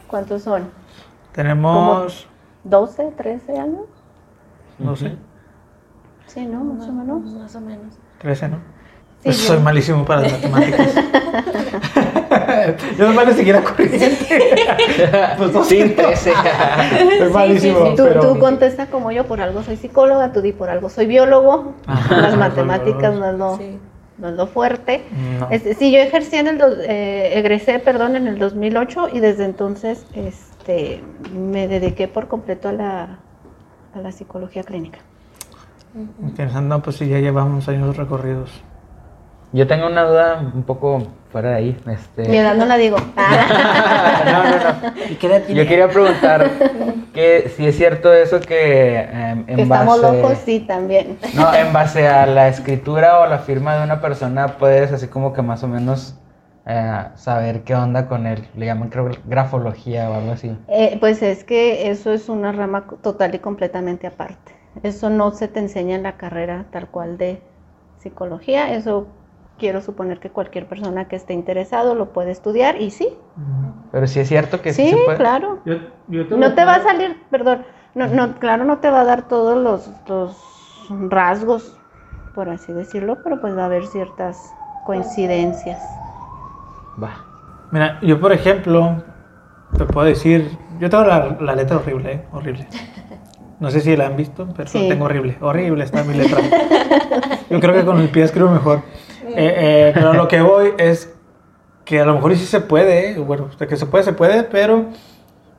[0.07, 0.69] ¿cuántos son?
[1.31, 2.27] Tenemos,
[2.63, 3.85] 12, 13 años.
[4.79, 5.15] no sé,
[6.27, 6.63] Sí, ¿no?
[6.63, 7.23] Más o menos.
[7.33, 7.95] Más o menos.
[8.19, 8.57] 13, ¿no?
[8.57, 8.61] Sí,
[9.23, 10.95] Pues soy malísimo para las matemáticas.
[12.97, 14.07] Yo no vale seguir a corriente.
[15.37, 15.93] pues no Sin sé.
[15.95, 16.31] 13.
[17.19, 18.21] Soy malísimo, Tú, pero...
[18.21, 21.73] tú contesta como yo, por algo soy psicóloga, tú di por algo soy biólogo.
[22.09, 23.77] Las matemáticas no es lo, Sí.
[24.17, 25.03] no es lo fuerte.
[25.39, 25.47] No.
[25.51, 29.45] Este, sí, yo ejercí en el, dos- eh, egresé, perdón, en el 2008 y desde
[29.45, 31.01] entonces este,
[31.33, 33.19] me dediqué por completo a la,
[33.93, 34.99] a la psicología clínica.
[36.21, 38.51] Interesante, no, pues sí, ya llevamos años recorridos.
[39.53, 41.77] Yo tengo una duda un poco fuera de ahí.
[41.87, 42.27] Este...
[42.29, 42.97] Mi edad no la digo.
[44.25, 44.93] no, no, no.
[45.09, 46.49] ¿Y qué edad Yo quería preguntar
[47.13, 50.21] que si es cierto eso que em, en que estamos base...
[50.21, 51.17] locos, sí, también.
[51.33, 55.33] No, en base a la escritura o la firma de una persona puedes así como
[55.33, 56.15] que más o menos
[56.65, 58.45] eh, saber qué onda con él.
[58.55, 60.57] Le llaman creo grafología o algo así.
[60.67, 64.53] Eh, pues es que eso es una rama total y completamente aparte.
[64.83, 67.41] Eso no se te enseña en la carrera tal cual de
[67.99, 68.73] psicología.
[68.73, 69.07] Eso
[69.57, 73.09] quiero suponer que cualquier persona que esté interesado lo puede estudiar y sí,
[73.91, 75.17] Pero sí es cierto que sí, sí, se puede.
[75.17, 75.59] claro.
[75.65, 75.75] Yo,
[76.07, 77.63] yo te No te va a salir, perdón,
[77.95, 80.37] no, no, claro, no te va a dar todos los, los
[81.09, 81.75] rasgos,
[82.35, 84.53] por así decirlo, pero pues va a haber ciertas
[84.85, 85.81] coincidencias.
[87.01, 87.11] Va.
[87.71, 89.03] Mira, yo por ejemplo,
[89.77, 92.23] te puedo decir, yo tengo la, la letra horrible, ¿eh?
[92.31, 92.67] horrible.
[93.59, 94.87] No sé si la han visto, pero Sí.
[94.87, 95.35] tengo horrible.
[95.41, 96.39] Horrible está mi letra.
[97.49, 98.81] Yo creo que con el pie escribo mejor.
[99.37, 99.53] Eh,
[99.89, 101.13] eh, pero lo que voy es
[101.85, 103.17] que a lo mejor sí se puede, ¿eh?
[103.19, 104.85] bueno, de que se puede, se puede, pero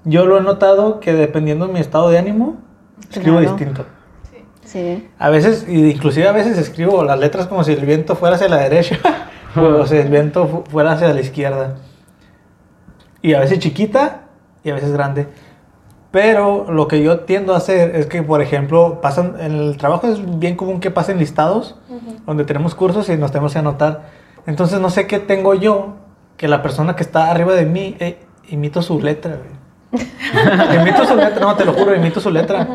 [0.04, 2.56] yo lo he notado que dependiendo de mi estado de ánimo,
[3.10, 3.56] escribo Claro.
[3.56, 3.84] distinto.
[4.64, 8.48] Sí, A veces, inclusive a veces escribo las letras como si el viento fuera hacia
[8.50, 8.98] la derecha
[9.56, 11.76] o si el viento fu- fuera hacia la izquierda.
[13.22, 14.22] Y a veces chiquita
[14.62, 15.26] y a veces grande.
[16.10, 20.06] Pero lo que yo tiendo a hacer es que, por ejemplo, pasan, en el trabajo
[20.06, 21.76] es bien común que pasen listados
[22.26, 24.02] donde tenemos cursos y nos tenemos que anotar.
[24.46, 25.96] Entonces no sé qué tengo yo
[26.36, 28.18] que la persona que está arriba de mí eh,
[28.48, 29.36] imito su letra.
[29.36, 30.06] güey.
[30.80, 32.66] imito su letra, no, te lo juro, imito su letra.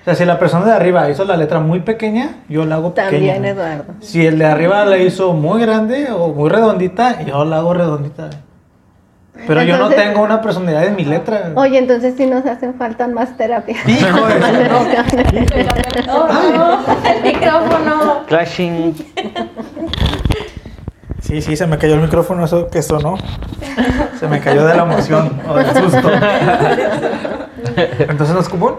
[0.00, 2.94] O sea, si la persona de arriba hizo la letra muy pequeña, yo la hago
[2.94, 3.34] pequeña.
[3.34, 3.94] también Eduardo.
[4.00, 8.30] Si el de arriba la hizo muy grande o muy redondita, yo la hago redondita.
[9.46, 11.52] Pero yo no tengo una personalidad en mi letra.
[11.54, 13.76] Oye, entonces sí nos hacen falta más terapia.
[13.86, 14.34] Hijo de
[16.10, 16.78] Oh, no,
[17.10, 18.24] el micrófono.
[18.26, 18.94] Clashing.
[21.22, 23.16] Sí, sí, se me cayó el micrófono, eso que sonó.
[24.18, 26.10] Se me cayó de la emoción o del susto.
[27.98, 28.74] Entonces no es común.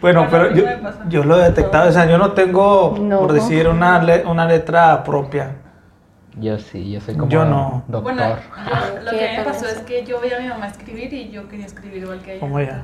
[0.00, 0.64] Bueno, pero yo,
[1.08, 3.20] yo lo he detectado, o sea, yo no tengo, No.
[3.20, 5.50] por decir, una, le- una letra propia.
[6.36, 7.84] Yo sí, yo soy como Yo no.
[7.88, 8.14] doctor.
[8.14, 10.66] Bueno, yo- lo que a mí me pasó es que yo veía a mi mamá
[10.68, 12.40] escribir y yo quería escribir igual que ella.
[12.40, 12.82] Como ella.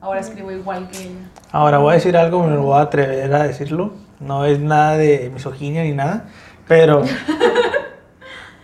[0.00, 1.30] Ahora escribo igual que ella.
[1.52, 3.92] Ahora voy a decir algo, me lo voy a atrever a decirlo.
[4.20, 6.24] No es nada de misoginia ni nada,
[6.66, 7.02] pero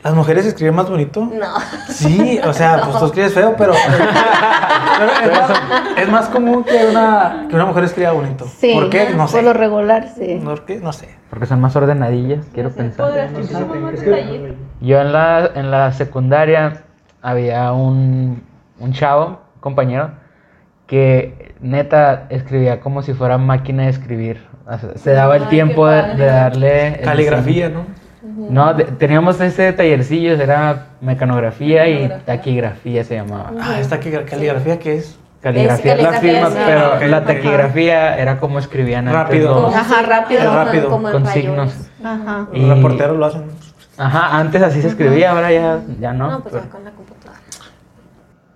[0.02, 1.30] las mujeres escriben más bonito.
[1.32, 1.46] No.
[1.88, 3.72] Sí, o sea, pues tú escribes feo, pero,
[4.98, 5.50] pero es, más,
[5.96, 8.46] es más común que una, que una mujer escriba bonito.
[8.58, 9.10] Sí, ¿Por qué?
[9.10, 9.42] No por sé.
[9.42, 10.40] lo regular, sí.
[10.44, 10.80] ¿Por qué?
[10.80, 11.08] No sé.
[11.30, 13.08] Porque son más ordenadillas, quiero pensar.
[13.08, 14.54] Podrás tener como más detallito.
[14.80, 16.82] Yo en la, en la secundaria
[17.22, 18.42] había un,
[18.80, 20.10] un chavo, un compañero,
[20.88, 24.44] que neta escribía como si fuera máquina de escribir.
[24.66, 27.00] O sea, se daba el Ay, tiempo de, de darle...
[27.04, 27.86] Caligrafía, ¿no?
[28.22, 33.50] No, teníamos ese tallercillo, era mecanografía y taquigrafía se llamaba.
[33.60, 35.18] Ah, esta que- caligrafía, ¿qué es?
[35.40, 36.56] Caligrafía es la firma, sí.
[36.64, 39.60] pero la taquigrafía era como escribían antes Rápido.
[39.62, 40.54] los- Ajá, rápido.
[40.54, 40.88] Rápido.
[40.88, 41.74] Como con signos.
[42.04, 42.46] Ajá.
[42.52, 43.42] Los Y- reporteros lo hacen.
[43.98, 46.30] Ajá, antes así se escribía, ahora ya, ya no.
[46.30, 47.38] No, pues pero- ya con la computadora.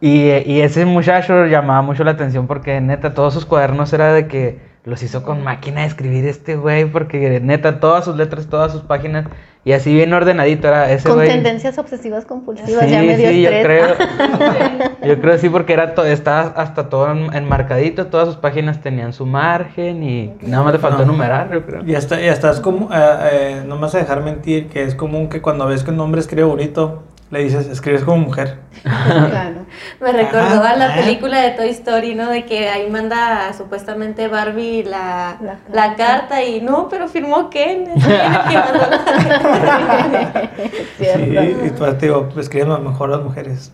[0.01, 4.29] Y, y ese muchacho llamaba mucho la atención porque neta todos sus cuadernos era de
[4.29, 8.71] que los hizo con máquina de escribir este güey porque neta todas sus letras, todas
[8.73, 9.27] sus páginas
[9.65, 11.29] y así bien ordenadito era ese Con güey.
[11.29, 13.87] tendencias obsesivas compulsivas, Sí, ya me dio sí, yo creo.
[15.05, 19.13] Yo creo sí porque era to- estaba hasta todo en- enmarcadito, todas sus páginas tenían
[19.13, 21.05] su margen y nada más le faltó No.
[21.05, 21.85] enumerar, yo creo.
[21.85, 22.97] Y hasta, y hasta es como, eh,
[23.33, 26.01] eh, no me vas a dejar mentir, que es común que cuando ves que un
[26.01, 28.59] hombre escribe bonito, le dices, escribes como mujer.
[28.83, 29.67] Claro.
[30.01, 32.31] Me recordó a la película de Toy Story, ¿no?
[32.31, 36.43] De que ahí manda supuestamente Barbie la, La la, carta.
[36.45, 37.89] y no, pero firmó Ken.
[37.97, 40.51] es Ken el que mandó la-
[40.99, 41.25] Cierto.
[41.43, 43.73] Sí, y pues te digo, escriben lo mejor las mujeres.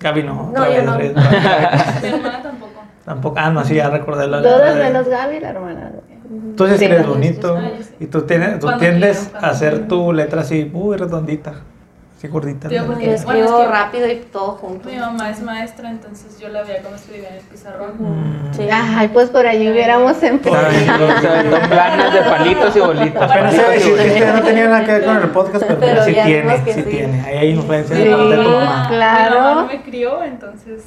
[0.00, 0.50] Gaby no.
[0.54, 0.82] No, yo
[2.02, 2.70] Mi hermana tampoco.
[3.04, 3.34] Tampoco.
[3.38, 5.90] Ah, no, sí, ya recordé la Todas menos Gaby, la hermana.
[6.56, 7.08] Tú sí escribes Sí.
[7.08, 7.58] bonito
[7.98, 9.88] y tú, tienes, tú tiendes a hacer quiero.
[9.88, 11.54] tu letra así muy redondita.
[12.20, 12.68] Sí, gordita.
[12.68, 12.84] ¿no?
[12.86, 14.88] porque- Yo Bueno, escribo es que- rápido y todo junto.
[14.90, 17.92] Mi mamá es maestra, entonces yo la veía cómo escribía en el pizarrón.
[17.98, 18.52] Mm.
[18.54, 18.68] Sí.
[18.70, 20.70] Ay, pues por allí hubiéramos empezado.
[20.70, 23.22] Se aventó planas de palitos y bolitas.
[23.30, 26.12] Apenas a decir que no tenía nada que ver con el podcast, pero, Pero sí
[26.12, 26.82] tiene, sí, sí.
[26.82, 27.22] tiene.
[27.22, 28.02] Ahí hay influencia Sí.
[28.04, 28.86] de parte de tu mamá.
[28.90, 29.34] claro.
[29.34, 30.82] Mi mamá no me crió, entonces.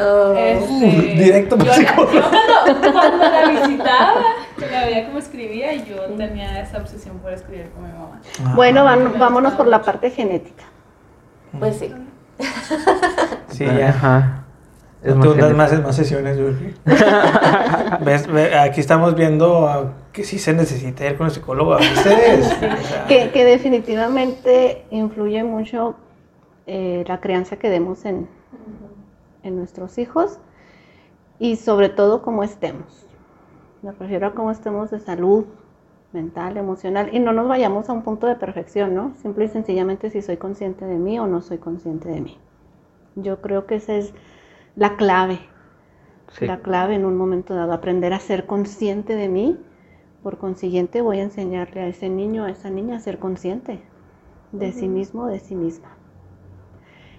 [0.00, 0.34] Oh.
[0.36, 0.86] Este,
[1.22, 4.14] directo yo, yo cuando, cuando la visitaba,
[4.58, 8.20] que la veía cómo escribía y yo tenía esa obsesión por escribir con mi mamá.
[8.44, 10.64] Ah, Bueno, van- vámonos por la parte genética.
[11.58, 11.94] Pues sí.
[13.48, 13.88] Sí, ya.
[13.88, 14.44] Ajá.
[15.02, 16.74] Es Tú más das más, más sesiones, Yuri.
[18.04, 18.26] ¿Ves?
[18.26, 22.46] Ve, Aquí estamos viendo que sí se necesita ir con el psicólogo a veces.
[22.52, 25.94] O sea, Que, que definitivamente influye mucho
[26.66, 28.28] eh, la crianza que demos en,
[29.44, 30.38] en nuestros hijos
[31.38, 33.06] y sobre todo cómo estemos.
[33.82, 35.46] Me refiero a cómo estemos de salud
[36.12, 39.14] mental, emocional y no nos vayamos a un punto de perfección, ¿no?
[39.16, 42.38] Simple y sencillamente si soy consciente de mí o no soy consciente de mí.
[43.16, 44.14] Yo creo que esa es
[44.76, 45.40] la clave,
[46.28, 46.46] Sí.
[46.46, 49.58] la clave en un momento dado, aprender a ser consciente de mí.
[50.22, 53.80] Por consiguiente voy a enseñarle a ese niño, a esa niña a ser consciente
[54.52, 55.98] de sí mismo, de sí misma.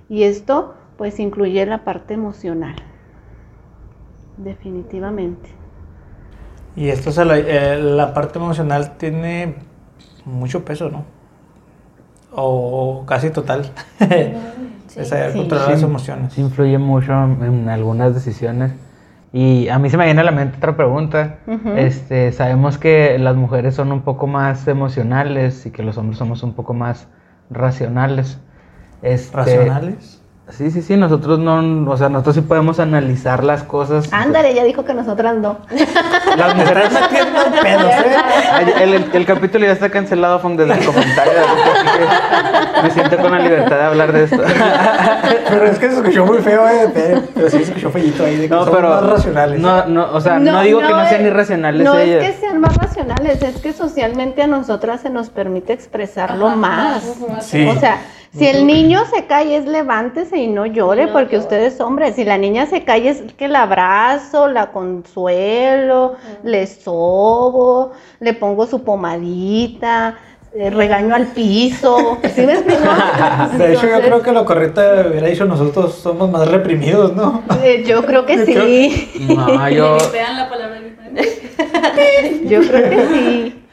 [0.09, 2.75] Y esto pues incluye la parte emocional,
[4.37, 5.58] definitivamente.
[6.79, 9.55] Y esto, o sea, la, eh, la parte emocional tiene
[10.23, 11.03] mucho peso, ¿no?
[12.31, 13.69] O casi total.
[14.87, 15.01] Sí.
[15.01, 15.37] es saber Sí.
[15.39, 16.33] controlar las emociones.
[16.33, 18.71] Sí influye mucho en algunas decisiones.
[19.31, 21.37] Y a mí se me viene a la mente otra pregunta.
[21.75, 26.41] Este, sabemos que las mujeres son un poco más emocionales y que los hombres somos
[26.41, 27.07] un poco más
[27.51, 28.39] racionales.
[29.03, 30.18] Este, ¿Racionales?
[30.51, 34.11] Sí, sí, sí, nosotros no, o sea, nosotros sí podemos analizar las cosas.
[34.11, 35.59] Ándale, ella dijo que nosotras no.
[36.35, 38.73] Las mujeres metiendo pedos, ¿eh?
[38.81, 41.33] El, el- el capítulo ya está cancelado Fong, desde el comentario.
[41.39, 44.37] así que me siento con la libertad de hablar de esto.
[45.49, 46.89] Pero es que se escuchó muy feo, ¿eh?
[47.35, 49.59] Pero- sí se escuchó feíto ahí de que No, pero más racionales.
[49.59, 52.23] No, no, o sea, no, digo que no sean es- irracionales No ellas.
[52.23, 56.55] es que sean más racionales, es que socialmente a nosotras se nos permite expresarlo Ajá,
[56.55, 57.03] más.
[57.29, 57.67] más, Sí.
[57.67, 57.97] O sea,
[58.31, 61.43] si el niño se cae es levántese y no llore No porque llore.
[61.43, 62.13] usted es hombre.
[62.13, 68.67] Si la niña se cae es que la abrazo, la consuelo, le sobo, le pongo
[68.67, 70.17] su pomadita,
[70.53, 72.17] eh, regaño al piso.
[72.35, 72.81] ¿Sí me explico?
[73.57, 77.43] De hecho, yo creo que lo correcto hubiera dicho nosotros somos más reprimidos, ¿no?
[77.63, 79.11] eh, yo creo que sí.
[79.35, 82.47] No, yo, Vean la palabra diferente.
[82.47, 83.63] Yo creo que sí.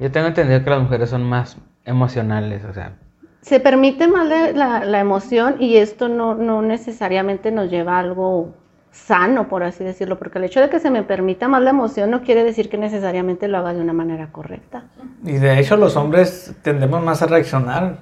[0.00, 2.94] yo tengo entendido que las mujeres son más emocionales, o sea,
[3.42, 7.98] Se permite más la, la- la emoción y esto no, no necesariamente nos lleva a
[8.00, 8.54] algo
[8.92, 12.10] sano, por así decirlo, porque el hecho de que se me permita más la emoción
[12.10, 14.84] no quiere decir que necesariamente lo haga de una manera correcta.
[15.24, 17.98] Y de hecho, los hombres tendemos más a reaccionar.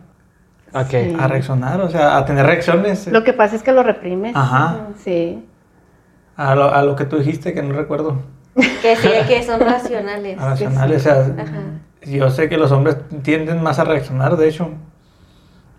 [0.74, 0.86] ok.
[0.90, 1.16] Sí.
[1.18, 3.06] A reaccionar, o sea, a tener reacciones.
[3.06, 4.34] Lo que pasa es que lo reprimes.
[4.36, 4.88] Ajá.
[4.98, 5.44] Sí.
[6.36, 8.16] A lo, a lo que tú dijiste, que no recuerdo.
[8.82, 10.38] Que sí, que son racionales.
[10.38, 11.62] A racionales, o sea, Ajá.
[12.04, 14.70] yo sé que los hombres tienden más a reaccionar, de hecho.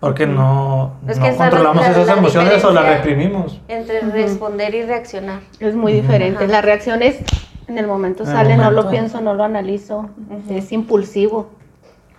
[0.01, 3.61] Porque no, Es no que controlamos la- esas la emociones o las reprimimos.
[3.69, 5.39] Entre responder y reaccionar.
[5.59, 6.43] Es muy diferente.
[6.43, 6.51] Ajá.
[6.51, 7.19] La reacción es
[7.67, 8.89] en el momento En el sale, no lo momento.
[8.89, 10.09] pienso, no lo analizo.
[10.49, 11.51] Es impulsivo.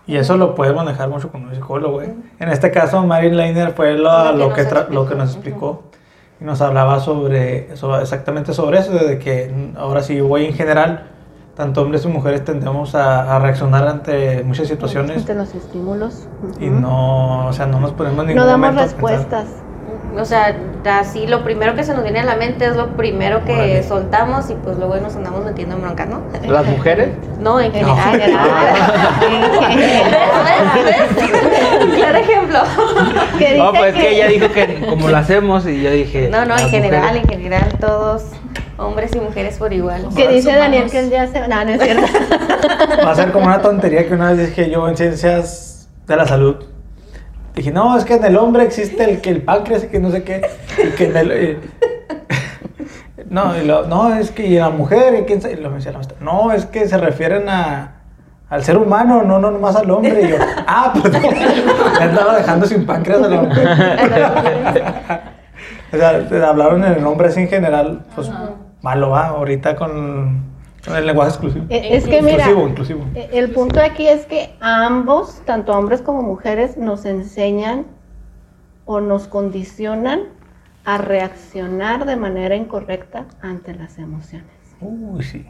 [0.07, 2.15] Y eso lo puedes manejar mucho con un psicólogo, ¿eh?
[2.41, 4.93] En este caso, Mary Leiner fue lo, Lo que lo, nos que tra- explicó.
[4.95, 5.83] lo que nos explicó.
[6.41, 11.09] Y nos hablaba sobre, sobre- exactamente sobre eso, de que ahora sí voy en general,
[11.57, 16.27] tanto hombres y mujeres tendemos a, a reaccionar ante muchas situaciones Ante los estímulos.
[16.59, 19.47] y no, o sea, no nos ponemos ningún No damos momento respuestas.
[20.19, 20.55] O sea,
[20.99, 23.83] así lo primero que se nos viene a la mente es lo primero que Órale.
[23.83, 26.21] soltamos y pues luego nos andamos metiendo en broncas, ¿no?
[26.47, 27.09] ¿Las mujeres?
[27.41, 28.21] No, en En general.
[28.21, 28.49] general.
[29.71, 30.11] En general.
[30.85, 31.17] ¿Ves?
[31.17, 31.83] ¿Ves?
[31.85, 32.59] Un claro ejemplo.
[33.39, 36.29] Que No, pues que ella dijo que como lo hacemos y yo dije.
[36.31, 37.23] No, no, en general, mujeres.
[37.25, 38.25] en general, todos,
[38.79, 40.09] hombres y mujeres por igual.
[40.17, 40.65] Que dice Humanos.
[40.71, 41.41] Daniel que él ya se...
[41.49, 42.03] No, no es cierto.
[43.07, 46.27] Va a ser como una tontería que una vez dije yo en ciencias de la
[46.27, 46.57] salud.
[47.55, 50.11] Dije, no, es que en el hombre existe el que el páncreas y que no
[50.11, 50.41] sé qué.
[50.83, 51.31] Y que en el.
[51.33, 51.59] eh,
[53.29, 55.99] no, y lo- no, es que y la mujer, y quién sabe- y lo menciona
[55.99, 57.97] la maestra, No, es que se refieren a.
[58.49, 60.23] Al ser humano, no, no nomás al hombre.
[60.23, 61.13] Y yo, ah, pues
[61.99, 63.69] me andaba dejando sin páncreas a la mujer.
[65.93, 68.31] o sea, te hablaron en el hombre así en general, pues
[68.83, 70.43] malo va, ahorita con,
[70.85, 71.67] con el lenguaje exclusivo.
[71.69, 73.05] Eh, Es que mira, Inclusivo, inclusivo.
[73.15, 77.87] eh, el punto aquí es que ambos, tanto hombres como mujeres, nos enseñan
[78.87, 80.21] o nos condicionan
[80.85, 84.51] a reaccionar de manera incorrecta ante las emociones.
[84.81, 85.47] Uy, sí.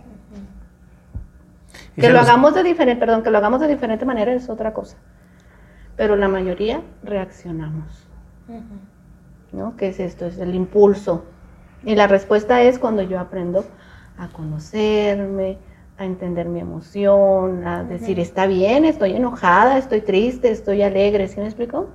[1.96, 4.72] Que lo los- hagamos de diferente, perdón, que lo hagamos de diferente manera es otra
[4.74, 4.96] cosa.
[5.94, 8.08] pero la mayoría reaccionamos.
[9.52, 9.76] ¿No?
[9.76, 10.26] ¿Qué es esto?
[10.26, 11.24] Es el impulso.
[11.84, 13.64] Y la respuesta es cuando yo aprendo
[14.18, 15.58] a conocerme,
[15.98, 21.40] a entender mi emoción, a decir, está bien, estoy enojada, estoy triste, estoy alegre, ¿sí
[21.40, 21.90] me explico?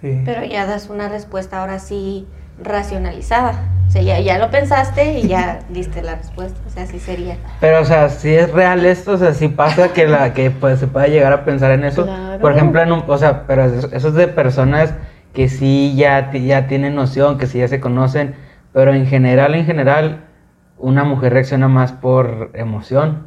[0.00, 0.22] Sí.
[0.24, 2.26] Pero ya das una respuesta ahora sí
[2.62, 3.68] racionalizada.
[3.88, 6.58] O sea, ya, ya lo pensaste y ya diste la respuesta.
[6.66, 7.36] O sea, así sería.
[7.60, 10.78] Pero, o sea, si es real esto, o sea, si pasa que la que pues
[10.78, 12.04] se pueda llegar a pensar en eso.
[12.04, 12.40] Claro.
[12.40, 14.94] Por ejemplo, en un, o sea, pero eso eso es de personas
[15.32, 18.34] que sí ya, ya tienen noción, que sí ya se conocen,
[18.72, 20.24] pero en general, en general,
[20.78, 23.26] una mujer reacciona más por emoción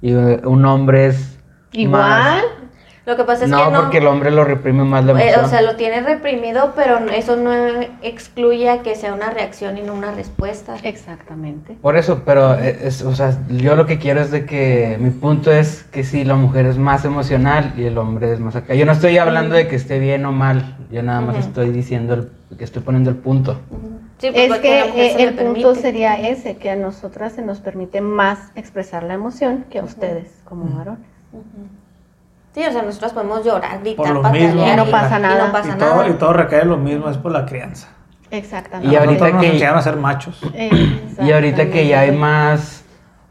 [0.00, 1.40] y eh, un hombre es
[1.72, 2.42] Igual.
[3.10, 3.80] Lo que pasa es no, que no.
[3.80, 5.44] porque el hombre lo reprime más la eh, emoción.
[5.44, 7.50] o sea, lo tiene reprimido, pero eso no
[8.02, 10.76] excluye a que sea una reacción y no una respuesta.
[10.84, 11.76] Exactamente.
[11.82, 15.10] Por eso, pero eh, es, o sea, yo lo que quiero es de que mi
[15.10, 18.74] punto es que sí, la mujer es más emocional y el hombre es más acá.
[18.76, 22.14] Yo no estoy hablando de que esté bien o mal, yo nada más estoy diciendo
[22.14, 23.58] el- que estoy poniendo el punto.
[24.18, 25.80] Sí, pues, Es que eh, se el punto permite.
[25.82, 30.28] sería ese, que a nosotras se nos permite más expresar la emoción que a ustedes
[30.44, 31.00] como varones.
[32.54, 34.54] Sí, o sea, nosotros podemos llorar, gritar, Por lo patalear.
[34.54, 34.66] mismo.
[34.72, 35.46] Y no pasa y nada.
[35.46, 36.08] no pasa y, todo, nada.
[36.08, 37.88] y todo recae en lo mismo, es por la crianza.
[38.30, 38.92] Exactamente.
[38.92, 40.40] Y ahorita nos que- enseñaron a ser machos.
[41.20, 42.84] Y ahorita que ya hay más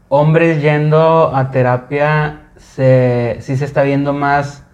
[0.08, 4.64] hombres yendo a terapia, se, sí se está viendo más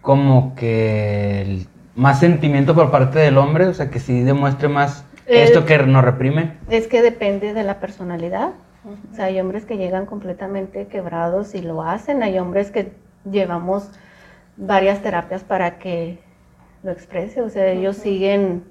[0.00, 1.66] como que el-
[1.96, 5.78] más sentimiento por parte del hombre, o sea, que sí demuestre más Eh, esto que
[5.78, 6.58] nos reprime.
[6.68, 8.50] Es que depende de la personalidad.
[9.10, 12.22] O sea, hay hombres que llegan completamente quebrados y lo hacen.
[12.22, 12.92] Hay hombres que
[13.30, 13.88] llevamos
[14.56, 16.18] varias terapias para que
[16.82, 17.40] lo exprese.
[17.42, 18.64] O sea, ellos siguen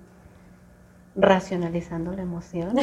[1.16, 2.76] racionalizando la emoción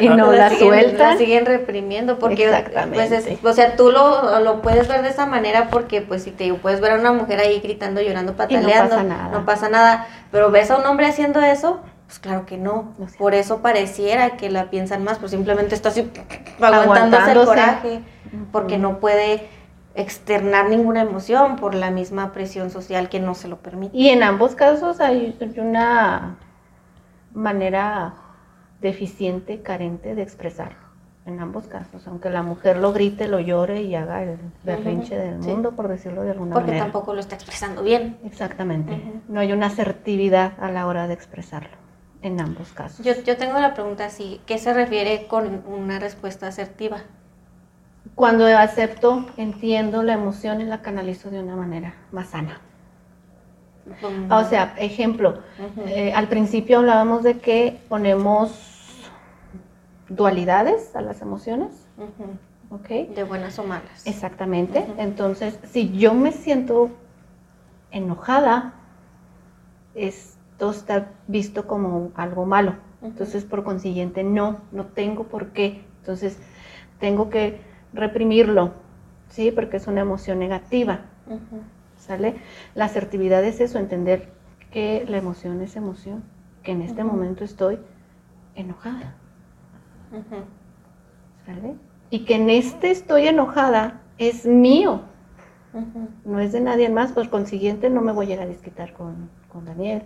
[0.00, 1.10] y no La la siguen- sueltan.
[1.12, 3.08] La siguen reprimiendo porque, Exactamente.
[3.08, 6.30] pues, es- o sea, tú lo, lo puedes ver de esa manera porque, pues, si
[6.32, 9.28] te digo, puedes ver a una mujer ahí gritando, llorando, pataleando, pasa nada.
[9.30, 12.92] no pasa nada, pero ves a un hombre haciendo eso, pues claro que no.
[12.98, 13.16] No sé.
[13.18, 16.10] Por eso pareciera que la piensan más, pues simplemente está así
[16.60, 18.00] aguantándose el coraje,
[18.52, 19.48] porque no puede
[19.96, 23.96] externar ninguna emoción por la misma presión social que no se lo permite.
[23.96, 26.36] Y en ambos casos hay una
[27.32, 28.14] manera
[28.80, 30.86] deficiente, carente de expresarlo.
[31.24, 35.42] En ambos casos, aunque la mujer lo grite, lo llore y haga el berrinche del
[35.42, 35.48] sí.
[35.48, 36.84] mundo, por decirlo de alguna Porque manera.
[36.84, 38.16] tampoco lo está expresando bien.
[38.24, 39.02] Exactamente.
[39.26, 41.76] No hay una asertividad a la hora de expresarlo,
[42.22, 43.04] en ambos casos.
[43.04, 46.98] Yo, yo tengo la pregunta así, ¿qué se refiere con una respuesta asertiva?
[48.14, 52.60] Cuando acepto, entiendo la emoción y la canalizo de una manera más sana.
[54.00, 55.40] Como- O sea, ejemplo,
[55.86, 59.10] eh, al principio hablábamos de que ponemos
[60.08, 62.74] dualidades a las emociones, Ujú.
[62.76, 63.14] ¿ok?
[63.14, 64.06] de buenas o malas.
[64.06, 64.86] Exactamente.
[64.98, 66.90] Entonces, si yo me siento
[67.90, 68.74] enojada,
[69.94, 72.74] esto está visto como algo malo.
[73.02, 75.84] Entonces, por consiguiente, no, no tengo por qué.
[76.00, 76.38] Entonces,
[76.98, 77.60] tengo que
[77.96, 78.72] reprimirlo,
[79.28, 79.50] ¿sí?
[79.50, 81.00] Porque es una emoción negativa.
[81.98, 82.36] ¿sale?
[82.74, 84.28] La asertividad es eso, entender
[84.70, 86.22] que la emoción es emoción,
[86.62, 87.78] que en este momento estoy
[88.54, 89.14] enojada.
[91.44, 91.74] ¿Sale?
[92.10, 95.02] Y que en este estoy enojada es mío,
[96.24, 99.28] no es de nadie más, por consiguiente no me voy a ir a desquitar con,
[99.52, 100.02] con Daniel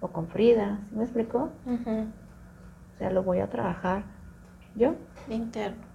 [0.00, 1.50] o con Frida, ¿sí me explicó?
[1.66, 4.04] O sea, lo voy a trabajar
[4.74, 4.94] yo,
[5.28, 5.93] Interno.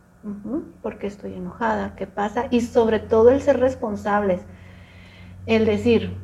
[0.81, 2.47] Porque estoy enojada, ¿qué pasa?
[2.51, 4.41] Y sobre todo el ser responsables,
[5.45, 6.17] el decir,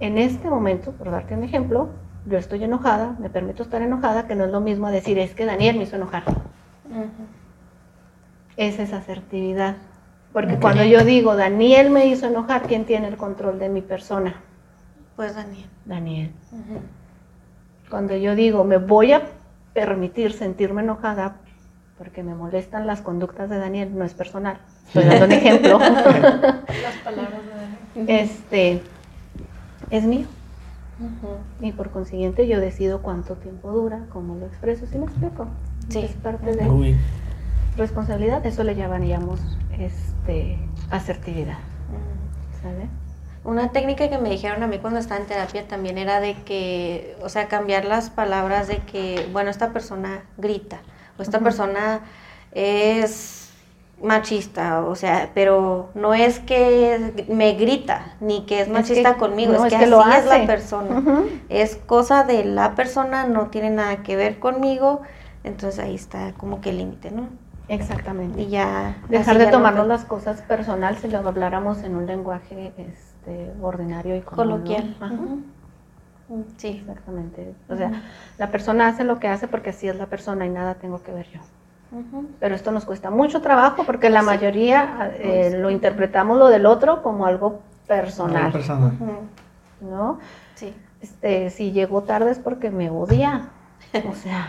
[0.00, 1.90] en este momento, por darte un ejemplo,
[2.26, 5.46] yo estoy enojada, me permito estar enojada, que no es lo mismo decir, es que
[5.46, 6.24] Daniel me hizo enojar.
[6.88, 7.26] Ujú.
[8.56, 9.76] es esa asertividad.
[10.32, 14.34] Porque cuando yo digo, Daniel me hizo enojar, ¿quién tiene el control de mi persona?
[15.16, 15.68] Pues Daniel.
[15.84, 16.30] Daniel.
[17.90, 19.22] Cuando yo digo, me voy a
[19.72, 21.36] permitir sentirme enojada
[21.98, 24.58] porque me molestan las conductas de Daniel, no es personal.
[24.86, 25.78] Estoy dando un ejemplo.
[25.78, 28.20] Las palabras de Daniel.
[28.20, 28.82] este
[29.90, 30.26] es mío.
[31.60, 35.46] Y por consiguiente yo decido cuánto tiempo dura, cómo lo expreso, ¿sí me explico?
[35.90, 35.98] Sí.
[36.00, 36.96] Es parte de
[37.76, 39.38] responsabilidad, eso le llamaríamos
[39.78, 40.58] este,
[40.90, 41.58] asertividad.
[42.62, 42.88] ¿Sale?
[43.44, 47.16] Una técnica que me dijeron a mí cuando estaba en terapia también era de que,
[47.22, 50.80] o sea, cambiar las palabras de que, bueno, esta persona grita
[51.18, 52.00] o esta persona
[52.52, 53.50] es
[54.02, 59.18] machista, o sea, pero no es que me grita ni que es Es machista que-
[59.18, 61.02] conmigo, no, es, es que, lo así es la persona.
[61.48, 65.00] Es cosa de la persona, no tiene nada que ver conmigo,
[65.44, 67.28] entonces ahí está como que el límite, ¿no?
[67.68, 68.42] Exactamente.
[68.42, 68.96] Y ya.
[69.08, 74.14] Dejar de ya tomarnos las cosas personal si lo habláramos en un lenguaje este, ordinario
[74.14, 74.52] y común, ¿no?
[74.56, 74.96] Coloquial.
[75.00, 75.14] Ajá.
[76.56, 76.78] Sí.
[76.80, 77.54] Exactamente.
[77.68, 78.02] O sea,
[78.38, 81.12] la persona hace lo que hace porque así es la persona y nada tengo que
[81.12, 81.40] ver yo.
[82.40, 87.02] Pero esto nos cuesta mucho trabajo porque la mayoría eh, lo interpretamos lo del otro
[87.02, 88.86] como algo personal, Persona.
[88.86, 89.88] Ujú.
[89.88, 90.18] ¿no?
[90.56, 90.74] Sí.
[91.00, 93.48] Este, si llegó tarde es porque me odia.
[94.10, 94.48] O sea,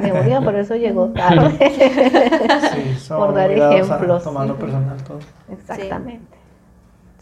[0.00, 1.58] me odia, por eso llegó tarde.
[2.72, 4.24] Sí, son Por dar ejemplos.
[4.24, 5.20] Tomarlo personal todo.
[5.50, 6.35] Exactamente.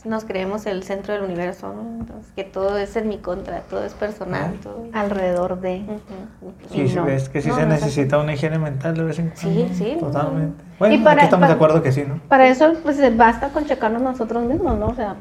[0.04, 1.80] Nos creemos el centro del universo, ¿no?
[2.00, 4.84] Entonces, que todo es en mi contra, todo es personal, todo.
[4.92, 5.82] Alrededor de...
[5.82, 6.52] Ujú.
[6.70, 7.06] Sí, Y sí, no.
[7.06, 9.50] ves que sí No, se es necesita una higiene mental de vez en cuando.
[9.68, 9.96] Sí, sí.
[9.98, 10.62] Totalmente.
[10.78, 12.20] Bueno, Y para- aquí estamos para- de acuerdo que sí, ¿no?
[12.28, 14.88] Para eso, pues basta con checarnos nosotros mismos, ¿no?
[14.88, 15.14] O sea,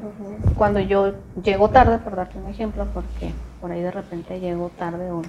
[0.58, 3.32] cuando yo llego tarde, por darte un ejemplo, porque
[3.62, 5.22] por ahí de repente llego tarde o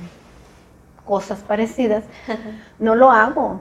[1.05, 2.03] cosas parecidas,
[2.81, 3.61] no lo hago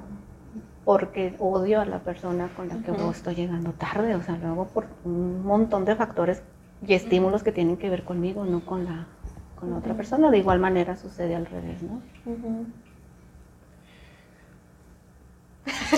[0.85, 3.11] porque odio a la persona con la que Ujú.
[3.11, 6.41] estoy llegando tarde, o sea, lo hago por un montón de factores
[6.85, 9.05] y estímulos que tienen que ver conmigo, no con la,
[9.59, 10.29] con la otra persona.
[10.29, 12.01] De igual manera sucede al revés, ¿no?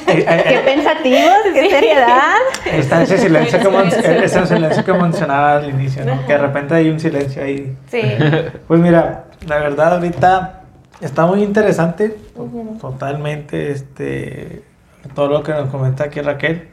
[0.07, 1.37] Eh, eh, ¡Qué eh, pensativos!
[1.53, 2.35] ¡Qué seriedad!
[2.65, 4.23] Está ese silencio que, mon- Silencio.
[4.23, 6.23] ese silencio que mencionaba al inicio, ¿no?
[6.27, 7.75] Que de repente hay un silencio ahí.
[7.87, 8.01] Sí.
[8.67, 10.61] Pues mira, la verdad ahorita
[11.01, 12.15] está muy interesante,
[12.79, 14.63] totalmente, este,
[15.13, 16.69] todo lo que nos comenta aquí Raquel.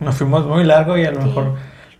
[0.00, 1.26] Nos fuimos muy largo y a lo Sí.
[1.28, 1.54] mejor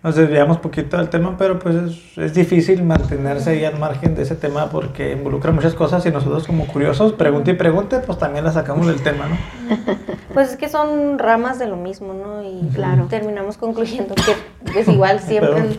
[0.04, 4.22] nos desviamos poquito del tema, pero pues es, es difícil mantenerse ahí al margen de
[4.22, 8.44] ese tema porque involucra muchas cosas y nosotros como curiosos, pregunte y pregunte, pues también
[8.44, 9.36] la sacamos del tema, ¿no?
[10.34, 12.42] Pues es que son ramas de lo mismo, ¿no?
[12.44, 13.06] Y Claro.
[13.10, 15.74] terminamos concluyendo que pues igual siempre Pero-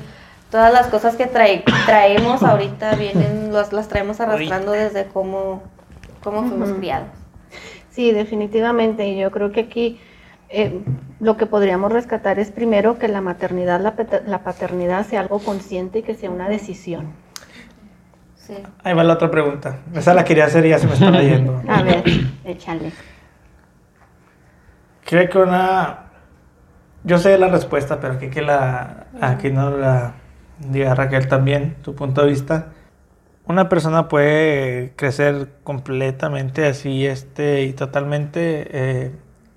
[0.52, 5.64] todas las cosas que trae- traemos ahorita vienen, las, las traemos arrastrando desde cómo,
[6.24, 7.08] cómo fuimos criados.
[7.92, 9.08] Sí, definitivamente.
[9.08, 10.00] Y yo creo que aquí
[10.50, 10.82] eh,
[11.20, 15.40] lo que podríamos rescatar es primero que la maternidad, la, peta- la paternidad sea algo
[15.40, 17.08] consciente y que sea una decisión.
[18.36, 18.56] Sí.
[18.84, 19.78] Ahí va la otra pregunta.
[19.94, 21.62] Esa la quería hacer y ya se me está leyendo.
[21.68, 22.04] A ver,
[22.46, 22.92] échale.
[25.06, 26.06] Creo que una...
[27.04, 29.08] Yo sé la respuesta, pero aquí que la...
[29.22, 30.14] Aquí no la
[30.60, 32.68] diga Raquel también, tu punto de vista.
[33.50, 39.12] Una persona puede crecer completamente así, este, y totalmente eh,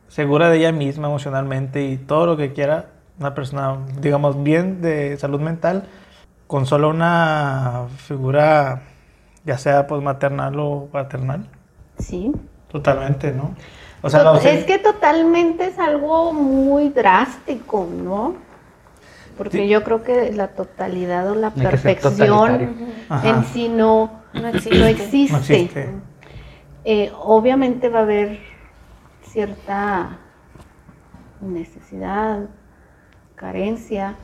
[0.09, 2.87] segura de ella misma emocionalmente y todo lo que quiera.
[3.21, 5.89] Una persona, digamos, bien de salud mental,
[6.47, 8.81] con solo una figura,
[9.45, 11.47] ya sea pues maternal o paternal.
[11.99, 12.33] Sí.
[12.69, 13.55] Totalmente, ¿no?
[14.01, 18.37] O sea, es que totalmente es algo muy drástico, ¿no?
[19.43, 19.69] Porque Sí.
[19.69, 22.93] yo creo que la totalidad o la Hay perfección
[23.25, 24.79] en sí no, No existe.
[24.79, 25.91] No existe.
[26.85, 28.39] Eh, obviamente va a haber
[29.23, 30.19] cierta
[31.41, 32.51] necesidad,
[33.35, 34.15] carencia,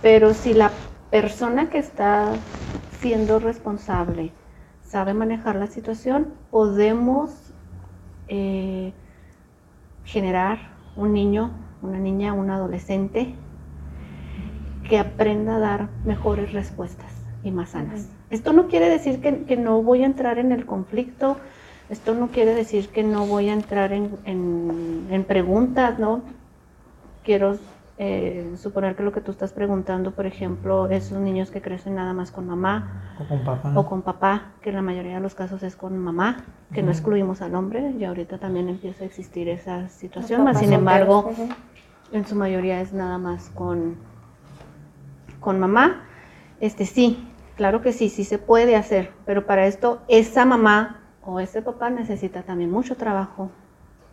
[0.00, 0.70] pero si la
[1.10, 2.32] persona que está
[2.98, 4.32] siendo responsable
[4.82, 7.52] sabe manejar la situación, podemos
[8.28, 8.94] eh,
[10.04, 10.58] generar
[10.96, 11.50] un niño,
[11.82, 13.34] una niña, un adolescente
[14.90, 17.12] que aprenda a dar mejores respuestas
[17.42, 18.08] y más sanas.
[18.28, 21.36] Esto no quiere decir que, que no voy a entrar en el conflicto,
[21.88, 26.20] esto no quiere decir que no voy a entrar en, en- en preguntas, ¿no?
[27.24, 27.56] Quiero
[27.98, 32.12] eh, suponer que lo que tú estás preguntando, por ejemplo, esos niños que crecen nada
[32.12, 33.72] más con mamá O con papá.
[33.78, 36.90] o con papá, que en la mayoría de los casos es con mamá, que no
[36.90, 41.30] excluimos al hombre, y ahorita también empieza a existir esa situación, más sin embargo,
[42.12, 43.96] en su mayoría es nada más con,
[45.40, 46.04] con mamá.
[46.60, 47.26] Este sí,
[47.56, 51.90] claro que sí, sí se puede hacer, pero para esto esa mamá o ese papá
[51.90, 53.50] necesita también mucho trabajo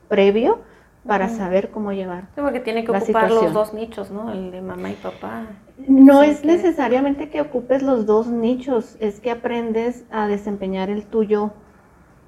[0.08, 0.60] previo
[1.06, 2.24] para saber cómo llevar.
[2.36, 3.46] Sí, porque tiene que La ocupar situación.
[3.46, 4.30] los dos nichos, ¿no?
[4.32, 5.44] El de mamá y papá.
[5.88, 10.90] No Sí, es que- necesariamente que ocupes los dos nichos, es que aprendes a desempeñar
[10.90, 11.52] el tuyo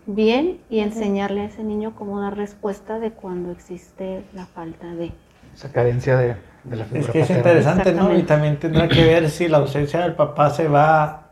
[0.05, 5.11] bien y enseñarle a ese niño cómo dar respuesta de cuando existe la falta de.
[5.53, 7.49] Esa carencia de, de la figura Es que es paterna.
[7.51, 8.17] interesante, ¿no?
[8.17, 11.29] Y también tendrá que ver si la ausencia del papá se va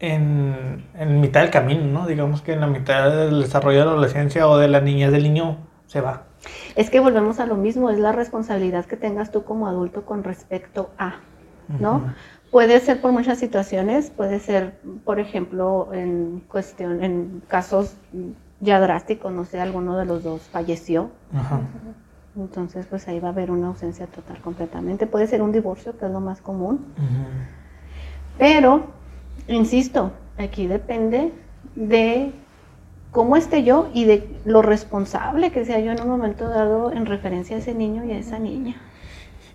[0.00, 2.06] en, en mitad del camino, ¿no?
[2.06, 5.22] Digamos que en la mitad del desarrollo de la adolescencia o de la niñez del
[5.22, 5.56] niño
[5.86, 6.24] se va.
[6.76, 10.24] Es que volvemos a lo mismo, es la responsabilidad que tengas tú como adulto con
[10.24, 11.16] respecto a,
[11.80, 11.96] ¿no?
[11.96, 12.04] Ujú.
[12.50, 17.94] Puede ser por muchas situaciones, puede ser, por ejemplo, en cuestión, en casos
[18.60, 21.60] ya drásticos, no sé, alguno de los dos falleció, Ajá.
[22.36, 25.06] Entonces pues ahí va a haber una ausencia total completamente.
[25.06, 26.84] Puede ser un divorcio, que es lo más común,
[28.38, 28.86] pero,
[29.48, 31.32] insisto, aquí depende
[31.76, 32.32] de
[33.10, 37.06] cómo esté yo y de lo responsable que sea yo en un momento dado en
[37.06, 38.76] referencia a ese niño y a esa niña.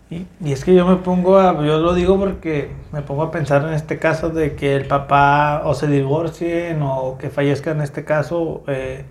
[0.10, 3.32] Y, y es que yo me pongo a, yo lo digo porque me pongo a
[3.32, 7.82] pensar en este caso de que el papá o se divorcien o que fallezca en
[7.82, 9.06] este caso, eh,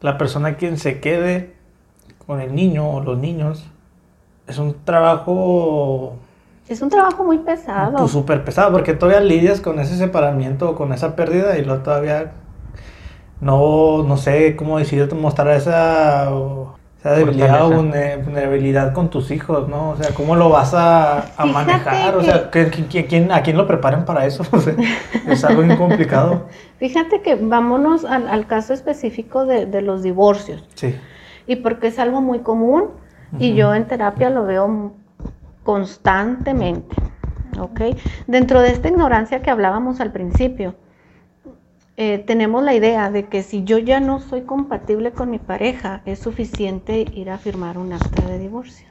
[0.00, 1.59] la persona quien se quede
[2.30, 3.66] con el niño o los niños,
[4.46, 6.14] es un trabajo
[6.68, 7.96] Es un trabajo muy pesado.
[7.98, 11.82] pues, súper pesado porque todavía lidias con ese separamiento o con esa pérdida y luego
[11.82, 12.30] todavía
[13.40, 16.30] no, no sé cómo decir, mostrar esa,
[17.00, 19.90] esa debilidad o vulnerabilidad con tus hijos, ¿no?
[19.90, 22.16] O sea, ¿cómo lo vas a, a Fíjate manejar?
[22.16, 24.44] O sea, ¿qué- qué- qué- quién- ¿a quién lo preparan para eso?
[24.52, 24.74] O sea,
[25.26, 26.46] es algo bien complicado.
[26.78, 30.62] Fíjate que vámonos al, al caso específico de, de los divorcios.
[30.74, 30.94] Sí.
[31.50, 32.90] Y porque es algo muy común
[33.36, 34.92] y yo en terapia lo veo
[35.64, 36.94] constantemente.
[37.58, 37.80] ¿ok?
[38.28, 40.76] Dentro de esta ignorancia que hablábamos al principio,
[41.96, 46.02] eh, tenemos la idea de que si yo ya no soy compatible con mi pareja,
[46.04, 48.86] es suficiente ir a firmar un acta de divorcio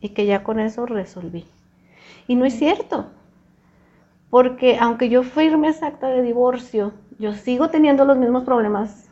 [0.00, 1.46] y que ya con eso resolví.
[2.26, 3.06] Y no es cierto,
[4.30, 9.08] porque aunque yo firme esa acta de divorcio, yo sigo teniendo los mismos problemas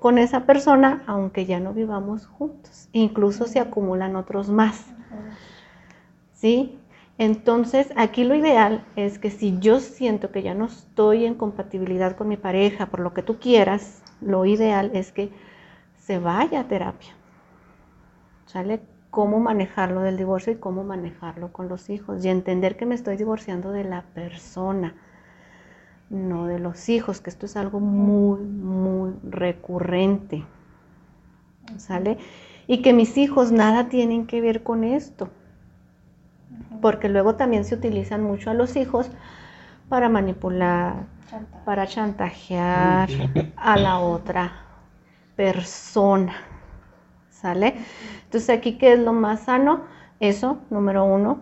[0.00, 2.88] con esa persona, aunque ya no vivamos juntos.
[2.92, 4.86] Incluso se acumulan otros más.
[6.32, 6.78] ¿Sí?
[7.18, 12.16] Entonces, aquí lo ideal es que si yo siento que ya no estoy en compatibilidad
[12.16, 15.30] con mi pareja, por lo que tú quieras, lo ideal es que
[15.98, 17.10] se vaya a terapia.
[18.46, 18.80] ¿Sale?
[19.10, 22.24] Cómo manejarlo del divorcio y cómo manejarlo con los hijos.
[22.24, 24.94] Y entender que me estoy divorciando de la persona,
[26.10, 30.44] no de los hijos, que esto es algo muy, muy recurrente.
[31.78, 32.18] ¿Sale?
[32.66, 35.30] Y que mis hijos nada tienen que ver con esto
[36.80, 39.10] porque luego también se utilizan mucho a los hijos
[39.88, 41.06] para manipular,
[41.64, 43.08] para chantajear
[43.56, 44.52] a la otra
[45.36, 46.34] persona.
[47.30, 47.74] ¿Sale?
[48.24, 49.84] Entonces aquí, ¿qué es lo más sano?
[50.20, 51.40] Eso, número uno,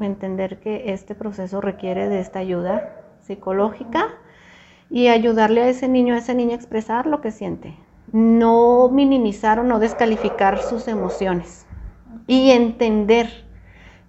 [0.00, 4.08] entender que este proceso requiere de esta ayuda psicológica
[4.90, 7.76] y ayudarle a ese niño, a esa niña a expresar lo que siente.
[8.12, 11.66] No minimizar o no descalificar sus emociones.
[12.26, 13.44] Y entender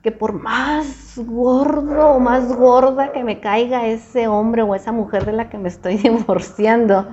[0.04, 5.26] que por más gordo o más gorda que me caiga ese hombre o esa mujer
[5.26, 7.08] de la que me estoy divorciando,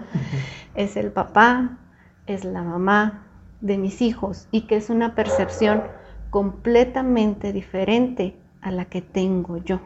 [0.75, 1.79] es el papá,
[2.27, 3.27] es la mamá
[3.63, 5.83] de mis hijos y que es una percepción
[6.29, 9.81] completamente diferente a la que tengo yo.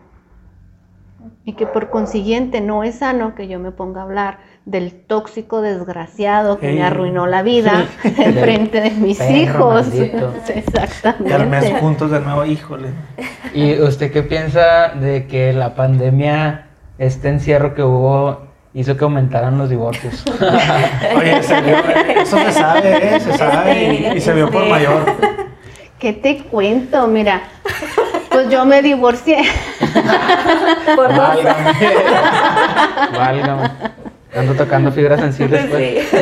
[1.45, 5.61] Y que por consiguiente no es sano que yo me ponga a hablar del tóxico
[5.63, 9.87] desgraciado que me arruinó la vida en frente de mis Perro hijos.
[9.89, 10.35] maldito.
[10.55, 11.31] Exactamente.
[11.31, 12.89] Y al mes juntos de nuevo, híjole.
[13.55, 16.67] ¿Y usted qué piensa de que la pandemia,
[16.99, 20.25] este encierro que hubo, hizo que aumentaran los divorcios?
[21.17, 21.77] Oye, se vio-
[22.23, 23.21] eso se sabe, ¿eh?
[23.21, 24.71] se sabe y, y se vio por Sí.
[24.71, 25.03] mayor.
[25.99, 27.07] ¿Qué te cuento?
[27.07, 27.41] Mira,
[28.31, 29.39] pues yo me divorcié.
[30.97, 31.09] Por.
[31.17, 31.73] Válgame.
[33.17, 33.71] Válgame.
[34.35, 36.09] Ando tocando fibras sensibles, pues.
[36.09, 36.17] Sí.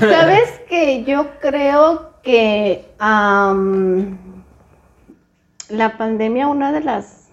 [0.00, 2.88] ¿Sabes que yo creo que
[5.68, 7.28] la pandemia, una de las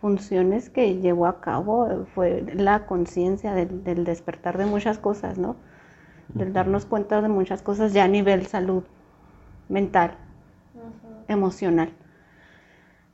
[0.00, 5.56] funciones que llevó a cabo fue la conciencia del, del despertar de muchas cosas, ¿no?
[6.28, 8.84] Del darnos cuenta de muchas cosas ya a nivel salud
[9.68, 10.16] mental,
[11.28, 11.92] emocional.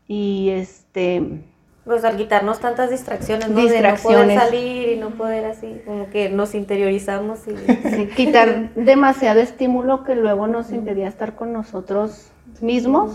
[0.06, 1.44] Y este,
[1.84, 3.56] Pues al quitarnos tantas distracciones, ¿no?
[3.56, 4.22] De no Distracciones.
[4.22, 7.54] poder salir y no poder así, como que nos interiorizamos y...
[7.90, 12.30] Sí, quitar demasiado estímulo que luego nos impedía estar con nosotros
[12.60, 13.12] mismos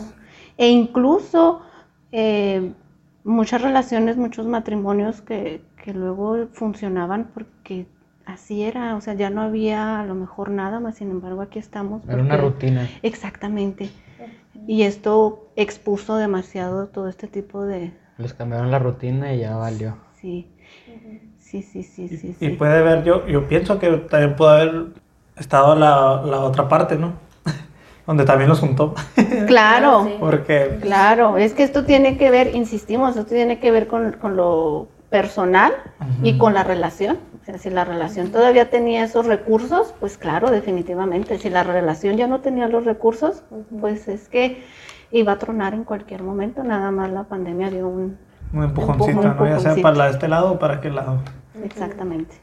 [0.58, 1.62] e incluso
[2.12, 2.72] eh,
[3.24, 7.88] muchas relaciones, muchos matrimonios que, que luego funcionaban porque
[8.26, 11.60] así era, o sea, ya no había a lo mejor nada más, sin embargo aquí
[11.60, 12.02] estamos.
[12.08, 12.88] Era una rutina.
[13.02, 13.90] Exactamente.
[14.68, 17.92] Y esto expuso demasiado todo este tipo de...
[18.20, 19.96] Les cambiaron la rutina y ya valió.
[20.20, 20.52] Sí,
[21.40, 22.28] sí, sí, sí, sí.
[22.28, 22.50] Y sí.
[22.50, 24.86] puede haber, yo, yo pienso que también puede haber
[25.38, 27.14] estado la, la otra parte, ¿no?
[28.06, 28.94] Donde también los juntó.
[29.48, 30.10] Claro.
[30.20, 34.36] Porque Claro, es que esto tiene que ver, insistimos, esto tiene que ver con, con
[34.36, 35.72] lo personal
[36.22, 37.20] y con la relación.
[37.42, 41.40] O sea, si la relación todavía tenía esos recursos, pues claro, definitivamente.
[41.40, 43.44] Si la relación ya no tenía los recursos,
[43.80, 44.62] pues es que
[45.12, 46.64] iba a tronar en cualquier momento.
[46.64, 48.18] Nada más la pandemia dio un...
[48.54, 49.46] un empujoncito, Empujón, ¿no?
[49.46, 49.82] Ya sea empujoncito.
[49.84, 51.18] para la- este lado o para aquel lado.
[51.64, 52.36] Exactamente.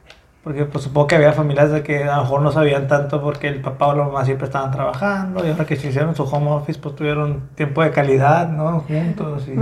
[0.45, 3.49] Porque pues supongo que había familias de que a lo mejor no sabían tanto porque
[3.49, 6.51] el papá o la mamá siempre estaban trabajando y ahora que se hicieron su home
[6.53, 8.81] office pues tuvieron tiempo de calidad, ¿no?
[8.87, 9.57] Juntos y...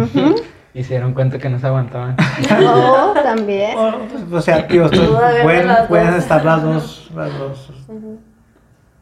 [0.77, 2.17] Y se dieron cuenta que no se aguantaban.
[2.61, 3.79] No, también.
[3.79, 3.93] O,
[4.37, 7.73] o sea, tío, pueden, las pueden estar las dos, las dos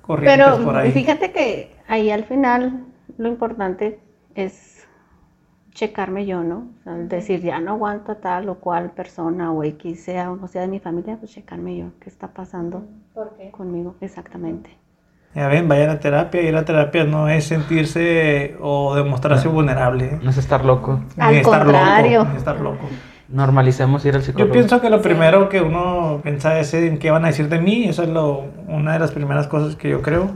[0.02, 0.92] corrientes Pero por ahí.
[0.92, 2.84] fíjate que ahí al final
[3.22, 4.00] lo importante
[4.34, 4.86] es
[5.70, 6.68] checarme yo, ¿no?
[6.80, 10.36] O sea, decir, ya no aguanto a tal o cual persona o X sea o
[10.36, 12.84] no sea de mi familia, pues checarme yo, qué está pasando
[13.14, 13.50] ¿Por qué?
[13.50, 14.76] conmigo exactamente.
[15.34, 16.42] Ya ven, vayan a terapia.
[16.42, 20.04] Ir a terapia no es sentirse o demostrarse vulnerable.
[20.04, 20.20] ¿eh?
[20.22, 21.00] No es estar loco.
[21.16, 22.18] Al estar contrario.
[22.18, 22.88] Loco, ni estar loco.
[23.28, 24.48] Normalicemos ir al psicólogo.
[24.48, 27.60] Yo pienso que lo primero que uno piensa es en qué van a decir de
[27.60, 27.84] mí.
[27.84, 30.32] Eso es lo, una de las primeras cosas que yo creo.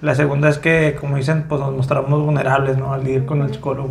[0.00, 2.92] La segunda es que, como dicen, pues nos mostramos vulnerables, ¿no?
[2.92, 3.90] Al ir con el psicólogo.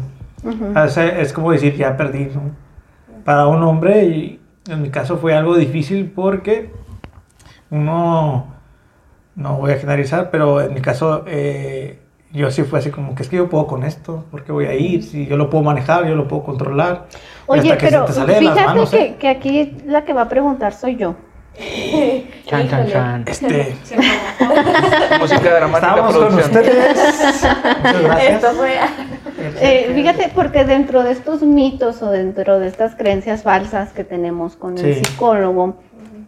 [0.75, 2.51] A veces es como decir, ya perdí, ¿no?
[3.23, 6.71] Para un hombre, y en mi caso fue algo difícil porque
[7.71, 8.53] uno,
[9.35, 11.99] no voy a generalizar, pero en mi caso eh,
[12.31, 14.75] yo sí fue así como que es que yo puedo con esto, porque voy a
[14.75, 17.07] ir, si yo lo puedo manejar, yo lo puedo controlar.
[17.47, 19.15] Oye, hasta que pero se te sale de las fíjate manos, que, ¿eh?
[19.17, 21.15] que aquí la que va a preguntar soy yo.
[22.45, 23.23] Chan, chan, chan.
[23.27, 23.75] Este.
[25.19, 26.51] Música dramática, estábamos con ustedes.
[26.51, 28.23] Muchas gracias.
[28.23, 28.77] Esto fue.
[29.61, 34.55] Eh, fíjate, porque dentro de estos mitos o dentro de estas creencias falsas que tenemos
[34.55, 35.77] con el psicólogo,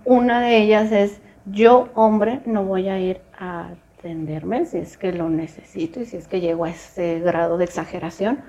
[0.06, 5.12] una de ellas es, yo hombre no voy a ir a atenderme si es que
[5.12, 8.40] lo necesito y si es que llego a ese grado de exageración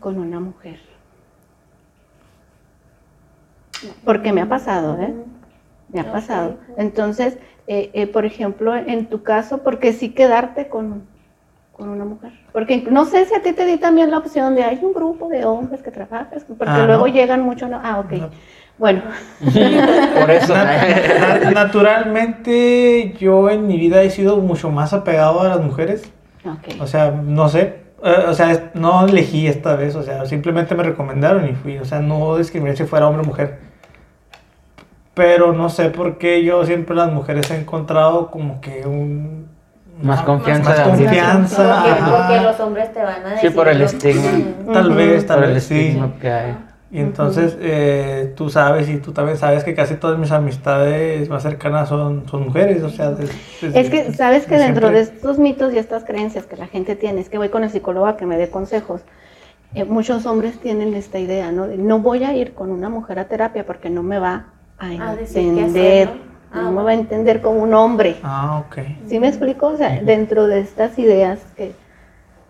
[0.00, 0.80] con una mujer.
[4.04, 5.12] Porque me ha pasado, ¿eh?
[5.92, 6.56] Me ha pasado.
[6.76, 11.02] Entonces, eh, eh, por ejemplo, en tu caso, ¿por qué sí quedarte con,
[11.72, 12.32] con una mujer?
[12.52, 15.28] Porque no sé si a ti te di también la opción de hay un grupo
[15.28, 17.12] de hombres que trabajas, porque Ah, luego no.
[17.12, 17.68] llegan mucho.
[17.68, 18.12] No, ah, ok.
[18.12, 18.30] No.
[18.78, 19.02] Bueno,
[20.18, 20.54] Por eso.
[20.54, 26.10] Na- na- naturalmente, yo en mi vida he sido mucho más apegado a las mujeres.
[26.44, 26.80] ok.
[26.80, 27.80] O sea, no sé.
[28.02, 29.94] eh, o sea, no elegí esta vez.
[29.94, 31.78] O sea, simplemente me recomendaron y fui.
[31.78, 33.58] O sea, no discriminé si fuera hombre o mujer.
[35.14, 39.46] Pero no sé por qué yo siempre las mujeres he encontrado como que un...
[40.02, 41.04] Más una- confianza Más abrir.
[41.06, 41.82] confianza.
[41.84, 43.50] Porque, porque los hombres te van a decir.
[43.50, 44.30] Sí, por el estigma.
[44.72, 45.78] Tal vez, tal Por el vez sí.
[45.80, 46.56] estigma que hay.
[46.90, 51.42] Y entonces eh, tú sabes y tú también sabes que casi todas mis amistades más
[51.42, 53.14] cercanas son, son mujeres, o sea,
[53.62, 57.22] Es que sabes que dentro de estos mitos y estas creencias que la gente tiene,
[57.22, 59.00] es que voy con el psicólogo a que me dé consejos.
[59.74, 61.66] Eh, muchos hombres tienen esta idea, ¿no?
[61.66, 64.46] De, no voy a ir con una mujer a terapia porque no me va
[64.78, 66.22] a A qué entender, hacer, ¿no?
[66.52, 66.84] Ah, no me bueno.
[66.84, 68.16] va a entender como un hombre.
[68.22, 68.78] Ah, ok.
[69.06, 69.68] ¿Sí me explico?
[69.68, 71.72] O sea, dentro de estas ideas que,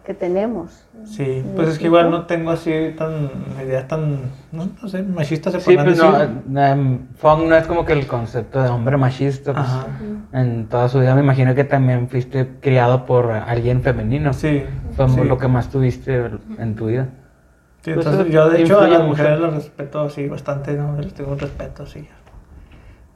[0.05, 0.85] que tenemos.
[1.05, 3.31] Sí, pues es que igual no tengo así tan
[3.65, 4.21] ideas tan,
[4.51, 6.13] no, no sé, machistas se Sí, pues no,
[7.17, 9.53] Fong no es como que el concepto de hombre machista.
[9.53, 9.69] Pues,
[10.33, 14.33] en toda su vida me imagino que también fuiste criado por alguien femenino.
[14.33, 14.65] Sí,
[14.97, 15.23] Fue sí.
[15.25, 17.09] lo que más tuviste en tu vida.
[17.83, 19.09] Sí, Pues entonces yo de hecho a las mucho.
[19.11, 20.97] mujeres las respeto así bastante, ¿no?
[21.01, 22.07] Les tengo un respeto, sí.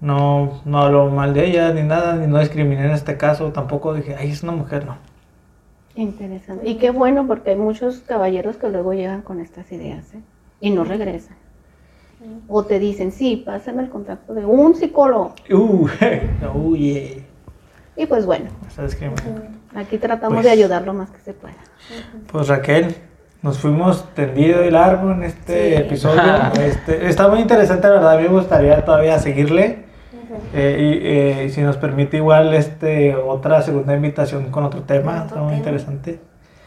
[0.00, 3.94] No, no hablo mal de ellas ni nada, ni no discriminé en este caso, tampoco
[3.94, 4.96] dije, ay, es una mujer, no.
[5.94, 6.68] Interesante.
[6.68, 10.20] Y qué bueno porque hay muchos caballeros que luego llegan con estas ideas ¿eh?
[10.60, 11.36] y no regresan.
[12.48, 15.34] O te dicen, sí, pásame el contacto de un psicólogo.
[15.50, 15.86] Uh,
[16.54, 17.22] uh, yeah.
[17.96, 18.50] Y pues bueno,
[19.74, 21.54] aquí tratamos Pues- de ayudar lo más que se pueda.
[22.30, 22.94] Pues Raquel,
[23.46, 25.74] nos fuimos tendido y largo en este Sí.
[25.82, 26.20] episodio.
[26.60, 28.12] Este, está muy interesante, la verdad.
[28.14, 29.86] A mí me gustaría todavía seguirle.
[30.52, 35.24] Eh, y eh, si nos permite igual este otra segunda invitación con otro tema, Otro
[35.26, 35.56] está muy tema.
[35.58, 36.18] interesante.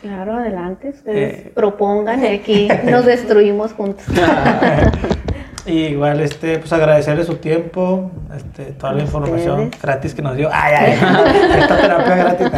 [0.01, 1.51] Claro, adelante, ustedes Eh.
[1.53, 4.05] propongan aquí nos destruimos juntos.
[5.69, 9.81] y igual este pues agradecerle su tiempo, este, toda la información Ustedes.
[9.81, 10.49] gratis que nos dio.
[10.51, 10.93] Ay, ay,
[11.59, 12.49] esta terapia gratis.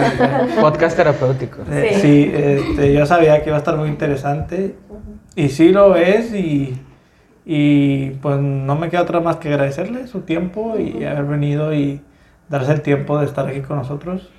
[0.59, 1.61] Podcast terapéutico.
[1.71, 2.01] Eh, Sí.
[2.01, 4.75] sí, este, yo sabía que iba a estar muy interesante
[5.35, 6.79] y sí lo es y,
[7.45, 12.01] y pues no me queda otra más que agradecerle su tiempo y haber venido y
[12.49, 14.29] darse el tiempo de estar aquí con nosotros.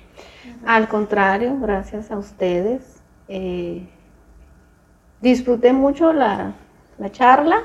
[0.65, 3.01] Al contrario, gracias a ustedes.
[3.27, 3.85] Eh,
[5.21, 6.53] disfruté mucho la,
[6.99, 7.61] la charla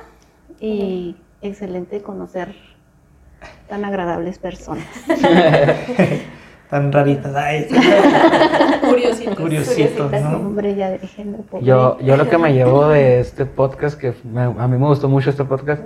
[0.60, 2.55] y excelente conocer
[3.68, 4.85] tan agradables personas.
[6.70, 7.66] Tan raritas, ay,
[8.82, 9.36] Curiositos.
[9.39, 10.36] curiositos, ¿no?
[10.36, 10.98] Hombre, ya
[11.51, 11.64] pobre.
[11.64, 15.09] Yo, yo lo que me llevo de este podcast, que me- a mí me gustó
[15.09, 15.82] mucho este podcast,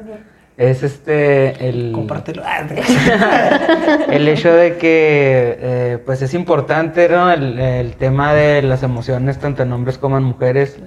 [0.57, 2.43] es este, el, Compártelo.
[2.45, 2.67] Ah,
[4.11, 7.31] el hecho de que eh, pues es importante ¿no?
[7.31, 10.79] el, el tema de las emociones tanto en hombres como en mujeres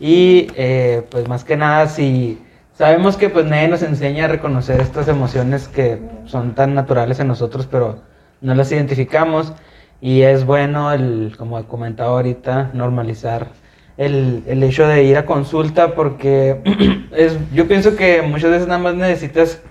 [0.00, 2.42] y eh, pues más que nada si
[2.76, 7.28] sabemos que pues nadie nos enseña a reconocer estas emociones que son tan naturales en
[7.28, 8.00] nosotros pero
[8.40, 9.52] no las identificamos.
[10.00, 13.48] Y es bueno el como he comentado ahorita normalizar
[13.96, 16.60] el, el hecho de ir a consulta porque
[17.12, 19.62] es yo pienso que muchas veces nada más necesitas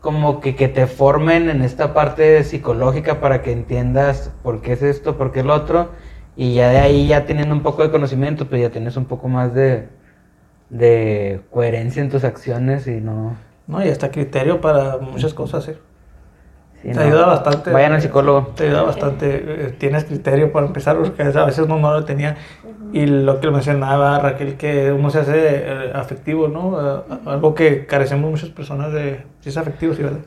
[0.00, 4.82] como que, que te formen en esta parte psicológica para que entiendas por qué es
[4.82, 5.90] esto, por qué es lo otro,
[6.36, 9.28] y ya de ahí, ya teniendo un poco de conocimiento, pues ya tienes un poco
[9.28, 9.88] más de,
[10.70, 13.36] de coherencia en tus acciones y no...
[13.66, 15.78] No, y hasta criterio para muchas cosas, ¿eh?
[16.82, 17.00] sí, te no.
[17.02, 17.70] ayuda bastante.
[17.70, 18.48] Vayan al psicólogo.
[18.56, 19.66] Te ayuda bastante.
[19.66, 22.36] eh, Tienes criterio para empezar, porque a veces uno no lo tenía.
[22.92, 27.00] Y lo que mencionaba Raquel, que uno se hace eh, afectivo, ¿no?
[27.00, 29.24] Eh, algo que carecemos muchas personas de.
[29.40, 30.20] Si es afectivo, sí, ¿verdad?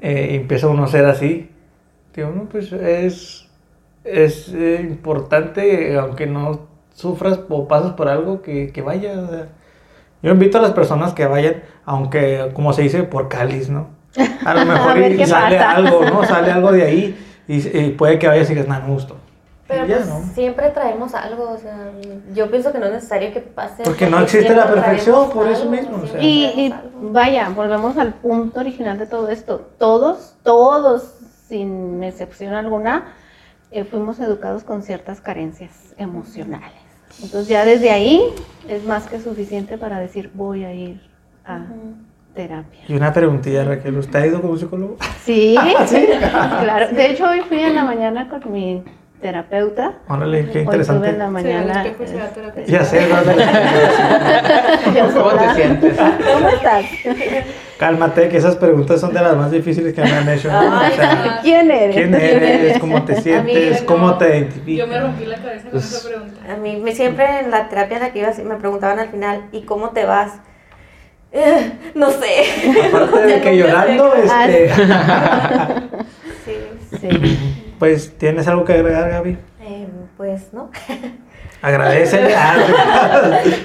[0.00, 1.50] Eh, y empieza uno a ser así.
[2.14, 3.48] Digo, no, pues es.
[4.04, 9.16] Es eh, importante, aunque no sufras o pases por algo, que, que vayas.
[9.18, 9.48] o sea.
[10.22, 13.88] Yo invito a las personas que vayan, aunque, como se dice, por cáliz, ¿no?
[14.44, 15.70] A lo mejor A y sale pasa.
[15.72, 16.24] algo, ¿no?
[16.28, 18.68] Sale algo de ahí y, y puede que vayas y digas.
[19.66, 20.22] Pero ya, pues ¿no?
[20.34, 21.90] siempre traemos algo, o sea,
[22.34, 23.84] yo pienso que no es necesario que pase.
[23.84, 26.20] Porque no existe la perfección, por eso mismo, o sea.
[26.20, 29.70] siempre Y, vaya, volvemos al punto original de todo esto.
[29.78, 31.14] Todos, todos,
[31.48, 33.14] sin excepción alguna,
[33.70, 36.81] eh, fuimos educados con ciertas carencias emocionales.
[37.22, 38.22] Entonces ya desde ahí
[38.68, 41.00] es más que suficiente para decir voy a ir
[41.44, 41.60] a
[42.34, 42.80] terapia.
[42.88, 44.96] Y una preguntilla, Raquel, ¿usted ha ido un psicólogo?
[45.24, 45.56] Sí,
[45.88, 46.94] claro.
[46.94, 48.82] De hecho hoy fui en la mañana con mi
[49.22, 49.92] terapeuta.
[50.08, 51.08] Órale, qué Hoy tuve interesante.
[51.08, 51.86] en la mañana.
[51.86, 52.66] espejo este.
[52.70, 53.08] Ya sé,
[55.14, 55.96] ¿Cómo te sientes?
[55.96, 56.84] ¿Cómo estás?
[57.78, 60.50] Cálmate, que esas preguntas son de las más difíciles que me han hecho.
[60.52, 60.58] ¿no?
[60.58, 61.96] O sea, ¿Quién eres?
[61.96, 62.78] ¿Quién eres?
[62.78, 63.82] ¿Cómo te sientes?
[63.82, 65.02] ¿Cómo te Yo me identificas?
[65.02, 66.52] rompí la cabeza con Pues- esa pregunta.
[66.52, 69.42] A mí me, siempre en la terapia en la que iba me preguntaban al final,
[69.52, 70.32] ¿y cómo te vas?
[71.32, 72.44] Eh, no sé.
[72.92, 74.70] Aparte de que llorando, este,
[76.44, 76.56] Sí.
[77.00, 77.61] Sí.
[77.82, 79.36] Pues, ¿tienes algo que agregar, Gaby?
[79.60, 80.70] Eh, pues no.
[81.62, 82.32] Agradecele.
[82.36, 82.54] Ah,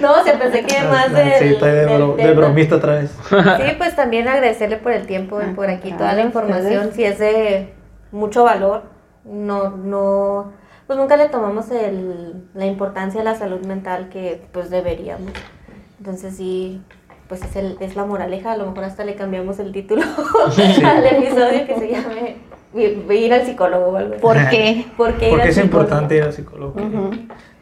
[0.02, 1.38] No, o sea, pensé que más de.
[1.38, 3.12] sí, estoy de, bro- de bromista otra vez.
[3.30, 6.92] Sí, pues también agradecerle por el tiempo y Ah, por aquí claro, toda la información.
[6.94, 7.76] Si es de
[8.12, 8.86] mucho valor,
[9.24, 10.52] no, no,
[10.88, 15.32] pues nunca le tomamos el, la importancia a la salud mental que pues deberíamos.
[16.00, 16.82] Entonces sí,
[17.28, 20.02] pues es, el, es la moraleja, a lo mejor hasta le cambiamos el título
[20.86, 22.38] al episodio que se llame
[22.76, 24.16] "Ir- al psicólogo o algo.
[24.18, 24.86] ¿Por qué?
[24.98, 26.82] ¿Por qué Porque es importante ir al psicólogo.
[26.82, 27.12] Ujú.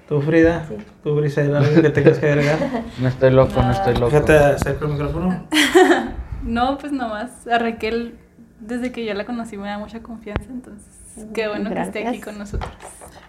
[0.08, 0.66] Tú, Frida,
[1.04, 2.60] tú, Brisela, algo que tengas que agregar.
[3.02, 4.10] No estoy loco, no estoy loco.
[4.12, 5.48] Fíjate, acerca el micrófono.
[6.44, 8.14] No, pues nomás a Raquel,
[8.60, 10.86] desde que yo la conocí me da mucha confianza, entonces
[11.34, 12.26] qué bueno que esté aquí Gracias.
[12.26, 12.72] con nosotros.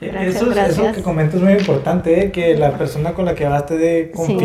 [0.03, 0.97] Gracias, eso, es- eso gracias.
[0.97, 2.31] que comentas es muy importante, ¿eh?
[2.31, 4.36] que la persona con la que vas te dé Sí.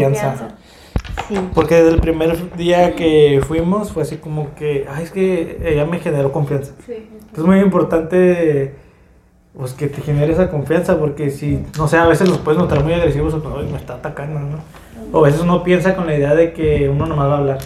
[1.27, 1.35] Sí.
[1.53, 5.85] Porque desde el primer día que fuimos fue así como que, ay, es que ella
[5.85, 6.73] me generó confianza.
[6.85, 7.07] Sí.
[7.35, 8.73] Es muy importante
[9.57, 12.83] pues que te genere esa confianza porque si, no sé, a veces los puedes notar
[12.83, 14.57] muy agresivos o "Ay, me está atacando, ¿no?
[15.11, 17.57] O a veces uno piensa con la idea de que uno nomás va a hablar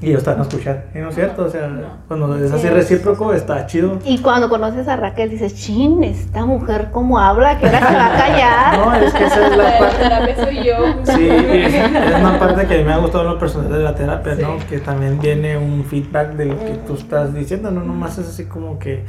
[0.00, 0.84] y ellos están a escuchar.
[0.94, 1.68] Y no es cierto, o sea,
[2.08, 2.68] cuando es así Sí.
[2.70, 3.98] recíproco está chido.
[4.04, 8.06] Y cuando conoces a Raquel dices, chin, esta mujer cómo habla, que ahora se va
[8.06, 8.78] a callar.
[8.78, 9.96] No, es que esa es la La parte.
[9.98, 10.74] terapia soy yo.
[11.04, 13.78] Sí, es es una parte que a mí me ha gustado en lo personal de
[13.80, 14.56] la terapia, ¿no?
[14.68, 18.44] Que también viene un feedback de lo que tú estás diciendo, no nomás es así
[18.46, 19.04] como que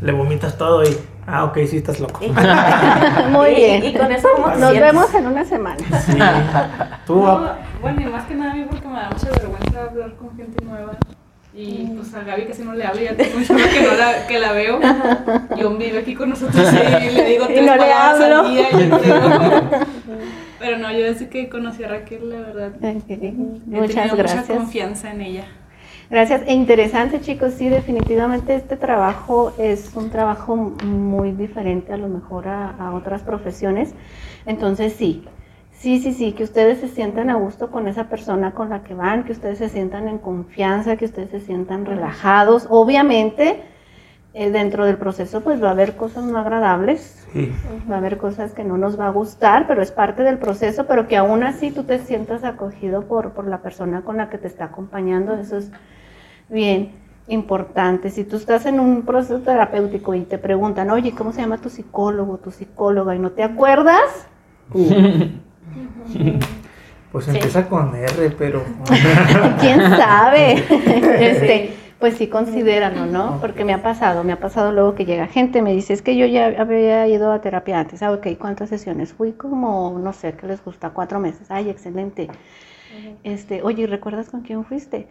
[0.00, 0.96] le vomitas todo y,
[1.26, 2.20] ah, ok, sí estás loco.
[3.30, 3.84] Muy bien.
[3.84, 4.92] Y, con eso, ¿cómo te Nos sientes?
[4.92, 5.76] vemos en una semana.
[6.06, 6.18] Sí.
[7.06, 7.40] Tú, No,
[7.80, 10.64] bueno, y más que nada a mí porque me da mucha vergüenza hablar con gente
[10.64, 10.92] nueva.
[11.52, 14.26] Y pues a Gaby casi no le hablo, ya tengo un chorro que, no la,
[14.28, 14.78] que la veo.
[15.58, 18.40] Yo vive aquí con nosotros y le digo tres no le palabras hablo.
[18.42, 19.86] al día y yo creo.
[20.60, 24.14] Pero no, yo desde que conocí a Raquel, la verdad, Ok, he Muchas tenido mucha
[24.14, 24.46] gracias.
[24.46, 25.44] confianza en ella.
[26.08, 26.42] Gracias.
[26.46, 27.54] E interesante, chicos.
[27.54, 33.22] Sí, definitivamente este trabajo es un trabajo muy diferente a lo mejor a, a otras
[33.22, 33.94] profesiones.
[34.46, 35.24] Entonces, sí.
[35.80, 38.92] Sí, sí, sí, que ustedes se sientan a gusto con esa persona con la que
[38.92, 42.66] van, que ustedes se sientan en confianza, que ustedes se sientan relajados.
[42.68, 43.62] Obviamente,
[44.34, 47.50] eh, dentro del proceso pues va a haber cosas no agradables, sí.
[47.90, 50.84] va a haber cosas que no nos va a gustar, pero es parte del proceso,
[50.86, 54.36] pero que aún así tú te sientas acogido por, por la persona con la que
[54.36, 55.72] te está acompañando, eso es
[56.50, 56.92] bien
[57.26, 58.10] importante.
[58.10, 61.70] Si tú estás en un proceso terapéutico y te preguntan, oye, ¿cómo se llama tu
[61.70, 63.14] psicólogo, tu psicóloga?
[63.14, 64.28] y no te acuerdas,
[67.12, 68.62] Pues empieza con R, pero...
[69.60, 70.52] quién sabe.
[71.18, 73.38] este, pues sí, considéralo, ¿no?
[73.40, 76.16] Porque me ha pasado, me ha pasado luego que llega gente, me dice, es que
[76.16, 78.02] yo ya había ido a terapia antes.
[78.02, 79.12] Ah, ok, ¿cuántas sesiones?
[79.12, 80.90] Fui como, no sé, ¿qué les gusta?
[80.90, 81.50] Cuatro meses.
[81.50, 82.28] Ay, excelente.
[83.22, 85.08] Este, oye, ¿recuerdas con quién fuiste?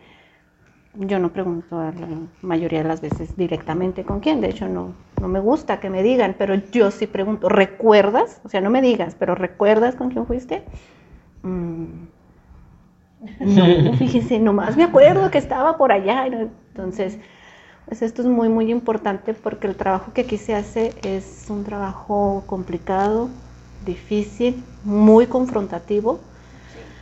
[0.99, 2.07] Yo no pregunto a la
[2.41, 6.03] mayoría de las veces directamente con quién, de hecho no, no me gusta que me
[6.03, 8.41] digan, pero yo sí pregunto, ¿recuerdas?
[8.43, 10.63] O sea, no me digas, pero ¿recuerdas con quién fuiste?
[11.43, 11.85] Mm,
[13.39, 16.25] No, fíjense, nomás me acuerdo que estaba por allá.
[16.27, 17.19] Entonces,
[17.85, 21.63] pues esto es muy, muy importante porque el trabajo que aquí se hace es un
[21.63, 23.29] trabajo complicado,
[23.79, 26.19] difícil, muy confrontativo.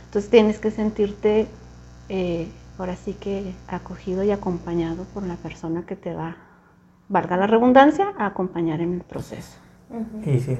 [0.06, 1.48] Entonces tienes que sentirte
[2.08, 6.36] eh, ahora sí que acogido y acompañado por la persona que te va,
[7.08, 9.58] valga la redundancia, a acompañar en el proceso.
[10.24, 10.56] Y sí.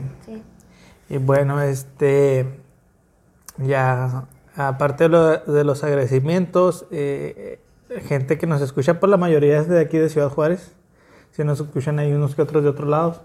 [1.08, 2.60] Y bueno, este,
[3.58, 4.26] ya,
[4.56, 7.60] aparte de, los agradecimientos, eh,
[8.06, 10.74] gente que nos escucha, por pues la mayoría es de aquí de Ciudad Juárez,
[11.30, 13.20] si nos escuchan hay unos que otros de otros lados.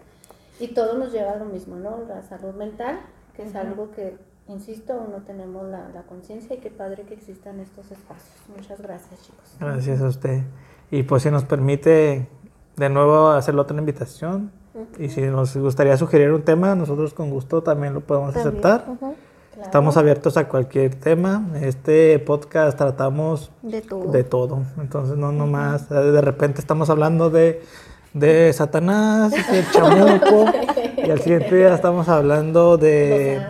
[0.59, 2.05] y todo nos lleva a lo mismo, ¿no?
[2.07, 3.01] La salud mental,
[3.35, 7.15] que es algo que, insisto, aún no tenemos la, la conciencia y qué padre que
[7.15, 8.37] existan estos espacios.
[8.55, 9.57] Muchas gracias, chicos.
[9.59, 10.43] Gracias a usted.
[10.91, 12.29] Y pues si nos permite
[12.77, 14.53] de nuevo hacer otra invitación
[14.99, 18.85] y si nos gustaría sugerir un tema, nosotros con gusto también lo podemos aceptar.
[19.63, 21.47] Estamos abiertos a cualquier tema.
[21.61, 24.11] Este podcast tratamos de todo.
[24.11, 24.63] De todo.
[24.81, 27.63] Entonces, no nomás, de repente estamos hablando de,
[28.13, 30.47] de Satanás, del chamuco,
[30.97, 33.41] y al siguiente día estamos hablando de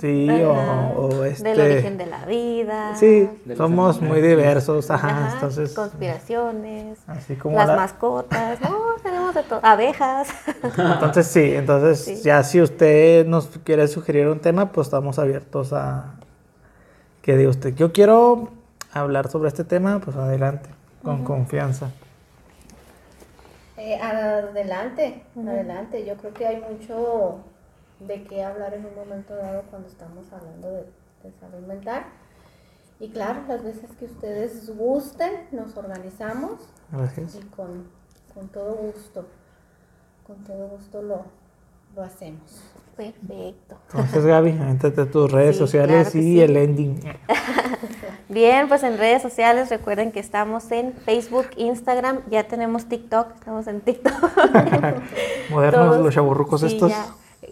[0.00, 1.48] Sí, o, este...
[1.48, 2.94] Del origen de la vida.
[2.94, 5.74] Sí, somos muy diversos, ajá, entonces...
[5.74, 10.28] Conspiraciones, así como las mascotas, no, tenemos de todo, abejas.
[10.78, 16.14] Entonces sí, entonces ya si usted nos quiere sugerir un tema, pues estamos abiertos a...
[17.22, 18.50] Que diga usted, yo quiero
[18.92, 20.70] hablar sobre este tema, pues adelante,
[21.02, 21.90] con confianza.
[23.76, 27.38] Eh, adelante, adelante, yo creo que hay mucho
[28.00, 30.84] de qué hablar en un momento dado cuando estamos hablando de,
[31.40, 32.04] salud mental.
[33.00, 36.68] Y claro, las veces que ustedes gusten, nos organizamos.
[37.16, 37.88] Y con,
[38.52, 39.26] todo gusto,
[40.26, 41.24] con todo gusto lo,
[41.94, 42.62] lo hacemos.
[42.96, 43.76] Perfecto.
[43.92, 47.00] Entonces, Gaby, entrate tus redes sociales y el ending.
[48.28, 53.66] Bien, pues en redes sociales recuerden que estamos en Facebook, Instagram, ya tenemos TikTok, estamos
[53.68, 54.14] en TikTok.
[55.50, 56.92] Modernos los chaburrucos estos.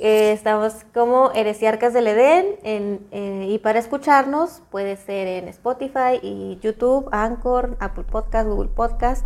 [0.01, 6.59] Eh, estamos como Heresiarcas del Edén eh, y para escucharnos puede ser en Spotify y
[6.61, 9.25] YouTube, Anchor, Apple Podcast, Google Podcast.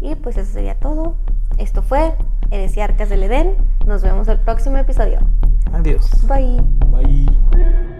[0.00, 1.14] Y pues eso sería todo.
[1.58, 2.14] Esto fue
[2.50, 3.56] Heresiarcas del Edén.
[3.86, 5.20] Nos vemos el próximo episodio.
[5.72, 6.10] Adiós.
[6.26, 6.60] Bye.
[6.86, 7.91] Bye.